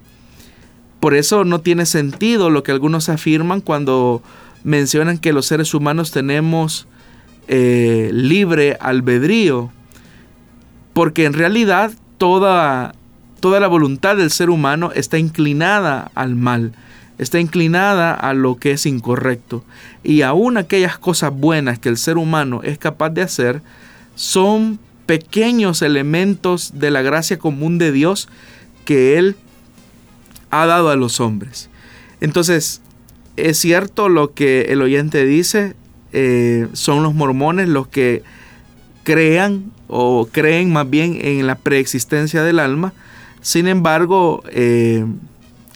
Por 1.01 1.15
eso 1.15 1.45
no 1.45 1.61
tiene 1.61 1.87
sentido 1.87 2.51
lo 2.51 2.63
que 2.63 2.73
algunos 2.73 3.09
afirman 3.09 3.61
cuando 3.61 4.23
mencionan 4.65 5.19
que 5.19 5.33
los 5.33 5.47
seres 5.47 5.75
humanos 5.75 6.11
tenemos 6.11 6.87
eh, 7.47 8.11
libre 8.13 8.77
albedrío, 8.81 9.71
porque 10.93 11.25
en 11.25 11.33
realidad 11.33 11.93
toda, 12.19 12.95
toda 13.41 13.61
la 13.61 13.69
voluntad 13.69 14.17
del 14.17 14.31
ser 14.31 14.51
humano 14.51 14.91
está 14.95 15.19
inclinada 15.19 16.11
al 16.15 16.35
mal, 16.35 16.73
está 17.19 17.41
inclinada 17.41 18.15
a 18.15 18.33
lo 18.33 18.57
que 18.57 18.73
es 18.73 18.87
incorrecto. 18.87 19.65
Y 20.03 20.23
aún 20.23 20.57
aquellas 20.57 20.99
cosas 20.99 21.33
buenas 21.33 21.79
que 21.79 21.89
el 21.89 21.99
ser 21.99 22.17
humano 22.17 22.61
es 22.63 22.79
capaz 22.79 23.11
de 23.11 23.23
hacer 23.23 23.63
son 24.15 24.79
pequeños 25.07 25.83
elementos 25.83 26.79
de 26.79 26.91
la 26.91 27.03
gracia 27.03 27.39
común 27.39 27.79
de 27.79 27.93
Dios 27.93 28.29
que 28.85 29.19
Él 29.19 29.37
ha 30.51 30.67
dado 30.67 30.91
a 30.91 30.97
los 30.97 31.21
hombres. 31.21 31.69
Entonces, 32.21 32.81
es 33.37 33.59
cierto 33.59 34.09
lo 34.09 34.33
que 34.33 34.63
el 34.71 34.83
oyente 34.83 35.25
dice, 35.25 35.75
eh, 36.13 36.69
son 36.73 37.03
los 37.03 37.15
mormones 37.15 37.69
los 37.69 37.87
que 37.87 38.23
crean 39.05 39.73
o 39.87 40.29
creen 40.31 40.73
más 40.73 40.89
bien 40.89 41.19
en 41.21 41.47
la 41.47 41.55
preexistencia 41.55 42.43
del 42.43 42.59
alma. 42.59 42.93
Sin 43.41 43.69
embargo, 43.69 44.43
eh, 44.51 45.07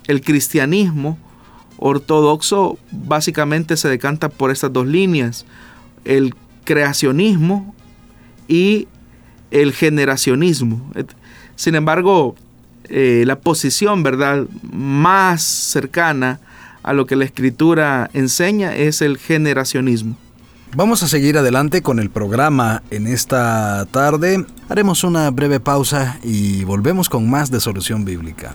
el 0.09 0.21
cristianismo 0.21 1.19
ortodoxo 1.83 2.79
básicamente 2.93 3.77
se 3.77 3.89
decanta 3.89 4.29
por 4.29 4.51
estas 4.51 4.73
dos 4.73 4.87
líneas, 4.87 5.45
el 6.05 6.35
creacionismo 6.65 7.75
y 8.47 8.87
el 9.51 9.73
generacionismo. 9.73 10.93
Sin 11.57 11.75
embargo, 11.75 12.37
eh, 12.89 13.25
la 13.27 13.39
posición, 13.41 14.03
¿verdad?, 14.03 14.47
más 14.73 15.43
cercana 15.43 16.41
a 16.83 16.93
lo 16.93 17.07
que 17.07 17.17
la 17.17 17.25
escritura 17.25 18.11
enseña 18.13 18.75
es 18.75 19.03
el 19.03 19.19
generacionismo. 19.19 20.17
Vamos 20.75 21.03
a 21.03 21.09
seguir 21.09 21.37
adelante 21.37 21.83
con 21.83 21.99
el 21.99 22.09
programa 22.09 22.83
en 22.91 23.07
esta 23.07 23.87
tarde. 23.91 24.47
Haremos 24.69 25.05
una 25.05 25.31
breve 25.31 25.61
pausa 25.61 26.19
y 26.23 26.65
volvemos 26.65 27.11
con 27.11 27.29
más 27.29 27.51
de 27.51 27.61
Solución 27.61 28.05
Bíblica. 28.05 28.55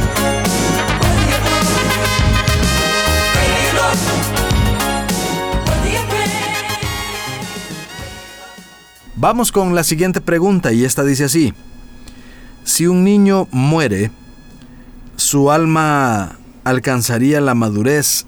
Vamos 9.21 9.51
con 9.51 9.75
la 9.75 9.83
siguiente 9.83 10.19
pregunta 10.19 10.73
y 10.73 10.83
esta 10.83 11.03
dice 11.03 11.25
así. 11.25 11.53
Si 12.63 12.87
un 12.87 13.03
niño 13.03 13.47
muere, 13.51 14.09
¿su 15.15 15.51
alma 15.51 16.39
alcanzaría 16.63 17.39
la 17.39 17.53
madurez 17.53 18.25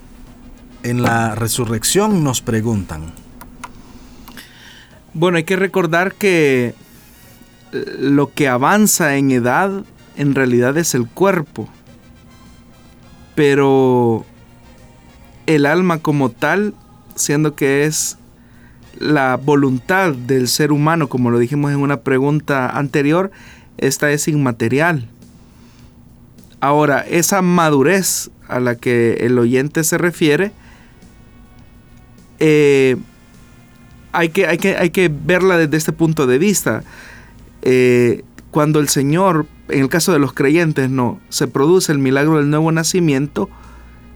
en 0.84 1.02
la 1.02 1.34
resurrección? 1.34 2.24
Nos 2.24 2.42
preguntan. 2.42 3.12
Bueno, 5.16 5.38
hay 5.38 5.46
que 5.46 5.56
recordar 5.56 6.14
que 6.14 6.76
eh, 7.72 7.96
lo 7.98 8.32
que 8.32 8.48
avanza 8.48 9.16
en 9.16 9.32
edad 9.32 9.72
en 10.16 10.36
realidad 10.36 10.78
es 10.78 10.94
el 10.94 11.08
cuerpo, 11.08 11.68
pero 13.34 14.28
el 15.48 15.66
alma 15.66 15.98
como 15.98 16.30
tal, 16.30 16.76
siendo 17.16 17.56
que 17.56 17.86
es 17.86 18.20
la 19.04 19.38
voluntad 19.38 20.14
del 20.14 20.48
ser 20.48 20.72
humano, 20.72 21.10
como 21.10 21.30
lo 21.30 21.38
dijimos 21.38 21.72
en 21.72 21.80
una 21.80 22.02
pregunta 22.02 22.70
anterior, 22.70 23.32
esta 23.78 24.12
es 24.12 24.28
inmaterial. 24.28 25.10
Ahora, 26.62 27.02
esa 27.02 27.42
madurez 27.42 28.32
a 28.48 28.60
la 28.60 28.76
que 28.76 29.18
el 29.22 29.38
oyente 29.38 29.84
se 29.84 29.98
refiere, 29.98 30.54
eh, 32.40 32.96
hay, 34.14 34.30
que, 34.30 34.48
hay, 34.48 34.58
que, 34.58 34.78
hay, 34.78 34.90
que, 34.90 35.10
verla 35.10 35.58
desde 35.58 35.78
este 35.78 35.92
punto 35.92 36.26
de 36.26 36.38
vista. 36.38 36.84
Eh, 37.62 38.24
cuando 38.52 38.80
el 38.80 38.88
Señor, 38.88 39.48
en 39.68 39.82
el 39.82 39.90
caso 39.90 40.14
de 40.14 40.20
los 40.20 40.34
creyentes, 40.34 40.90
no, 40.90 41.20
se 41.30 41.48
produce 41.48 41.92
el 41.92 42.00
milagro 42.00 42.38
del 42.38 42.50
nuevo 42.50 42.72
nacimiento, 42.72 43.50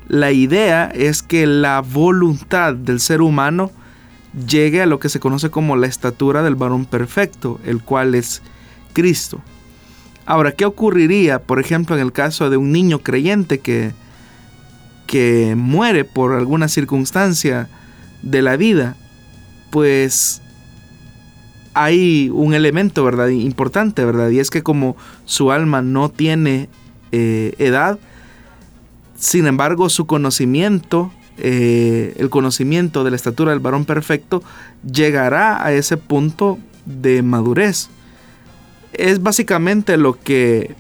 La 0.08 0.32
idea 0.32 0.86
es 0.86 1.22
que 1.22 1.46
la 1.46 1.82
voluntad 1.82 2.74
del 2.74 3.02
ser 3.02 3.22
humano 3.22 3.72
llegue 4.46 4.82
a 4.82 4.86
lo 4.86 5.00
que 5.00 5.10
se 5.10 5.20
conoce 5.20 5.50
como 5.50 5.76
la 5.76 5.88
estatura 5.88 6.44
del 6.44 6.56
varón 6.56 6.86
perfecto, 6.86 7.60
el 7.66 7.82
cual 7.82 8.16
es 8.16 8.42
Cristo. 8.94 9.42
Ahora, 10.26 10.52
¿qué 10.52 10.66
ocurriría, 10.66 11.40
por 11.40 11.60
ejemplo, 11.60 11.96
en 11.96 12.02
el 12.02 12.12
caso 12.12 12.50
de 12.50 12.58
un 12.58 12.72
niño 12.72 13.00
creyente 13.00 13.60
que, 13.60 13.94
que 15.08 15.56
muere 15.58 16.04
por 16.04 16.34
alguna 16.34 16.68
circunstancia 16.68 17.70
de 18.22 18.42
la 18.42 18.58
vida? 18.58 18.98
Pues 19.72 20.42
hay 21.74 22.30
un 22.34 22.54
elemento, 22.54 23.04
¿verdad? 23.04 23.30
Importante, 23.30 24.04
¿verdad? 24.04 24.30
Y 24.30 24.40
es 24.40 24.50
que 24.50 24.64
como 24.64 24.98
su 25.26 25.52
alma 25.52 25.82
no 25.82 26.10
tiene 26.10 26.70
eh, 27.12 27.54
edad, 27.58 28.00
sin 29.16 29.48
embargo 29.48 29.88
su 29.90 30.08
conocimiento, 30.08 31.12
eh, 31.38 32.16
el 32.18 32.30
conocimiento 32.30 33.04
de 33.04 33.12
la 33.12 33.16
estatura 33.16 33.52
del 33.52 33.60
varón 33.60 33.86
perfecto, 33.86 34.44
llegará 34.84 35.64
a 35.64 35.72
ese 35.72 35.98
punto 35.98 36.58
de 36.86 37.22
madurez. 37.22 37.90
Es 38.94 39.22
básicamente 39.22 39.98
lo 39.98 40.20
que 40.20 40.76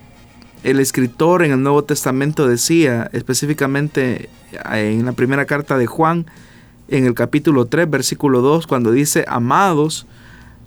el 0.63 0.79
escritor 0.79 1.43
en 1.43 1.51
el 1.51 1.61
Nuevo 1.61 1.83
Testamento 1.83 2.47
decía, 2.47 3.09
específicamente 3.13 4.29
eh, 4.71 4.97
en 4.97 5.05
la 5.05 5.11
primera 5.11 5.45
carta 5.45 5.77
de 5.77 5.85
Juan, 5.85 6.25
en 6.87 7.05
el 7.05 7.13
capítulo 7.13 7.65
3, 7.65 7.89
versículo 7.89 8.41
2, 8.41 8.65
cuando 8.65 8.91
dice, 8.91 9.25
amados, 9.27 10.07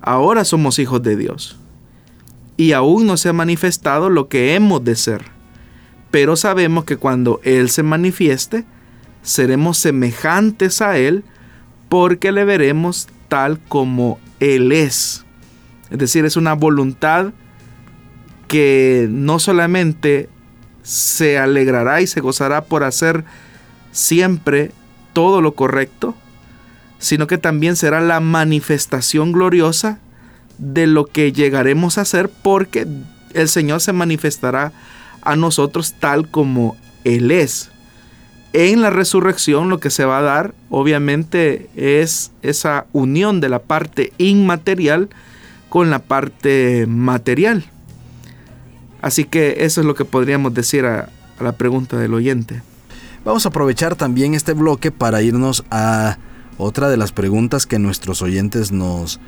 ahora 0.01 0.45
somos 0.45 0.79
hijos 0.79 1.03
de 1.03 1.15
Dios. 1.15 1.57
Y 2.57 2.73
aún 2.73 3.07
no 3.07 3.17
se 3.17 3.29
ha 3.29 3.33
manifestado 3.33 4.09
lo 4.09 4.27
que 4.27 4.55
hemos 4.55 4.83
de 4.83 4.95
ser. 4.95 5.25
Pero 6.11 6.35
sabemos 6.35 6.83
que 6.85 6.97
cuando 6.97 7.39
Él 7.43 7.69
se 7.69 7.83
manifieste, 7.83 8.65
seremos 9.23 9.77
semejantes 9.77 10.81
a 10.81 10.97
Él 10.97 11.23
porque 11.89 12.31
le 12.31 12.45
veremos 12.45 13.07
tal 13.27 13.59
como 13.59 14.19
Él 14.39 14.71
es. 14.71 15.25
Es 15.89 15.99
decir, 15.99 16.25
es 16.25 16.37
una 16.37 16.53
voluntad 16.53 17.33
que 18.47 19.07
no 19.09 19.39
solamente 19.39 20.29
se 20.83 21.37
alegrará 21.37 22.01
y 22.01 22.07
se 22.07 22.21
gozará 22.21 22.65
por 22.65 22.83
hacer 22.83 23.23
siempre 23.91 24.71
todo 25.13 25.41
lo 25.41 25.53
correcto, 25.53 26.15
sino 26.99 27.27
que 27.27 27.37
también 27.37 27.75
será 27.75 28.01
la 28.01 28.19
manifestación 28.19 29.31
gloriosa 29.31 29.99
de 30.57 30.87
lo 30.87 31.05
que 31.05 31.31
llegaremos 31.31 31.97
a 31.97 32.05
ser 32.05 32.29
porque 32.29 32.87
el 33.33 33.49
Señor 33.49 33.81
se 33.81 33.93
manifestará 33.93 34.71
a 35.21 35.35
nosotros 35.35 35.95
tal 35.99 36.29
como 36.29 36.77
Él 37.03 37.31
es. 37.31 37.70
En 38.53 38.81
la 38.81 38.89
resurrección 38.89 39.69
lo 39.69 39.79
que 39.79 39.89
se 39.89 40.03
va 40.03 40.19
a 40.19 40.23
dar 40.23 40.53
obviamente 40.69 41.69
es 41.75 42.31
esa 42.41 42.85
unión 42.91 43.39
de 43.39 43.47
la 43.47 43.59
parte 43.59 44.11
inmaterial 44.17 45.09
con 45.69 45.89
la 45.89 45.99
parte 45.99 46.85
material. 46.85 47.63
Así 49.01 49.23
que 49.23 49.63
eso 49.65 49.79
es 49.81 49.87
lo 49.87 49.95
que 49.95 50.03
podríamos 50.03 50.53
decir 50.53 50.85
a, 50.85 51.09
la 51.39 51.53
pregunta 51.53 51.97
del 51.97 52.13
oyente. 52.13 52.61
Vamos 53.23 53.45
a 53.45 53.49
aprovechar 53.49 53.95
también 53.95 54.35
este 54.35 54.53
bloque 54.53 54.91
para 54.91 55.21
irnos 55.21 55.63
a 55.71 56.17
otra 56.57 56.89
de 56.89 56.97
las 56.97 57.11
preguntas 57.11 57.65
que 57.65 57.79
nuestros 57.79 58.21
oyentes 58.21 58.71
nos, 58.71 59.19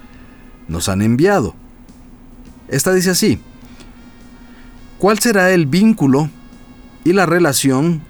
nos 0.67 0.89
han 0.89 1.01
enviado. 1.01 1.55
Esta 2.67 2.93
dice 2.93 3.11
así, 3.11 3.39
¿cuál 4.99 5.19
será 5.19 5.51
el 5.51 5.65
vínculo 5.65 6.29
y 7.03 7.13
la 7.13 7.25
relación 7.25 8.01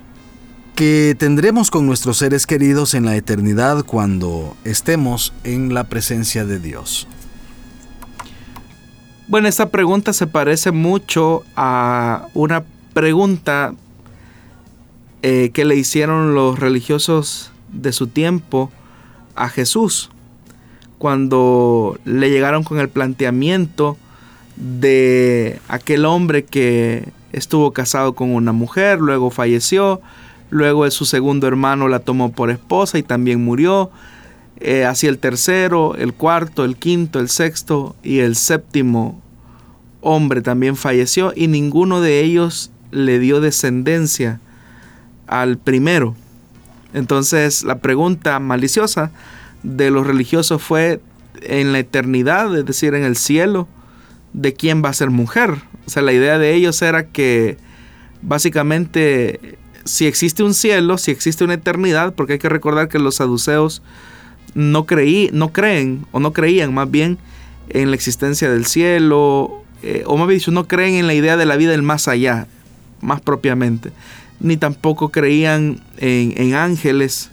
que 0.76 1.16
tendremos 1.18 1.72
con 1.72 1.86
nuestros 1.86 2.18
seres 2.18 2.48
queridos 2.48 2.94
en 2.94 3.06
la 3.06 3.16
eternidad 3.16 3.86
cuando 3.86 4.56
estemos 4.64 5.34
en 5.44 5.74
la 5.74 5.86
presencia 5.86 6.46
de 6.46 6.60
Dios? 6.60 7.08
Bueno, 9.28 9.48
esta 9.48 9.70
pregunta 9.70 10.14
se 10.14 10.28
parece 10.28 10.72
mucho 10.72 11.44
a 11.56 12.28
una 12.34 12.64
pregunta 12.94 13.74
eh, 15.22 15.52
que 15.54 15.66
le 15.66 15.76
hicieron 15.76 16.36
los 16.36 16.60
religiosos 16.60 17.52
de 17.72 17.94
su 17.94 18.08
tiempo 18.08 18.72
a 19.36 19.50
Jesús 19.50 20.10
cuando 21.04 22.00
le 22.06 22.30
llegaron 22.30 22.64
con 22.64 22.80
el 22.80 22.88
planteamiento 22.88 23.98
de 24.56 25.60
aquel 25.68 26.06
hombre 26.06 26.46
que 26.46 27.10
estuvo 27.34 27.74
casado 27.74 28.14
con 28.14 28.34
una 28.34 28.54
mujer, 28.54 29.00
luego 29.00 29.30
falleció, 29.30 30.00
luego 30.54 30.90
su 30.92 31.06
segundo 31.06 31.48
hermano 31.48 31.88
la 31.88 32.00
tomó 32.00 32.32
por 32.32 32.52
esposa 32.52 33.00
y 33.00 33.04
también 33.04 33.44
murió, 33.44 33.90
eh, 34.58 34.86
así 34.86 35.08
el 35.08 35.18
tercero, 35.18 35.96
el 35.96 36.14
cuarto, 36.14 36.64
el 36.64 36.78
quinto, 36.78 37.20
el 37.20 37.28
sexto 37.28 37.96
y 38.04 38.20
el 38.20 38.36
séptimo 38.36 39.20
hombre 40.02 40.42
también 40.42 40.76
falleció 40.76 41.34
y 41.36 41.48
ninguno 41.48 42.02
de 42.02 42.20
ellos 42.22 42.70
le 42.92 43.18
dio 43.18 43.42
descendencia 43.42 44.40
al 45.26 45.58
primero. 45.58 46.16
Entonces 46.94 47.64
la 47.64 47.80
pregunta 47.80 48.40
maliciosa 48.40 49.12
de 49.64 49.90
los 49.90 50.06
religiosos 50.06 50.62
fue 50.62 51.02
en 51.42 51.72
la 51.72 51.80
eternidad, 51.80 52.56
es 52.56 52.66
decir, 52.66 52.94
en 52.94 53.04
el 53.04 53.18
cielo, 53.18 53.68
de 54.34 54.54
quién 54.54 54.84
va 54.86 54.90
a 54.90 54.94
ser 54.94 55.10
mujer. 55.10 55.56
O 55.88 55.90
sea, 55.90 56.04
la 56.04 56.14
idea 56.14 56.38
de 56.38 56.54
ellos 56.54 56.80
era 56.84 57.08
que 57.08 57.58
básicamente 58.22 59.58
si 59.86 60.08
existe 60.08 60.44
un 60.44 60.54
cielo, 60.54 60.98
si 60.98 61.12
existe 61.12 61.44
una 61.44 61.56
eternidad, 61.56 62.14
porque 62.14 62.34
hay 62.34 62.40
que 62.40 62.50
recordar 62.50 62.88
que 62.88 63.00
los 63.00 63.16
saduceos 63.16 63.82
no, 64.54 64.86
creí, 64.86 65.30
no 65.34 65.52
creen 65.52 66.06
o 66.12 66.20
no 66.20 66.34
creían 66.34 66.74
más 66.74 66.90
bien 66.90 67.18
en 67.70 67.90
la 67.90 67.96
existencia 67.96 68.50
del 68.50 68.66
cielo, 68.66 69.64
eh, 69.82 70.04
o 70.06 70.18
más 70.18 70.28
bien 70.28 70.42
no 70.52 70.68
creen 70.68 70.96
en 70.96 71.08
la 71.08 71.14
idea 71.14 71.38
de 71.38 71.46
la 71.46 71.56
vida 71.56 71.72
del 71.72 71.84
más 71.84 72.08
allá, 72.08 72.48
más 73.02 73.22
propiamente 73.22 73.92
ni 74.44 74.58
tampoco 74.58 75.10
creían 75.10 75.82
en, 75.98 76.54
ángeles, 76.54 77.32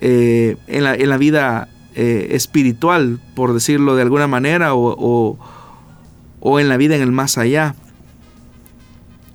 eh, 0.00 0.56
en, 0.68 0.84
la, 0.84 1.16
vida 1.16 1.68
eh, 1.96 2.28
espiritual, 2.30 3.20
por 3.34 3.52
decirlo 3.52 3.96
de 3.96 4.02
alguna 4.02 4.28
manera, 4.28 4.74
o, 4.74 5.36
o 6.40 6.60
en 6.60 6.68
la 6.68 6.76
vida 6.76 6.94
en 6.94 7.02
el 7.02 7.10
más 7.10 7.38
allá. 7.38 7.74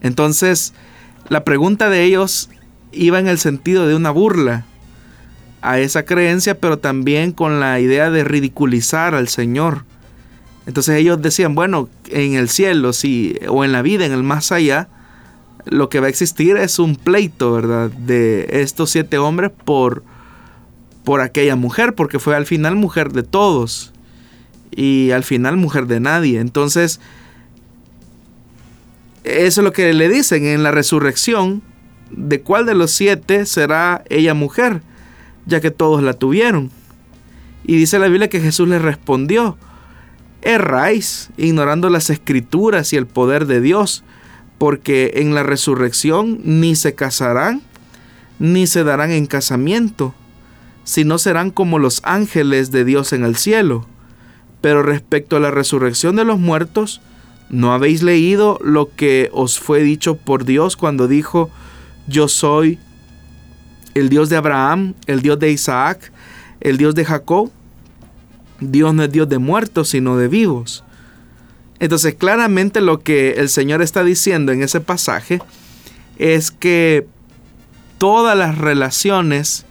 Entonces, 0.01 0.73
la 1.29 1.43
pregunta 1.43 1.89
de 1.89 2.03
ellos 2.03 2.49
iba 2.91 3.19
en 3.19 3.27
el 3.27 3.37
sentido 3.37 3.87
de 3.87 3.95
una 3.95 4.11
burla 4.11 4.65
a 5.61 5.79
esa 5.79 6.03
creencia, 6.03 6.59
pero 6.59 6.79
también 6.79 7.31
con 7.31 7.59
la 7.59 7.79
idea 7.79 8.09
de 8.09 8.23
ridiculizar 8.23 9.15
al 9.15 9.27
Señor. 9.27 9.83
Entonces 10.65 10.97
ellos 10.97 11.21
decían, 11.21 11.55
bueno, 11.55 11.89
en 12.09 12.33
el 12.33 12.49
cielo, 12.49 12.93
sí, 12.93 13.37
o 13.47 13.63
en 13.63 13.71
la 13.71 13.81
vida, 13.81 14.05
en 14.05 14.11
el 14.11 14.23
más 14.23 14.51
allá, 14.51 14.89
lo 15.65 15.89
que 15.89 15.99
va 15.99 16.07
a 16.07 16.09
existir 16.09 16.57
es 16.57 16.79
un 16.79 16.95
pleito, 16.95 17.53
¿verdad? 17.53 17.89
De 17.89 18.47
estos 18.61 18.89
siete 18.91 19.17
hombres 19.17 19.51
por, 19.65 20.03
por 21.03 21.21
aquella 21.21 21.55
mujer, 21.55 21.95
porque 21.95 22.19
fue 22.19 22.35
al 22.35 22.45
final 22.45 22.75
mujer 22.75 23.11
de 23.11 23.23
todos 23.23 23.93
y 24.71 25.11
al 25.11 25.23
final 25.23 25.57
mujer 25.57 25.87
de 25.87 25.99
nadie. 25.99 26.39
Entonces, 26.39 26.99
eso 29.27 29.61
es 29.61 29.65
lo 29.65 29.73
que 29.73 29.93
le 29.93 30.09
dicen 30.09 30.45
en 30.45 30.63
la 30.63 30.71
resurrección, 30.71 31.61
de 32.11 32.41
cuál 32.41 32.65
de 32.65 32.75
los 32.75 32.91
siete 32.91 33.45
será 33.45 34.03
ella 34.09 34.33
mujer, 34.33 34.81
ya 35.45 35.59
que 35.61 35.71
todos 35.71 36.01
la 36.01 36.13
tuvieron. 36.13 36.71
Y 37.65 37.75
dice 37.77 37.99
la 37.99 38.07
Biblia 38.07 38.29
que 38.29 38.39
Jesús 38.39 38.67
le 38.67 38.79
respondió, 38.79 39.57
erráis, 40.41 41.29
ignorando 41.37 41.89
las 41.89 42.09
escrituras 42.09 42.93
y 42.93 42.95
el 42.95 43.07
poder 43.07 43.45
de 43.45 43.59
Dios 43.61 44.03
porque 44.57 45.13
en 45.15 45.35
la 45.35 45.43
resurrección 45.43 46.39
ni 46.43 46.75
se 46.75 46.95
casarán, 46.95 47.61
ni 48.39 48.67
se 48.67 48.83
darán 48.83 49.11
en 49.11 49.27
casamiento, 49.27 50.15
sino 50.83 51.17
serán 51.17 51.51
como 51.51 51.79
los 51.79 52.01
ángeles 52.03 52.71
de 52.71 52.85
Dios 52.85 53.13
en 53.13 53.23
el 53.23 53.35
cielo. 53.35 53.85
Pero 54.61 54.81
respecto 54.81 55.37
a 55.37 55.39
la 55.39 55.51
resurrección 55.51 56.15
de 56.15 56.25
los 56.25 56.39
muertos, 56.39 57.01
¿no 57.49 57.73
habéis 57.73 58.03
leído 58.03 58.59
lo 58.61 58.93
que 58.95 59.29
os 59.33 59.59
fue 59.59 59.81
dicho 59.81 60.15
por 60.17 60.45
Dios 60.45 60.75
cuando 60.75 61.07
dijo, 61.07 61.49
yo 62.07 62.27
soy 62.27 62.79
el 63.93 64.09
Dios 64.09 64.29
de 64.29 64.37
Abraham, 64.37 64.93
el 65.05 65.21
Dios 65.21 65.39
de 65.39 65.51
Isaac, 65.51 66.11
el 66.59 66.77
Dios 66.77 66.95
de 66.95 67.05
Jacob? 67.05 67.51
Dios 68.59 68.93
no 68.93 69.03
es 69.03 69.11
Dios 69.11 69.29
de 69.29 69.37
muertos, 69.37 69.89
sino 69.89 70.17
de 70.17 70.27
vivos. 70.27 70.83
Entonces 71.79 72.15
claramente 72.15 72.81
lo 72.81 72.99
que 72.99 73.33
el 73.33 73.49
Señor 73.49 73.81
está 73.81 74.03
diciendo 74.03 74.51
en 74.51 74.63
ese 74.63 74.81
pasaje 74.81 75.39
es 76.17 76.49
que 76.49 77.07
todas 77.97 78.37
las 78.37 78.57
relaciones 78.57 79.65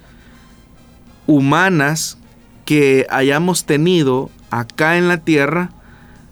humanas 1.26 2.18
que 2.64 3.06
hayamos 3.10 3.64
tenido 3.64 4.30
acá 4.50 4.98
en 4.98 5.08
la 5.08 5.18
tierra 5.18 5.70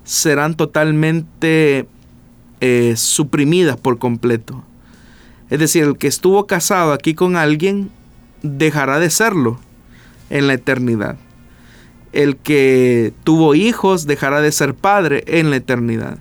serán 0.04 0.54
totalmente 0.54 1.88
eh, 2.60 2.94
suprimidas 2.96 3.76
por 3.76 3.98
completo. 3.98 4.62
Es 5.50 5.58
decir, 5.58 5.84
el 5.84 5.98
que 5.98 6.06
estuvo 6.06 6.46
casado 6.46 6.92
aquí 6.92 7.14
con 7.14 7.36
alguien 7.36 7.90
dejará 8.42 8.98
de 8.98 9.10
serlo 9.10 9.58
en 10.30 10.46
la 10.46 10.54
eternidad. 10.54 11.16
El 12.12 12.36
que 12.36 13.12
tuvo 13.24 13.54
hijos 13.54 14.06
dejará 14.06 14.40
de 14.40 14.52
ser 14.52 14.74
padre 14.74 15.24
en 15.26 15.50
la 15.50 15.56
eternidad. 15.56 16.18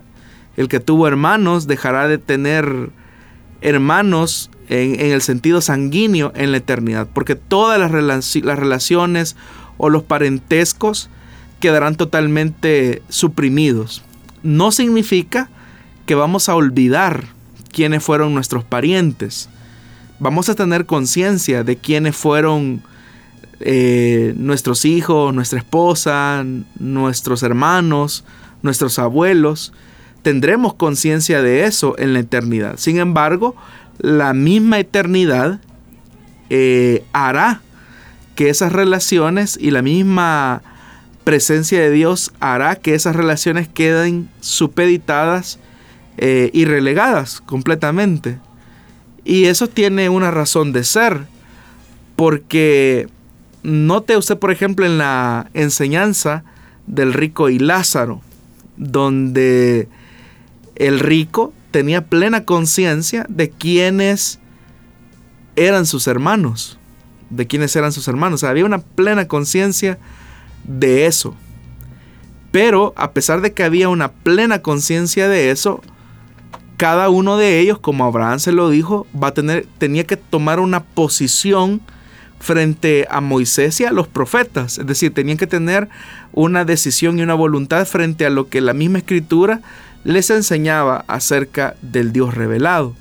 El 0.57 0.67
que 0.67 0.79
tuvo 0.79 1.07
hermanos 1.07 1.67
dejará 1.67 2.07
de 2.07 2.17
tener 2.17 2.89
hermanos 3.61 4.49
en, 4.69 4.99
el 4.99 5.21
sentido 5.21 5.61
sanguíneo 5.61 6.31
en 6.35 6.51
la 6.51 6.57
eternidad. 6.57 7.07
Porque 7.13 7.35
todas 7.35 7.79
las 7.79 7.91
relaciones 7.91 9.35
o 9.77 9.89
los 9.89 10.03
parentescos 10.03 11.09
quedarán 11.63 11.95
totalmente 11.95 13.01
suprimidos. 13.07 14.03
No 14.43 14.73
significa 14.73 15.49
que 16.05 16.13
vamos 16.13 16.49
a 16.49 16.55
olvidar 16.55 17.27
quiénes 17.71 18.03
fueron 18.03 18.33
nuestros 18.33 18.65
parientes. 18.65 19.47
Vamos 20.19 20.49
a 20.49 20.55
tener 20.55 20.85
conciencia 20.85 21.63
de 21.63 21.77
quiénes 21.77 22.17
fueron 22.17 22.83
eh, 23.61 24.33
nuestros 24.35 24.83
hijos, 24.83 25.33
nuestra 25.33 25.57
esposa, 25.57 26.43
nuestros 26.79 27.43
hermanos, 27.43 28.25
nuestros 28.61 28.99
abuelos. 28.99 29.71
Tendremos 30.21 30.73
conciencia 30.73 31.41
de 31.41 31.63
eso 31.63 31.95
en 31.97 32.11
la 32.11 32.19
eternidad. 32.19 32.75
Sin 32.75 32.97
embargo, 32.97 33.55
la 33.99 34.33
misma 34.33 34.79
eternidad 34.79 35.61
eh, 36.49 37.05
hará 37.13 37.61
que 38.35 38.49
esas 38.49 38.73
relaciones 38.73 39.57
y 39.61 39.71
la 39.71 39.81
misma 39.81 40.61
presencia 41.23 41.79
de 41.79 41.91
Dios 41.91 42.31
hará 42.39 42.75
que 42.75 42.95
esas 42.95 43.15
relaciones 43.15 43.67
queden 43.67 44.29
supeditadas 44.41 45.59
eh, 46.17 46.49
y 46.53 46.65
relegadas 46.65 47.41
completamente. 47.41 48.39
Y 49.23 49.45
eso 49.45 49.67
tiene 49.67 50.09
una 50.09 50.31
razón 50.31 50.73
de 50.73 50.83
ser, 50.83 51.25
porque 52.15 53.07
note 53.63 54.17
usted, 54.17 54.37
por 54.37 54.51
ejemplo, 54.51 54.85
en 54.85 54.97
la 54.97 55.49
enseñanza 55.53 56.43
del 56.87 57.13
rico 57.13 57.49
y 57.49 57.59
Lázaro, 57.59 58.21
donde 58.75 59.87
el 60.75 60.99
rico 60.99 61.53
tenía 61.71 62.05
plena 62.05 62.43
conciencia 62.43 63.25
de 63.29 63.49
quiénes 63.49 64.39
eran 65.55 65.85
sus 65.85 66.07
hermanos, 66.07 66.77
de 67.29 67.47
quiénes 67.47 67.75
eran 67.75 67.91
sus 67.91 68.07
hermanos. 68.07 68.43
había 68.43 68.65
una 68.65 68.79
plena 68.79 69.27
conciencia 69.27 69.97
de 70.63 71.05
eso. 71.05 71.35
Pero 72.51 72.93
a 72.95 73.11
pesar 73.11 73.41
de 73.41 73.53
que 73.53 73.63
había 73.63 73.89
una 73.89 74.11
plena 74.11 74.61
conciencia 74.61 75.27
de 75.27 75.51
eso, 75.51 75.81
cada 76.77 77.09
uno 77.09 77.37
de 77.37 77.59
ellos, 77.59 77.79
como 77.79 78.05
Abraham 78.05 78.39
se 78.39 78.51
lo 78.51 78.69
dijo, 78.69 79.07
va 79.15 79.29
a 79.29 79.33
tener, 79.33 79.65
tenía 79.77 80.05
que 80.05 80.17
tomar 80.17 80.59
una 80.59 80.83
posición 80.83 81.81
frente 82.39 83.07
a 83.09 83.21
Moisés 83.21 83.79
y 83.79 83.85
a 83.85 83.91
los 83.91 84.07
profetas. 84.07 84.77
Es 84.77 84.85
decir, 84.85 85.13
tenían 85.13 85.37
que 85.37 85.47
tener 85.47 85.87
una 86.33 86.65
decisión 86.65 87.17
y 87.17 87.23
una 87.23 87.35
voluntad 87.35 87.85
frente 87.85 88.25
a 88.25 88.29
lo 88.29 88.49
que 88.49 88.59
la 88.59 88.73
misma 88.73 88.97
escritura 88.97 89.61
les 90.03 90.29
enseñaba 90.29 91.05
acerca 91.07 91.75
del 91.81 92.11
Dios 92.11 92.33
revelado. 92.33 92.95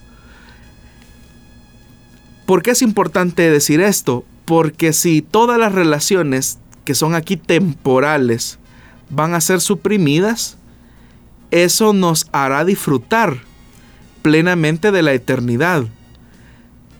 ¿Por 2.46 2.62
qué 2.62 2.70
es 2.70 2.82
importante 2.82 3.50
decir 3.50 3.80
esto? 3.80 4.24
Porque 4.44 4.92
si 4.92 5.22
todas 5.22 5.58
las 5.58 5.72
relaciones 5.72 6.58
que 6.84 6.94
son 6.94 7.14
aquí 7.14 7.36
temporales 7.36 8.58
van 9.10 9.34
a 9.34 9.40
ser 9.40 9.60
suprimidas, 9.60 10.56
eso 11.50 11.92
nos 11.92 12.26
hará 12.32 12.64
disfrutar 12.64 13.36
plenamente 14.22 14.90
de 14.90 15.02
la 15.02 15.12
eternidad. 15.12 15.84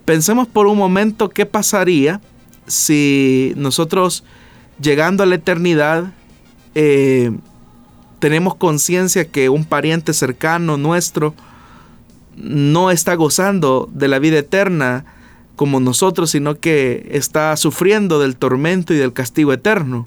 Pensemos 0.04 0.46
por 0.46 0.66
un 0.66 0.76
momento 0.76 1.30
qué 1.30 1.46
pasaría 1.46 2.20
si 2.66 3.54
nosotros 3.56 4.24
llegando 4.80 5.22
a 5.22 5.26
la 5.26 5.36
eternidad 5.36 6.12
eh, 6.74 7.32
tenemos 8.18 8.54
conciencia 8.54 9.26
que 9.26 9.48
un 9.48 9.64
pariente 9.64 10.12
cercano 10.12 10.76
nuestro 10.76 11.34
no 12.36 12.90
está 12.90 13.14
gozando 13.14 13.88
de 13.92 14.08
la 14.08 14.18
vida 14.18 14.38
eterna 14.38 15.04
como 15.56 15.80
nosotros, 15.80 16.30
sino 16.30 16.58
que 16.58 17.08
está 17.12 17.56
sufriendo 17.56 18.18
del 18.18 18.36
tormento 18.36 18.94
y 18.94 18.96
del 18.96 19.12
castigo 19.12 19.52
eterno. 19.52 20.06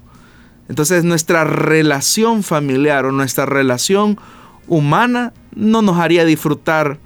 Entonces 0.69 1.03
nuestra 1.03 1.43
relación 1.43 2.43
familiar 2.43 3.05
o 3.05 3.11
nuestra 3.11 3.45
relación 3.45 4.17
humana 4.67 5.33
no 5.53 5.81
nos 5.81 5.97
haría 5.97 6.25
disfrutar 6.25 6.99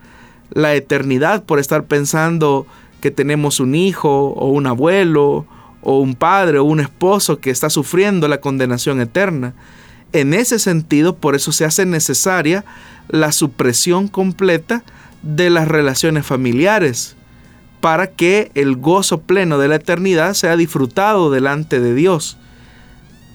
la 0.51 0.73
eternidad 0.75 1.43
por 1.43 1.59
estar 1.59 1.85
pensando 1.85 2.65
que 3.01 3.11
tenemos 3.11 3.59
un 3.59 3.75
hijo 3.75 4.27
o 4.29 4.49
un 4.49 4.67
abuelo 4.67 5.45
o 5.81 5.99
un 5.99 6.15
padre 6.15 6.59
o 6.59 6.63
un 6.63 6.79
esposo 6.79 7.39
que 7.39 7.49
está 7.49 7.69
sufriendo 7.69 8.27
la 8.27 8.41
condenación 8.41 8.99
eterna. 9.01 9.53
En 10.11 10.33
ese 10.33 10.59
sentido, 10.59 11.15
por 11.15 11.35
eso 11.35 11.51
se 11.51 11.65
hace 11.65 11.85
necesaria 11.85 12.65
la 13.09 13.31
supresión 13.31 14.07
completa 14.07 14.83
de 15.21 15.49
las 15.49 15.67
relaciones 15.67 16.25
familiares, 16.25 17.15
para 17.81 18.07
que 18.07 18.51
el 18.55 18.75
gozo 18.75 19.21
pleno 19.21 19.57
de 19.57 19.67
la 19.67 19.75
eternidad 19.75 20.33
sea 20.33 20.57
disfrutado 20.57 21.31
delante 21.31 21.79
de 21.79 21.93
Dios. 21.93 22.37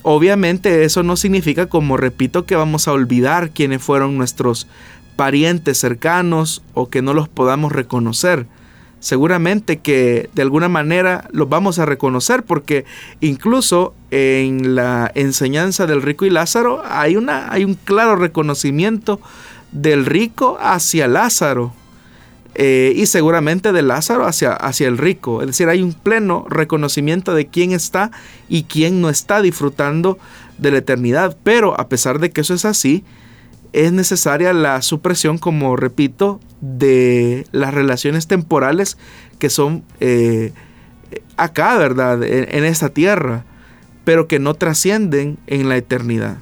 Obviamente 0.03 0.85
eso 0.85 1.03
no 1.03 1.17
significa, 1.17 1.67
como 1.67 1.97
repito, 1.97 2.45
que 2.45 2.57
vamos 2.57 2.87
a 2.87 2.93
olvidar 2.93 3.51
quiénes 3.51 3.83
fueron 3.83 4.19
nuestros 4.19 4.67
parientes 5.17 5.79
cercanos 5.79 6.63
o 6.75 6.91
que 6.91 7.01
no 7.01 7.15
los 7.15 7.29
podamos 7.29 7.73
reconocer. 7.73 8.47
Seguramente 9.01 9.79
que 9.79 10.31
de 10.35 10.43
alguna 10.43 10.69
manera 10.69 11.29
los 11.31 11.49
vamos 11.49 11.79
a 11.79 11.87
reconocer 11.87 12.43
porque 12.43 12.85
incluso 13.21 13.95
en 14.11 14.75
la 14.75 15.11
enseñanza 15.15 15.87
del 15.87 16.03
rico 16.03 16.25
y 16.25 16.31
Lázaro 16.31 16.83
hay, 16.87 17.17
una, 17.17 17.53
hay 17.53 17.65
un 17.65 17.75
claro 17.75 18.17
reconocimiento 18.17 19.21
del 19.73 20.07
rico 20.07 20.57
hacia 20.61 21.07
Lázaro 21.07 21.75
eh, 22.55 22.93
y 22.95 23.07
seguramente 23.07 23.73
de 23.73 23.83
Lázaro 23.83 24.27
hacia, 24.27 24.53
hacia 24.53 24.89
el 24.89 24.99
rico. 24.99 25.41
Es 25.41 25.49
decir, 25.49 25.69
hay 25.69 25.83
un 25.83 25.93
pleno 25.93 26.47
reconocimiento 26.49 27.35
de 27.35 27.47
quién 27.47 27.73
está 27.73 28.11
y 28.49 28.65
quién 28.65 29.01
no 29.01 29.11
está 29.11 29.43
disfrutando 29.43 30.19
de 30.59 30.71
la 30.71 30.79
eternidad. 30.79 31.37
Pero 31.43 31.79
a 31.79 31.89
pesar 31.89 32.19
de 32.19 32.31
que 32.31 32.43
eso 32.43 32.55
es 32.55 32.65
así, 32.65 33.05
es 33.73 33.93
necesaria 33.93 34.53
la 34.53 34.81
supresión, 34.83 35.39
como 35.39 35.75
repito, 35.77 36.41
de 36.61 37.47
las 37.51 37.75
relaciones 37.75 38.29
temporales 38.29 38.97
que 39.39 39.51
son 39.51 39.83
eh, 39.99 40.53
acá, 41.37 41.77
¿verdad? 41.77 42.23
En, 42.23 42.65
esta 42.65 42.91
tierra, 42.91 43.45
pero 44.05 44.29
que 44.29 44.39
no 44.39 44.55
trascienden 44.55 45.39
en 45.49 45.69
la 45.69 45.77
eternidad. 45.77 46.37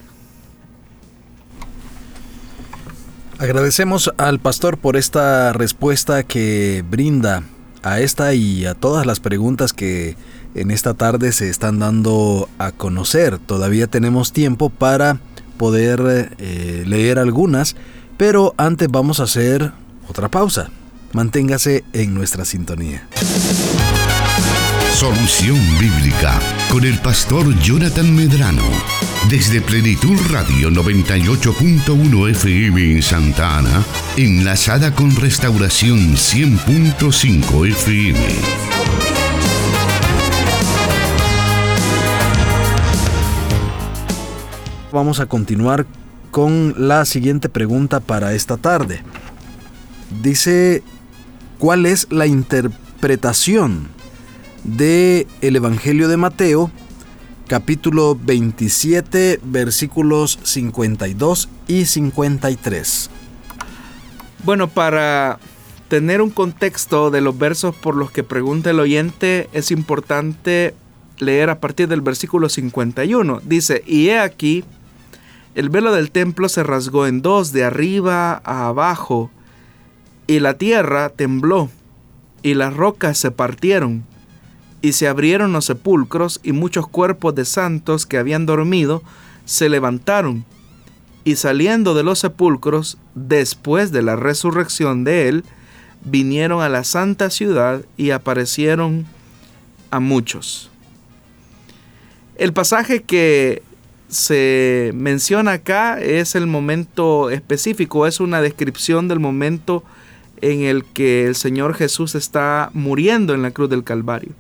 Agradecemos 3.43 4.09
al 4.19 4.39
pastor 4.39 4.79
por 4.79 4.97
esta 4.97 5.53
respuesta 5.53 6.23
que 6.23 6.85
brinda 6.89 7.43
a 7.83 7.99
esta 7.99 8.35
y 8.35 8.67
a 8.67 8.75
todas 8.75 9.05
las 9.05 9.19
preguntas 9.19 9.73
que 9.73 10.17
en 10.55 10.71
esta 10.71 10.95
tarde 10.95 11.33
se 11.33 11.51
están 11.51 11.81
dando 11.81 12.49
a 12.59 12.71
conocer. 12.71 13.41
Todavía 13.41 13.89
tenemos 13.89 14.33
tiempo 14.33 14.71
para 14.71 15.19
poder 15.59 16.33
eh, 16.39 16.85
leer 16.87 17.19
algunas, 17.19 17.75
pero 18.17 18.55
antes 18.59 18.89
vamos 18.89 19.19
a 19.19 19.25
hacer 19.25 19.73
otra 20.09 20.29
pausa. 20.29 20.71
Manténgase 21.13 21.83
en 21.93 22.15
nuestra 22.15 22.45
sintonía. 22.45 23.09
Solución 24.93 25.59
Bíblica 25.81 26.39
con 26.71 26.85
el 26.85 26.99
pastor 27.01 27.59
Jonathan 27.61 28.15
Medrano. 28.15 28.63
Desde 29.31 29.61
Plenitud 29.61 30.17
Radio 30.31 30.71
98.1 30.71 32.31
FM 32.31 32.93
en 32.93 33.03
Santa 33.03 33.59
Ana, 33.59 33.83
enlazada 34.17 34.95
con 34.95 35.17
Restauración 35.17 36.15
100.5 36.15 37.69
FM. 37.69 38.19
Vamos 44.93 45.19
a 45.19 45.27
continuar 45.27 45.87
con 46.31 46.75
la 46.77 47.07
siguiente 47.07 47.49
pregunta 47.49 48.01
para 48.01 48.35
esta 48.35 48.57
tarde. 48.59 49.03
Dice, 50.23 50.83
¿cuál 51.59 51.87
es 51.87 52.07
la 52.11 52.27
interpretación 52.27 54.02
de 54.65 55.27
el 55.41 55.57
Evangelio 55.57 56.09
de 56.09 56.17
Mateo, 56.17 56.71
capítulo 57.49 58.17
27, 58.21 59.41
versículos 59.43 60.39
52 60.43 61.49
y 61.69 61.87
53? 61.87 63.11
Bueno, 64.45 64.69
para 64.69 65.39
tener 65.89 66.23
un 66.23 66.31
contexto 66.31 67.11
de 67.11 67.21
los 67.21 67.37
versos 67.39 67.75
por 67.75 67.97
los 67.97 68.11
que 68.11 68.23
pregunta 68.23 68.71
el 68.71 68.81
oyente, 68.81 69.49
es 69.53 69.71
importante 69.71 70.75
leer 71.19 71.51
a 71.51 71.61
partir 71.61 71.89
del 71.89 72.01
versículo 72.01 72.49
51. 72.49 73.41
Dice, 73.45 73.83
y 73.87 74.09
he 74.09 74.19
aquí, 74.19 74.65
el 75.55 75.69
velo 75.69 75.93
del 75.93 76.11
templo 76.11 76.49
se 76.49 76.63
rasgó 76.63 77.07
en 77.07 77.23
dos, 77.23 77.53
de 77.53 77.65
arriba 77.65 78.41
a 78.45 78.69
abajo, 78.69 79.31
y 80.27 80.41
la 80.41 80.55
tierra 80.55 81.11
tembló, 81.11 81.69
y 82.43 82.55
las 82.55 82.75
rocas 82.75 83.19
se 83.19 83.31
partieron, 83.31 84.05
y 84.83 84.93
se 84.93 85.09
abrieron 85.09 85.53
los 85.53 85.65
sepulcros, 85.65 86.41
y 86.43 86.53
muchos 86.53 86.89
cuerpos 86.89 87.35
de 87.35 87.45
santos 87.45 88.05
que 88.05 88.19
habían 88.19 88.45
dormido 88.45 89.03
se 89.45 89.69
levantaron, 89.69 90.45
y 91.25 91.37
saliendo 91.37 91.95
de 91.95 92.03
los 92.03 92.19
sepulcros, 92.19 92.99
después 93.15 93.93
de 93.93 94.03
la 94.03 94.17
resurrección 94.17 95.05
de 95.05 95.29
él, 95.29 95.45
vinieron 96.05 96.63
a 96.63 96.69
la 96.69 96.83
santa 96.83 97.31
ciudad 97.31 97.83
y 97.97 98.11
aparecieron 98.11 99.07
a 99.91 100.01
muchos. 100.01 100.69
El 102.37 102.53
pasaje 102.53 103.03
que 103.03 103.63
se 104.09 104.91
menciona 104.95 105.53
acá 105.53 106.01
es 106.01 106.35
el 106.35 106.47
momento 106.47 107.31
específico, 107.31 108.07
es 108.07 108.19
una 108.19 108.43
descripción 108.43 109.07
del 109.07 109.21
momento 109.21 109.85
en 110.41 110.63
el 110.63 110.85
que 110.85 111.25
el 111.27 111.37
Señor 111.37 111.75
Jesús 111.75 112.17
está 112.17 112.71
muriendo 112.75 113.33
en 113.33 113.43
la 113.43 113.53
cruz 113.53 113.71
del 113.71 113.85
Calvario. 113.85 114.33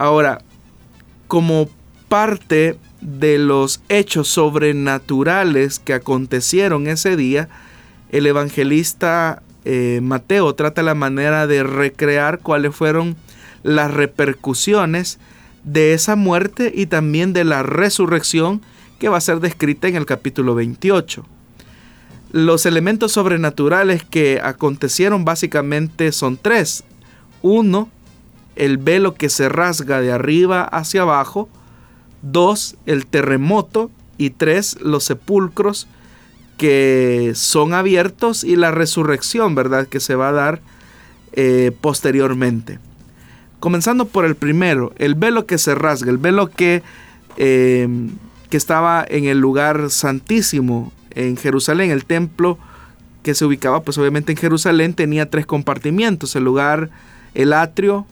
Ahora, 0.00 0.40
como 1.28 1.68
parte 2.08 2.78
de 3.02 3.36
los 3.36 3.82
hechos 3.90 4.28
sobrenaturales 4.28 5.78
que 5.78 5.92
acontecieron 5.92 6.86
ese 6.86 7.18
día, 7.18 7.50
el 8.08 8.26
evangelista 8.26 9.42
eh, 9.66 10.00
Mateo 10.02 10.54
trata 10.54 10.82
la 10.82 10.94
manera 10.94 11.46
de 11.46 11.64
recrear 11.64 12.38
cuáles 12.38 12.74
fueron 12.74 13.14
las 13.62 13.92
repercusiones 13.92 15.18
de 15.64 15.92
esa 15.92 16.16
muerte 16.16 16.72
y 16.74 16.86
también 16.86 17.34
de 17.34 17.44
la 17.44 17.62
resurrección 17.62 18.62
que 18.98 19.10
va 19.10 19.18
a 19.18 19.20
ser 19.20 19.40
descrita 19.40 19.86
en 19.86 19.96
el 19.96 20.06
capítulo 20.06 20.54
28. 20.54 21.26
Los 22.32 22.64
elementos 22.64 23.12
sobrenaturales 23.12 24.02
que 24.02 24.40
acontecieron 24.42 25.26
básicamente 25.26 26.10
son 26.10 26.38
tres. 26.38 26.84
Uno, 27.42 27.90
el 28.56 28.78
velo 28.78 29.14
que 29.14 29.28
se 29.28 29.48
rasga 29.48 30.00
de 30.00 30.12
arriba 30.12 30.62
hacia 30.62 31.02
abajo. 31.02 31.48
Dos, 32.22 32.76
el 32.86 33.06
terremoto. 33.06 33.90
Y 34.18 34.30
tres, 34.30 34.76
los 34.82 35.04
sepulcros 35.04 35.88
que 36.58 37.32
son 37.36 37.72
abiertos 37.72 38.44
y 38.44 38.54
la 38.54 38.70
resurrección, 38.70 39.54
¿verdad? 39.54 39.86
Que 39.86 39.98
se 39.98 40.14
va 40.14 40.28
a 40.28 40.32
dar 40.32 40.60
eh, 41.32 41.72
posteriormente. 41.80 42.78
Comenzando 43.60 44.04
por 44.04 44.26
el 44.26 44.34
primero, 44.34 44.92
el 44.98 45.14
velo 45.14 45.46
que 45.46 45.56
se 45.56 45.74
rasga, 45.74 46.10
el 46.10 46.18
velo 46.18 46.50
que, 46.50 46.82
eh, 47.38 47.88
que 48.50 48.58
estaba 48.58 49.02
en 49.08 49.24
el 49.24 49.38
lugar 49.38 49.88
santísimo 49.88 50.92
en 51.12 51.38
Jerusalén, 51.38 51.90
el 51.90 52.04
templo 52.04 52.58
que 53.22 53.34
se 53.34 53.46
ubicaba 53.46 53.82
pues 53.82 53.96
obviamente 53.96 54.32
en 54.32 54.38
Jerusalén 54.38 54.92
tenía 54.92 55.30
tres 55.30 55.46
compartimientos, 55.46 56.36
el 56.36 56.44
lugar, 56.44 56.90
el 57.32 57.54
atrio, 57.54 58.06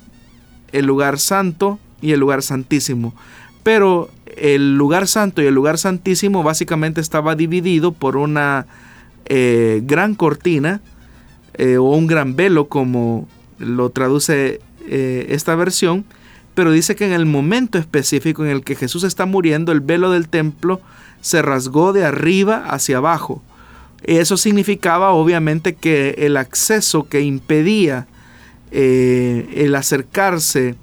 el 0.72 0.86
lugar 0.86 1.18
santo 1.18 1.78
y 2.00 2.12
el 2.12 2.20
lugar 2.20 2.42
santísimo. 2.42 3.14
Pero 3.62 4.10
el 4.36 4.76
lugar 4.76 5.06
santo 5.06 5.42
y 5.42 5.46
el 5.46 5.54
lugar 5.54 5.78
santísimo 5.78 6.42
básicamente 6.42 7.00
estaba 7.00 7.34
dividido 7.34 7.92
por 7.92 8.16
una 8.16 8.66
eh, 9.26 9.82
gran 9.84 10.14
cortina 10.14 10.80
eh, 11.54 11.76
o 11.76 11.90
un 11.90 12.06
gran 12.06 12.36
velo 12.36 12.68
como 12.68 13.28
lo 13.58 13.90
traduce 13.90 14.60
eh, 14.86 15.26
esta 15.30 15.54
versión, 15.54 16.04
pero 16.54 16.70
dice 16.70 16.96
que 16.96 17.06
en 17.06 17.12
el 17.12 17.26
momento 17.26 17.78
específico 17.78 18.44
en 18.44 18.50
el 18.50 18.64
que 18.64 18.74
Jesús 18.74 19.04
está 19.04 19.26
muriendo, 19.26 19.72
el 19.72 19.80
velo 19.80 20.10
del 20.10 20.28
templo 20.28 20.80
se 21.20 21.42
rasgó 21.42 21.92
de 21.92 22.04
arriba 22.04 22.64
hacia 22.68 22.98
abajo. 22.98 23.42
Eso 24.04 24.36
significaba 24.36 25.10
obviamente 25.10 25.74
que 25.74 26.14
el 26.18 26.36
acceso 26.36 27.08
que 27.08 27.20
impedía 27.20 28.06
eh, 28.70 29.48
el 29.54 29.74
acercarse 29.74 30.74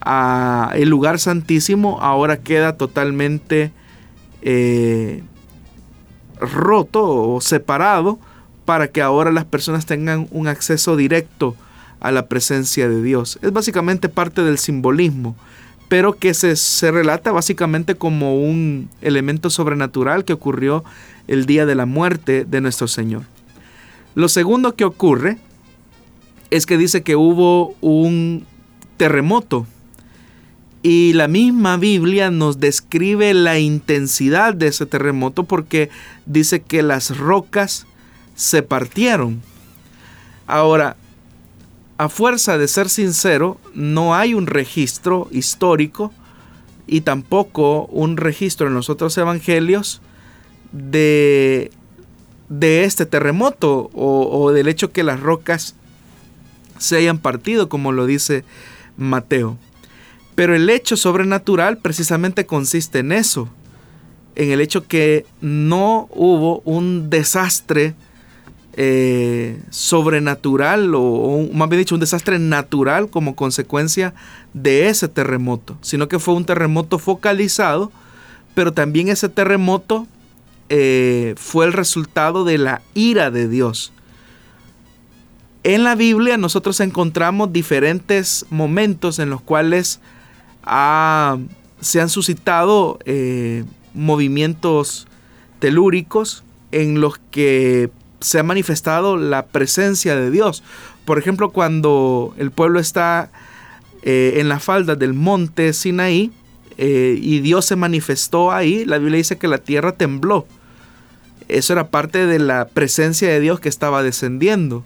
a 0.00 0.72
el 0.74 0.88
lugar 0.88 1.18
santísimo 1.18 2.00
ahora 2.00 2.38
queda 2.38 2.76
totalmente 2.76 3.72
eh, 4.42 5.22
roto 6.40 7.04
o 7.04 7.40
separado 7.40 8.18
para 8.64 8.88
que 8.88 9.02
ahora 9.02 9.30
las 9.30 9.44
personas 9.44 9.86
tengan 9.86 10.26
un 10.30 10.48
acceso 10.48 10.96
directo 10.96 11.56
a 12.00 12.10
la 12.10 12.26
presencia 12.26 12.88
de 12.88 13.02
Dios. 13.02 13.38
Es 13.42 13.52
básicamente 13.52 14.08
parte 14.08 14.42
del 14.42 14.58
simbolismo, 14.58 15.36
pero 15.88 16.14
que 16.14 16.34
se, 16.34 16.56
se 16.56 16.90
relata 16.90 17.30
básicamente 17.30 17.94
como 17.94 18.36
un 18.42 18.88
elemento 19.00 19.50
sobrenatural 19.50 20.24
que 20.24 20.32
ocurrió 20.32 20.84
el 21.28 21.46
día 21.46 21.66
de 21.66 21.76
la 21.76 21.86
muerte 21.86 22.44
de 22.44 22.60
nuestro 22.60 22.88
Señor. 22.88 23.22
Lo 24.14 24.28
segundo 24.28 24.74
que 24.74 24.84
ocurre 24.84 25.38
es 26.56 26.66
que 26.66 26.78
dice 26.78 27.02
que 27.02 27.16
hubo 27.16 27.74
un 27.80 28.46
terremoto 28.96 29.66
y 30.82 31.12
la 31.12 31.28
misma 31.28 31.76
Biblia 31.76 32.30
nos 32.30 32.58
describe 32.58 33.32
la 33.34 33.58
intensidad 33.58 34.52
de 34.54 34.66
ese 34.66 34.84
terremoto 34.84 35.44
porque 35.44 35.90
dice 36.26 36.60
que 36.60 36.82
las 36.82 37.16
rocas 37.16 37.86
se 38.34 38.62
partieron. 38.62 39.40
Ahora, 40.46 40.96
a 41.98 42.08
fuerza 42.08 42.58
de 42.58 42.66
ser 42.66 42.88
sincero, 42.88 43.60
no 43.74 44.14
hay 44.14 44.34
un 44.34 44.46
registro 44.46 45.28
histórico 45.30 46.12
y 46.88 47.02
tampoco 47.02 47.86
un 47.86 48.16
registro 48.16 48.66
en 48.66 48.74
los 48.74 48.90
otros 48.90 49.16
evangelios 49.16 50.02
de, 50.72 51.70
de 52.48 52.84
este 52.84 53.06
terremoto 53.06 53.88
o, 53.94 54.50
del 54.50 54.68
hecho 54.68 54.90
que 54.90 55.04
las 55.04 55.20
rocas 55.20 55.76
se 56.82 56.96
hayan 56.96 57.18
partido, 57.18 57.68
como 57.68 57.92
lo 57.92 58.06
dice 58.06 58.44
Mateo. 58.96 59.56
Pero 60.34 60.54
el 60.54 60.68
hecho 60.70 60.96
sobrenatural 60.96 61.78
precisamente 61.78 62.46
consiste 62.46 63.00
en 63.00 63.12
eso, 63.12 63.48
en 64.34 64.50
el 64.50 64.60
hecho 64.60 64.86
que 64.86 65.26
no 65.40 66.08
hubo 66.10 66.60
un 66.64 67.10
desastre 67.10 67.94
eh, 68.74 69.60
sobrenatural 69.68 70.94
o, 70.94 71.46
más 71.52 71.68
bien 71.68 71.80
dicho 71.80 71.94
un 71.94 72.00
desastre 72.00 72.38
natural 72.38 73.10
como 73.10 73.36
consecuencia 73.36 74.14
de 74.54 74.88
ese 74.88 75.08
terremoto, 75.08 75.76
sino 75.82 76.08
que 76.08 76.18
fue 76.18 76.34
un 76.34 76.46
terremoto 76.46 76.98
focalizado, 76.98 77.92
pero 78.54 78.72
también 78.72 79.08
ese 79.08 79.28
terremoto 79.28 80.06
eh, 80.70 81.34
fue 81.36 81.66
el 81.66 81.74
resultado 81.74 82.44
de 82.44 82.56
la 82.56 82.80
ira 82.94 83.30
de 83.30 83.46
Dios. 83.48 83.92
En 85.64 85.84
la 85.84 85.94
Biblia 85.94 86.36
nosotros 86.38 86.80
encontramos 86.80 87.52
diferentes 87.52 88.46
momentos 88.50 89.20
en 89.20 89.30
los 89.30 89.40
cuales 89.40 90.00
se 91.80 92.00
han 92.00 92.08
suscitado 92.08 92.98
eh, 93.04 93.64
movimientos 93.94 95.06
telúricos 95.60 96.42
en 96.72 97.00
los 97.00 97.18
que 97.30 97.90
se 98.20 98.40
ha 98.40 98.42
manifestado 98.42 99.16
la 99.16 99.46
presencia 99.46 100.16
de 100.16 100.30
Dios. 100.30 100.64
Por 101.04 101.18
ejemplo, 101.18 101.50
cuando 101.50 102.34
el 102.38 102.50
pueblo 102.50 102.80
está 102.80 103.30
eh, 104.02 104.34
en 104.36 104.48
la 104.48 104.58
falda 104.58 104.96
del 104.96 105.14
monte 105.14 105.72
Sinaí 105.72 106.32
eh, 106.76 107.18
y 107.20 107.38
Dios 107.40 107.66
se 107.66 107.76
manifestó 107.76 108.50
ahí, 108.50 108.84
la 108.84 108.98
Biblia 108.98 109.18
dice 109.18 109.38
que 109.38 109.48
la 109.48 109.58
tierra 109.58 109.92
tembló. 109.92 110.46
Eso 111.48 111.72
era 111.72 111.88
parte 111.88 112.26
de 112.26 112.38
la 112.38 112.66
presencia 112.66 113.28
de 113.28 113.38
Dios 113.38 113.60
que 113.60 113.68
estaba 113.68 114.02
descendiendo. 114.02 114.82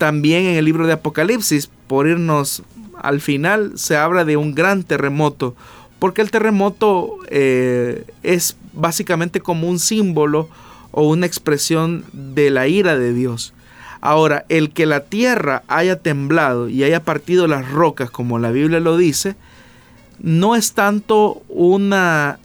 También 0.00 0.46
en 0.46 0.56
el 0.56 0.64
libro 0.64 0.86
de 0.86 0.94
Apocalipsis, 0.94 1.68
por 1.86 2.08
irnos 2.08 2.62
al 3.02 3.20
final, 3.20 3.72
se 3.74 3.98
habla 3.98 4.24
de 4.24 4.38
un 4.38 4.54
gran 4.54 4.82
terremoto, 4.82 5.54
porque 5.98 6.22
el 6.22 6.30
terremoto 6.30 7.18
eh, 7.28 8.06
es 8.22 8.56
básicamente 8.72 9.40
como 9.40 9.68
un 9.68 9.78
símbolo 9.78 10.48
o 10.90 11.06
una 11.06 11.26
expresión 11.26 12.06
de 12.14 12.48
la 12.48 12.66
ira 12.66 12.96
de 12.96 13.12
Dios. 13.12 13.52
Ahora, 14.00 14.46
el 14.48 14.70
que 14.70 14.86
la 14.86 15.00
tierra 15.00 15.64
haya 15.68 15.96
temblado 15.96 16.70
y 16.70 16.82
haya 16.82 17.04
partido 17.04 17.46
las 17.46 17.70
rocas, 17.70 18.10
como 18.10 18.38
la 18.38 18.52
Biblia 18.52 18.80
lo 18.80 18.96
dice, 18.96 19.36
no 20.18 20.56
es 20.56 20.72
tanto 20.72 21.42
una 21.50 22.38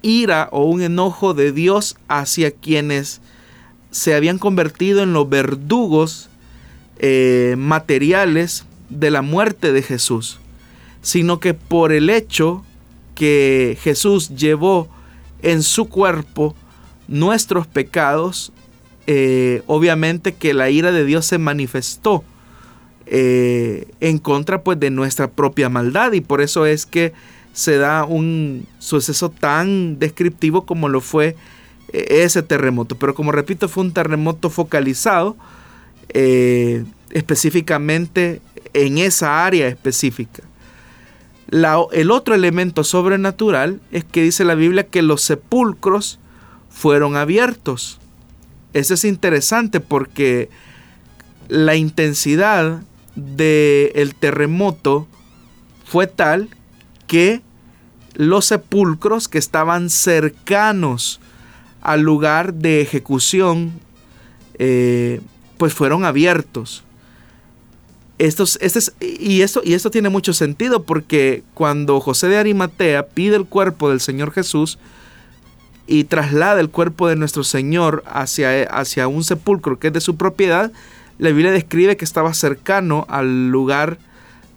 ira 0.00 0.48
o 0.52 0.64
un 0.64 0.80
enojo 0.80 1.34
de 1.34 1.52
Dios 1.52 1.98
hacia 2.08 2.50
quienes 2.50 3.20
se 3.90 4.14
habían 4.14 4.38
convertido 4.38 5.02
en 5.02 5.12
los 5.12 5.28
verdugos 5.28 6.30
eh, 6.98 7.56
materiales 7.58 8.64
de 8.88 9.10
la 9.10 9.20
muerte 9.20 9.72
de 9.72 9.82
Jesús, 9.82 10.38
sino 11.02 11.40
que 11.40 11.52
por 11.52 11.92
el 11.92 12.08
hecho 12.08 12.64
que 13.16 13.76
Jesús 13.82 14.30
llevó 14.36 14.88
en 15.42 15.62
su 15.64 15.88
cuerpo 15.88 16.54
nuestros 17.08 17.66
pecados, 17.66 18.52
eh, 19.06 19.62
obviamente 19.66 20.34
que 20.34 20.54
la 20.54 20.70
ira 20.70 20.92
de 20.92 21.04
Dios 21.04 21.26
se 21.26 21.38
manifestó 21.38 22.22
eh, 23.06 23.88
en 24.00 24.18
contra 24.18 24.62
pues 24.62 24.78
de 24.78 24.90
nuestra 24.90 25.30
propia 25.30 25.68
maldad 25.68 26.12
y 26.12 26.20
por 26.20 26.40
eso 26.40 26.64
es 26.64 26.86
que 26.86 27.12
se 27.52 27.76
da 27.76 28.04
un 28.04 28.66
suceso 28.78 29.30
tan 29.30 29.98
descriptivo 29.98 30.64
como 30.64 30.88
lo 30.88 31.00
fue 31.00 31.36
ese 31.92 32.42
terremoto. 32.42 32.96
Pero 32.96 33.14
como 33.14 33.32
repito, 33.32 33.68
fue 33.68 33.82
un 33.82 33.92
terremoto 33.92 34.48
focalizado 34.48 35.36
eh, 36.08 36.84
específicamente 37.10 38.40
en 38.72 38.98
esa 38.98 39.44
área 39.44 39.68
específica. 39.68 40.42
el 41.92 42.10
otro 42.10 42.34
elemento 42.34 42.82
sobrenatural 42.84 43.80
es 43.92 44.04
que 44.04 44.22
dice 44.22 44.44
la 44.44 44.54
Biblia 44.54 44.86
que 44.86 45.02
los 45.02 45.22
sepulcros 45.22 46.18
fueron 46.68 47.16
abiertos. 47.16 48.00
Eso 48.72 48.94
es 48.94 49.04
interesante 49.04 49.78
porque 49.78 50.50
la 51.48 51.76
intensidad 51.76 52.82
del 53.14 54.14
terremoto 54.16 55.06
fue 55.84 56.08
tal 56.08 56.48
que 57.06 57.42
los 58.14 58.46
sepulcros 58.46 59.28
que 59.28 59.38
estaban 59.38 59.90
cercanos 59.90 61.20
al 61.80 62.00
lugar 62.00 62.54
de 62.54 62.80
ejecución 62.80 63.72
eh, 64.58 65.20
pues 65.64 65.72
fueron 65.72 66.04
abiertos. 66.04 66.84
Estos, 68.18 68.58
este 68.60 68.80
y, 69.00 69.40
esto, 69.40 69.62
y 69.64 69.72
esto 69.72 69.90
tiene 69.90 70.10
mucho 70.10 70.34
sentido 70.34 70.82
porque 70.82 71.42
cuando 71.54 72.00
José 72.00 72.28
de 72.28 72.36
Arimatea 72.36 73.06
pide 73.06 73.36
el 73.36 73.46
cuerpo 73.46 73.88
del 73.88 74.00
Señor 74.00 74.30
Jesús 74.30 74.78
y 75.86 76.04
traslada 76.04 76.60
el 76.60 76.68
cuerpo 76.68 77.08
de 77.08 77.16
nuestro 77.16 77.44
Señor 77.44 78.04
hacia, 78.06 78.64
hacia 78.64 79.08
un 79.08 79.24
sepulcro 79.24 79.78
que 79.78 79.86
es 79.86 79.94
de 79.94 80.02
su 80.02 80.16
propiedad, 80.16 80.70
la 81.16 81.30
Biblia 81.30 81.50
describe 81.50 81.96
que 81.96 82.04
estaba 82.04 82.34
cercano 82.34 83.06
al 83.08 83.48
lugar 83.48 83.96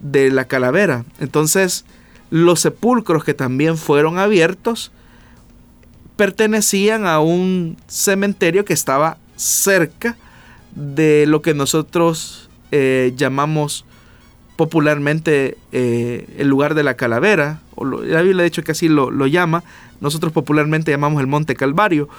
de 0.02 0.30
la 0.30 0.44
calavera. 0.44 1.06
Entonces, 1.22 1.86
los 2.32 2.60
sepulcros 2.60 3.24
que 3.24 3.34
también 3.34 3.78
fueron 3.78 4.20
abiertos 4.20 4.92
pertenecían 6.18 7.08
a 7.08 7.22
un 7.22 7.78
cementerio 7.88 8.66
que 8.66 8.74
estaba 8.74 9.20
cerca 9.38 10.18
de 10.78 11.26
lo 11.26 11.42
que 11.42 11.56
nosotros 11.56 12.50
eh, 12.72 13.14
llamamos 13.18 13.84
popularmente 14.58 15.58
eh, 15.72 16.28
el 16.38 16.48
lugar 16.48 16.76
de 16.76 16.84
la 16.84 16.96
calavera, 16.96 17.62
o 17.76 17.84
la 17.86 18.22
Biblia 18.22 18.44
de 18.44 18.48
hecho 18.48 18.64
que 18.64 18.74
así 18.74 18.88
lo, 18.88 19.10
lo, 19.10 19.26
llama, 19.26 19.64
nosotros 20.02 20.32
popularmente 20.32 20.92
llamamos 20.92 21.20
el 21.20 21.28
Monte 21.28 21.56
Calvario, 21.56 22.10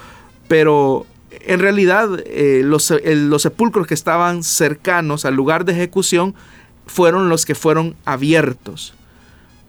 pero 0.49 1.05
en 1.31 1.59
realidad 1.59 2.09
eh, 2.25 2.61
los, 2.65 2.93
los 3.05 3.41
sepulcros 3.41 3.87
que 3.87 3.93
estaban 3.93 4.43
cercanos 4.43 5.23
al 5.23 5.35
lugar 5.35 5.63
de 5.63 5.73
ejecución 5.73 6.35
fueron 6.85 7.29
los 7.29 7.45
que 7.45 7.55
fueron 7.55 7.95
abiertos. 8.03 8.93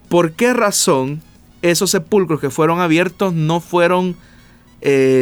¿Por 0.09 0.33
qué 0.33 0.53
razón 0.53 1.23
esos 1.63 1.91
sepulcros 1.93 2.41
que 2.41 2.51
fueron 2.51 2.81
abiertos 2.81 3.33
no 3.35 3.61
fueron 3.61 4.17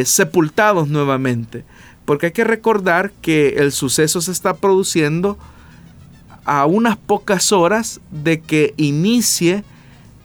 sepultados 0.05 0.89
nuevamente? 0.89 1.65
Porque 2.09 2.25
hay 2.25 2.33
que 2.33 2.45
recordar 2.45 3.13
que 3.21 3.57
el 3.59 3.71
suceso 3.71 4.23
se 4.23 4.33
está 4.33 4.57
produciendo 4.57 5.37
a 6.47 6.65
unas 6.65 6.97
pocas 6.97 7.53
horas 7.53 8.01
de 8.11 8.41
que 8.41 8.73
inicie 8.79 9.63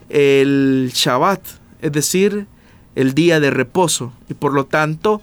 el 0.08 0.92
Shabbat, 0.94 1.42
es 1.82 1.92
decir, 1.92 2.48
el 2.96 3.14
día 3.14 3.42
de 3.42 3.52
reposo. 3.52 4.14
Y 4.30 4.34
por 4.34 4.54
lo 4.54 4.66
tanto, 4.66 5.22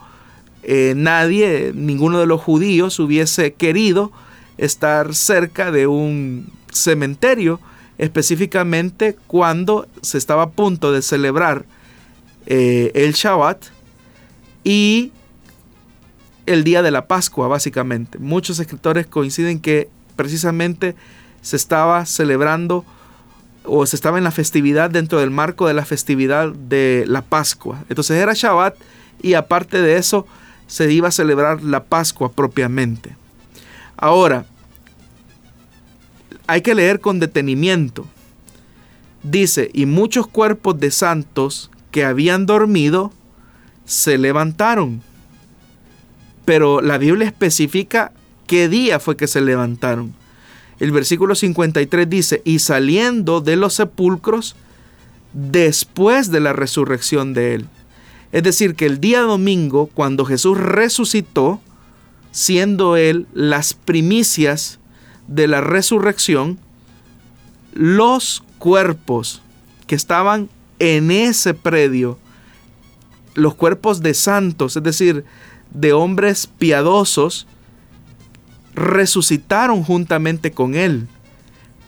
eh, 0.63 0.93
nadie, 0.95 1.73
ninguno 1.75 2.19
de 2.19 2.27
los 2.27 2.43
judíos 2.43 2.99
hubiese 2.99 3.55
querido 3.55 4.13
estar 4.59 5.15
cerca 5.15 5.71
de 5.73 5.87
un 5.87 6.53
cementerio, 6.71 7.59
específicamente 7.97 9.17
cuando 9.27 9.89
se 10.03 10.19
estaba 10.19 10.43
a 10.43 10.51
punto 10.51 10.93
de 10.93 11.01
celebrar 11.01 11.65
eh, 12.45 12.91
el 12.95 13.15
Shabbat 13.15 13.65
y 14.63 15.13
el 16.53 16.65
día 16.65 16.83
de 16.83 16.91
la 16.91 17.07
Pascua, 17.07 17.47
básicamente. 17.47 18.19
Muchos 18.19 18.59
escritores 18.59 19.07
coinciden 19.07 19.61
que 19.61 19.89
precisamente 20.17 20.97
se 21.43 21.55
estaba 21.57 22.05
celebrando 22.07 22.85
o 23.65 23.87
se 23.87 23.95
estaba 23.95 24.19
en 24.19 24.25
la 24.25 24.33
festividad 24.33 24.91
dentro 24.91 25.21
del 25.21 25.31
marco 25.31 25.69
de 25.69 25.75
la 25.75 25.85
festividad 25.85 26.53
de 26.53 27.05
la 27.07 27.23
Pascua. 27.23 27.85
Entonces 27.89 28.17
era 28.17 28.33
Shabbat 28.35 28.75
y 29.23 29.35
aparte 29.35 29.81
de 29.81 29.97
eso 29.97 30.27
se 30.67 30.93
iba 30.93 31.09
a 31.09 31.13
celebrar 31.13 31.63
la 31.63 31.85
Pascua 31.85 32.33
propiamente. 32.33 33.15
Ahora, 33.97 34.45
hay 36.49 36.63
que 36.63 36.75
leer 36.75 37.01
con 37.01 37.21
detenimiento. 37.21 38.07
Dice, 39.23 39.71
y 39.73 39.87
muchos 39.87 40.27
cuerpos 40.27 40.81
de 40.81 40.91
santos 40.91 41.71
que 41.93 42.05
habían 42.05 42.47
dormido 42.47 43.13
se 43.85 44.19
levantaron 44.19 45.03
pero 46.45 46.81
la 46.81 46.99
Biblia 46.99 47.27
especifica 47.27 48.13
qué 48.47 48.69
día 48.69 49.01
fue 49.01 49.17
que 49.17 49.27
se 49.27 49.41
levantaron. 49.41 50.15
El 50.79 50.93
versículo 50.93 51.35
53 51.35 52.09
dice, 52.09 52.43
y 52.45 52.59
saliendo 52.59 53.41
de 53.41 53.57
los 53.57 53.75
sepulcros 53.75 54.57
después 55.33 56.31
de 56.31 56.41
la 56.41 56.53
resurrección 56.53 57.35
de 57.35 57.55
él. 57.55 57.69
Es 58.33 58.43
decir, 58.43 58.75
que 58.75 58.87
el 58.87 59.01
día 59.01 59.21
domingo, 59.21 59.89
cuando 59.93 60.25
Jesús 60.25 60.59
resucitó, 60.59 61.61
siendo 62.33 62.97
él 62.97 63.27
las 63.35 63.75
primicias 63.75 64.79
de 65.27 65.49
la 65.49 65.61
resurrección, 65.61 66.59
los 67.73 68.43
cuerpos 68.59 69.43
que 69.87 69.95
estaban 69.95 70.49
en 70.79 71.11
ese 71.11 71.55
predio, 71.55 72.19
los 73.35 73.55
cuerpos 73.55 74.01
de 74.01 74.15
santos, 74.15 74.77
es 74.77 74.83
decir, 74.83 75.25
de 75.73 75.93
hombres 75.93 76.47
piadosos 76.47 77.47
resucitaron 78.75 79.83
juntamente 79.83 80.53
con 80.53 80.75
él, 80.75 81.09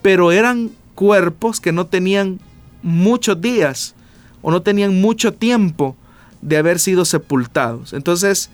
pero 0.02 0.32
eran 0.32 0.70
cuerpos 0.94 1.60
que 1.60 1.72
no 1.72 1.86
tenían 1.86 2.40
muchos 2.82 3.40
días 3.40 3.94
o 4.42 4.50
no 4.50 4.62
tenían 4.62 5.00
mucho 5.00 5.32
tiempo 5.32 5.96
de 6.40 6.56
haber 6.56 6.78
sido 6.78 7.04
sepultados. 7.04 7.92
Entonces, 7.92 8.50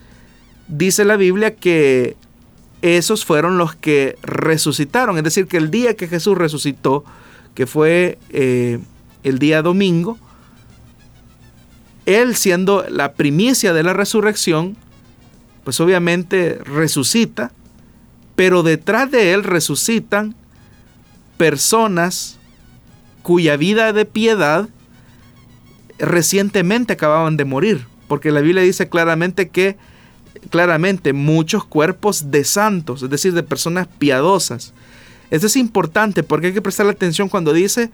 dice 0.69 1.05
la 1.05 1.17
Biblia 1.17 1.55
que 1.55 2.17
esos 2.83 3.25
fueron 3.25 3.59
los 3.59 3.75
que 3.75 4.17
resucitaron, 4.23 5.17
es 5.17 5.25
decir, 5.25 5.47
que 5.47 5.57
el 5.57 5.71
día 5.71 5.97
que 5.97 6.07
Jesús 6.07 6.37
resucitó, 6.39 7.05
que 7.55 7.67
fue 7.67 8.19
eh, 8.31 8.79
el 9.25 9.39
día 9.39 9.63
domingo, 9.63 10.19
él 12.07 12.37
siendo 12.37 12.87
la 12.89 13.13
primicia 13.13 13.73
de 13.73 13.83
la 13.83 13.95
resurrección, 13.95 14.77
pues 15.69 15.81
obviamente 15.81 16.59
resucita, 16.65 17.53
pero 18.37 18.63
detrás 18.63 19.11
de 19.11 19.35
él 19.35 19.45
resucitan 19.45 20.35
personas 21.37 22.39
cuya 23.23 23.59
vida 23.59 23.93
de 23.93 24.07
piedad 24.07 24.71
recientemente 25.99 26.95
acababan 26.95 27.37
de 27.37 27.45
morir, 27.45 27.87
porque 28.07 28.33
la 28.33 28.41
Biblia 28.41 28.63
dice 28.63 28.89
claramente 28.89 29.51
que 29.51 29.77
claramente 30.49 31.13
muchos 31.13 31.67
cuerpos 31.67 32.31
de 32.31 32.45
santos, 32.45 33.03
es 33.03 33.11
decir, 33.11 33.35
de 33.35 33.43
personas 33.43 33.89
piadosas. 33.99 34.73
Esto 35.31 35.49
es 35.49 35.57
importante 35.57 36.23
porque 36.23 36.47
hay 36.47 36.55
que 36.55 36.63
prestar 36.63 36.89
atención 36.89 37.29
cuando 37.29 37.53
dice 37.53 37.91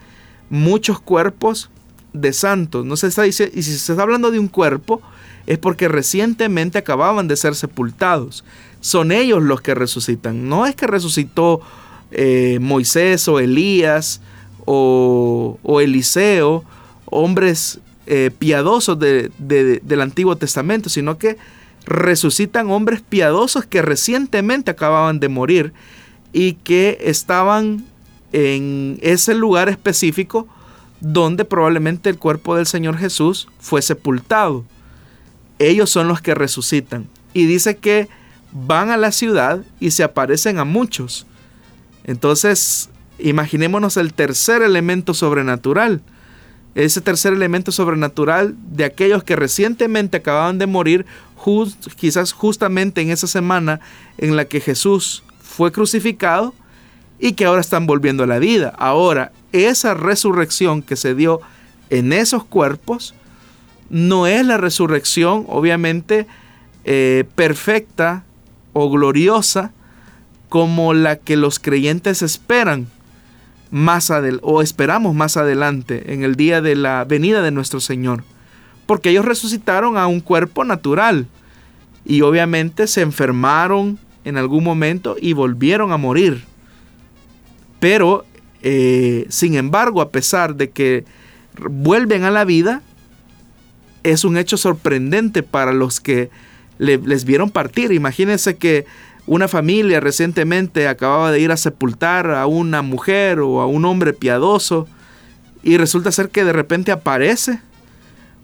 muchos 0.49 1.01
cuerpos 1.01 1.71
de 2.15 2.33
santos. 2.33 2.87
No 2.87 2.97
se 2.97 3.09
está 3.09 3.25
diciendo, 3.25 3.55
y 3.55 3.63
si 3.63 3.77
se 3.77 3.93
está 3.93 4.03
hablando 4.03 4.31
de 4.31 4.39
un 4.39 4.49
cuerpo, 4.49 5.03
es 5.47 5.59
porque 5.59 5.89
recientemente 5.89 6.79
acababan 6.79 7.29
de 7.29 7.37
ser 7.37 7.55
sepultados. 7.55 8.45
Son 8.81 9.13
ellos 9.13 9.43
los 9.43 9.61
que 9.61 9.75
resucitan. 9.75 10.49
No 10.49 10.65
es 10.65 10.75
que 10.75 10.87
resucitó 10.87 11.61
eh, 12.11 12.59
Moisés 12.61 13.29
o 13.29 13.41
Elías 13.41 14.23
o, 14.65 15.59
Eliseo, 15.83 16.65
hombres 17.07 17.81
eh, 18.07 18.31
piadosos 18.39 18.99
del 18.99 20.01
Antiguo 20.01 20.37
Testamento, 20.37 20.89
sino 20.89 21.19
que 21.19 21.37
resucitan 21.85 22.71
hombres 22.71 23.03
piadosos 23.03 23.67
que 23.67 23.83
recientemente 23.83 24.71
acababan 24.71 25.21
de 25.21 25.29
morir 25.29 25.75
y 26.33 26.55
que 26.55 26.99
estaban 27.03 27.85
en 28.33 28.99
ese 29.03 29.35
lugar 29.35 29.69
específico 29.69 30.49
donde 31.05 31.45
probablemente 31.45 32.11
el 32.11 32.19
cuerpo 32.19 32.57
del 32.57 32.67
Señor 32.67 32.99
Jesús 32.99 33.49
fue 33.61 33.83
sepultado 33.83 34.65
ellos 35.59 35.91
son 35.91 36.09
los 36.09 36.21
que 36.21 36.35
resucitan. 36.35 37.09
Y 37.33 37.47
dice 37.47 37.77
que 37.77 38.09
van 38.53 38.91
a 38.91 38.97
la 38.97 39.13
ciudad 39.13 39.63
y 39.81 39.91
se 39.91 40.05
aparecen 40.05 40.59
a 40.59 40.65
muchos. 40.65 41.27
Entonces, 42.05 42.91
imaginémonos 43.19 43.97
el 43.97 44.15
tercer 44.15 44.63
elemento 44.63 45.15
sobrenatural. 45.15 46.03
Ese 46.75 47.01
tercer 47.01 47.33
elemento 47.33 47.71
sobrenatural 47.71 48.57
de 48.71 48.85
aquellos 48.85 49.23
que 49.23 49.37
recientemente 49.37 50.17
acababan 50.17 50.59
de 50.59 50.67
morir, 50.67 51.07
quizás 51.97 52.33
justamente 52.33 53.01
en 53.01 53.11
esa 53.11 53.27
semana 53.27 53.81
en 54.19 54.35
la 54.35 54.47
que 54.47 54.61
Jesús 54.61 55.23
fue 55.41 55.71
crucificado 55.71 56.55
y 57.21 57.35
que 57.35 57.45
ahora 57.45 57.61
están 57.61 57.87
volviendo 57.87 58.25
a 58.25 58.27
la 58.27 58.41
vida. 58.41 58.75
Ahora, 58.77 59.31
esa 59.55 59.95
resurrección 59.95 60.83
que 60.83 60.97
se 60.97 61.15
dio 61.15 61.41
en 61.91 62.13
esos 62.13 62.45
cuerpos 62.45 63.15
no 63.89 64.27
es 64.27 64.45
la 64.45 64.57
resurrección, 64.57 65.45
obviamente, 65.49 66.27
eh, 66.85 67.25
perfecta 67.35 68.25
o 68.73 68.91
gloriosa 68.91 69.73
como 70.49 70.95
la 70.95 71.17
que 71.17 71.37
los 71.37 71.59
creyentes 71.59 72.23
esperan 72.23 72.89
más 73.71 74.11
adelante 74.11 74.45
o 74.47 74.63
esperamos 74.63 75.15
más 75.15 75.37
adelante 75.37 76.13
en 76.13 76.23
el 76.23 76.37
día 76.37 76.61
de 76.61 76.77
la 76.77 77.05
venida 77.05 77.43
de 77.43 77.51
nuestro 77.51 77.81
Señor. 77.81 78.25
Porque 78.87 79.11
ellos 79.11 79.25
resucitaron 79.25 79.97
a 79.97 80.07
un 80.07 80.21
cuerpo 80.21 80.65
natural 80.65 81.27
y 82.05 82.21
obviamente 82.21 82.87
se 82.87 83.01
enfermaron 83.01 83.99
en 84.25 84.37
algún 84.37 84.65
momento 84.65 85.17
y 85.21 85.33
volvieron 85.33 85.93
a 85.93 85.97
morir. 85.97 86.45
Pero, 87.81 88.25
eh, 88.67 89.27
sin 89.29 89.57
embargo, 89.57 90.01
a 90.01 90.09
pesar 90.11 90.57
de 90.57 90.71
que 90.71 91.05
vuelven 91.69 92.25
a 92.25 92.31
la 92.31 92.47
vida, 92.47 92.81
es 94.03 94.25
un 94.25 94.39
hecho 94.39 94.57
sorprendente 94.57 95.43
para 95.43 95.73
los 95.73 96.01
que 96.01 96.31
les 96.79 97.25
vieron 97.25 97.51
partir. 97.51 97.93
Imagínense 97.93 98.57
que 98.57 98.87
una 99.27 99.49
familia 99.49 100.01
recientemente 100.01 100.89
acababa 100.89 101.31
de 101.31 101.41
ir 101.41 101.53
a 101.53 101.59
sepultar 101.59 102.31
a 102.31 102.47
una 102.47 102.81
mujer 102.81 103.41
o 103.41 103.61
a 103.61 103.67
un 103.67 103.85
hombre 103.85 104.15
piadoso 104.15 104.89
y 105.63 105.77
resulta 105.77 106.11
ser 106.11 106.31
que 106.31 106.45
de 106.45 106.53
repente 106.53 106.91
aparece 106.91 107.61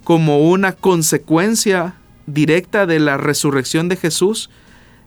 como 0.05 0.51
una 0.51 0.73
consecuencia 0.73 1.95
directa 2.27 2.85
de 2.85 3.01
la 3.01 3.16
resurrección 3.16 3.89
de 3.89 3.97
Jesús 3.97 4.51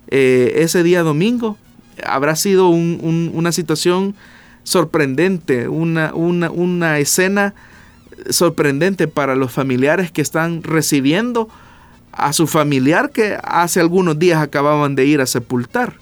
eh, 0.07 0.53
ese 0.57 0.81
día 0.81 1.03
domingo. 1.03 1.57
Habrá 2.03 2.35
sido 2.35 2.69
una 2.69 3.51
situación 3.51 4.15
sorprendente, 4.63 5.67
una, 5.67 6.13
una, 6.13 6.49
una 6.49 6.99
escena 6.99 7.53
sorprendente 8.29 9.07
para 9.07 9.35
los 9.35 9.51
familiares 9.51 10.11
que 10.11 10.21
están 10.21 10.63
recibiendo 10.63 11.49
a 12.11 12.31
su 12.31 12.47
familiar 12.47 13.09
que 13.09 13.37
hace 13.43 13.79
algunos 13.79 14.19
días 14.19 14.41
acababan 14.41 14.95
de 14.95 15.05
ir 15.05 15.19
a 15.19 15.25
sepultar. 15.25 15.95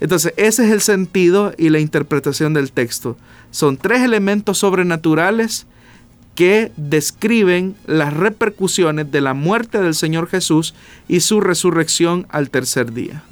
Entonces, 0.00 0.32
ese 0.36 0.64
es 0.64 0.72
el 0.72 0.80
sentido 0.80 1.52
y 1.58 1.68
la 1.68 1.78
interpretación 1.78 2.54
del 2.54 2.72
texto. 2.72 3.16
Son 3.50 3.76
tres 3.76 4.02
elementos 4.02 4.58
sobrenaturales 4.58 5.66
que 6.34 6.72
describen 6.76 7.76
las 7.86 8.12
repercusiones 8.12 9.12
de 9.12 9.20
la 9.20 9.34
muerte 9.34 9.80
del 9.80 9.94
Señor 9.94 10.28
Jesús 10.28 10.74
y 11.08 11.20
su 11.20 11.40
resurrección 11.40 12.26
al 12.30 12.50
tercer 12.50 12.92
día. 12.92 13.22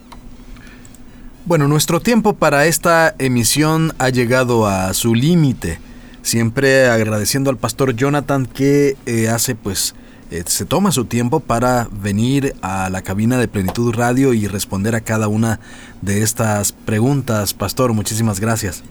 Bueno, 1.51 1.67
nuestro 1.67 1.99
tiempo 1.99 2.35
para 2.35 2.67
esta 2.67 3.17
emisión 3.19 3.93
ha 3.99 4.09
llegado 4.11 4.69
a 4.69 4.95
su 4.95 5.17
límite. 5.17 5.81
Siempre 6.23 6.87
agradeciendo 6.87 7.51
al 7.51 7.57
pastor 7.57 7.97
Jonathan 7.97 8.47
que 8.47 8.97
eh, 9.05 9.29
hace 9.29 9.57
pues 9.57 9.97
eh, 10.31 10.45
se 10.47 10.65
toma 10.65 10.93
su 10.93 11.07
tiempo 11.07 11.41
para 11.41 11.89
venir 11.91 12.55
a 12.63 12.89
la 12.89 13.03
cabina 13.03 13.37
de 13.37 13.49
Plenitud 13.49 13.93
Radio 13.93 14.33
y 14.33 14.47
responder 14.47 14.95
a 14.95 15.01
cada 15.01 15.27
una 15.27 15.59
de 16.03 16.23
estas 16.23 16.71
preguntas. 16.71 17.53
Pastor, 17.53 17.95
muchísimas 17.95 18.39
gracias. 18.39 18.85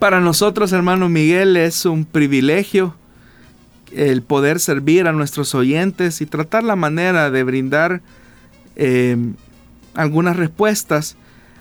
Para 0.00 0.18
nosotros, 0.18 0.72
hermano 0.72 1.08
Miguel, 1.08 1.56
es 1.56 1.84
un 1.84 2.04
privilegio 2.04 2.96
el 3.92 4.22
poder 4.22 4.58
servir 4.58 5.06
a 5.06 5.12
nuestros 5.12 5.54
oyentes 5.54 6.20
y 6.20 6.26
tratar 6.26 6.64
la 6.64 6.74
manera 6.74 7.30
de 7.30 7.44
brindar 7.44 8.02
em, 8.74 9.36
algunas 9.94 10.34
respuestas 10.34 11.16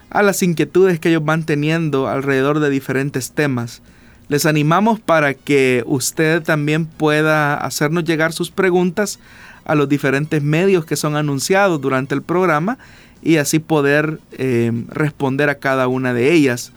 a 0.10 0.22
las 0.24 0.42
inquietudes 0.44 1.00
que 1.00 1.10
ellos 1.10 1.26
van 1.26 1.44
teniendo 1.44 2.08
alrededor 2.08 2.60
de 2.60 2.70
diferentes 2.70 3.32
temas. 3.32 3.82
Les 4.30 4.46
animamos 4.46 5.00
para 5.00 5.34
que 5.34 5.84
usted 5.86 6.44
también 6.44 6.86
pueda 6.86 7.56
hacernos 7.56 8.04
llegar 8.04 8.34
sus 8.34 8.52
preguntas 8.52 9.20
a 9.64 9.76
los 9.76 9.88
diferentes 9.88 10.44
medios 10.44 10.86
que 10.86 10.96
son 10.96 11.16
anunciados 11.16 11.80
durante 11.80 12.16
el 12.16 12.22
programa 12.22 12.78
y 13.22 13.38
así 13.38 13.60
poder 13.60 14.20
eh, 14.34 14.72
responder 14.90 15.50
a 15.50 15.56
cada 15.56 15.88
una 15.88 16.14
de 16.14 16.34
ellas, 16.34 16.72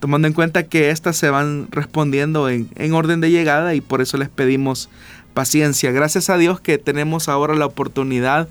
tomando 0.00 0.28
en 0.28 0.34
cuenta 0.34 0.64
que 0.64 0.90
estas 0.90 1.16
se 1.16 1.30
van 1.30 1.68
respondiendo 1.70 2.48
en, 2.48 2.68
en 2.74 2.92
orden 2.92 3.20
de 3.20 3.30
llegada 3.30 3.74
y 3.74 3.80
por 3.80 4.00
eso 4.00 4.16
les 4.16 4.28
pedimos 4.28 4.88
paciencia. 5.32 5.92
Gracias 5.92 6.30
a 6.30 6.38
Dios 6.38 6.60
que 6.60 6.78
tenemos 6.78 7.28
ahora 7.28 7.54
la 7.54 7.66
oportunidad 7.66 8.48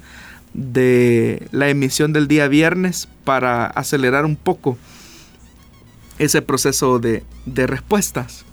la 1.51 1.69
emisión 1.69 2.13
del 2.13 2.27
día 2.27 2.47
viernes 2.47 3.07
para 3.23 3.65
acelerar 3.65 4.25
un 4.25 4.35
poco 4.35 4.77
ese 6.17 6.41
proceso 6.41 6.99
de, 6.99 7.23
respuestas. 7.45 8.45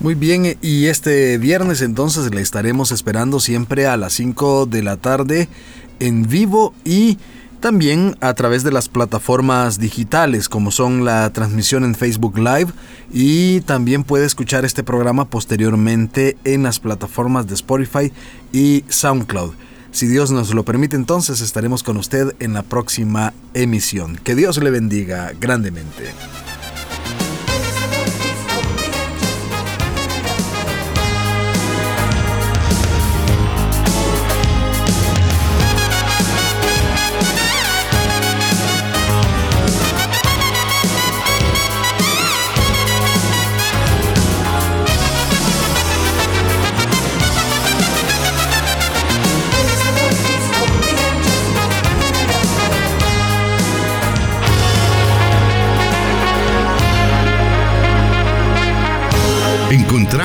Muy 0.00 0.14
bien, 0.14 0.56
y 0.60 0.86
este 0.86 1.38
viernes 1.38 1.80
entonces 1.80 2.34
le 2.34 2.40
estaremos 2.40 2.90
esperando 2.90 3.38
siempre 3.38 3.86
a 3.86 3.96
las 3.96 4.12
5 4.14 4.66
de 4.66 4.82
la 4.82 4.96
tarde 4.96 5.48
en 6.00 6.28
vivo 6.28 6.74
y 6.84 7.18
también 7.60 8.16
a 8.20 8.34
través 8.34 8.64
de 8.64 8.72
las 8.72 8.88
plataformas 8.88 9.78
digitales 9.78 10.48
como 10.48 10.70
son 10.70 11.04
la 11.04 11.32
transmisión 11.32 11.84
en 11.84 11.94
Facebook 11.94 12.36
Live 12.36 12.72
y 13.12 13.60
también 13.62 14.02
puede 14.02 14.26
escuchar 14.26 14.64
este 14.64 14.82
programa 14.82 15.26
posteriormente 15.26 16.36
en 16.44 16.64
las 16.64 16.80
plataformas 16.80 17.46
de 17.46 17.54
Spotify 17.54 18.12
y 18.52 18.84
SoundCloud. 18.88 19.54
Si 19.94 20.08
Dios 20.08 20.32
nos 20.32 20.52
lo 20.52 20.64
permite 20.64 20.96
entonces 20.96 21.40
estaremos 21.40 21.84
con 21.84 21.96
usted 21.96 22.34
en 22.40 22.52
la 22.52 22.64
próxima 22.64 23.32
emisión. 23.54 24.16
Que 24.16 24.34
Dios 24.34 24.58
le 24.58 24.72
bendiga 24.72 25.32
grandemente. 25.40 26.10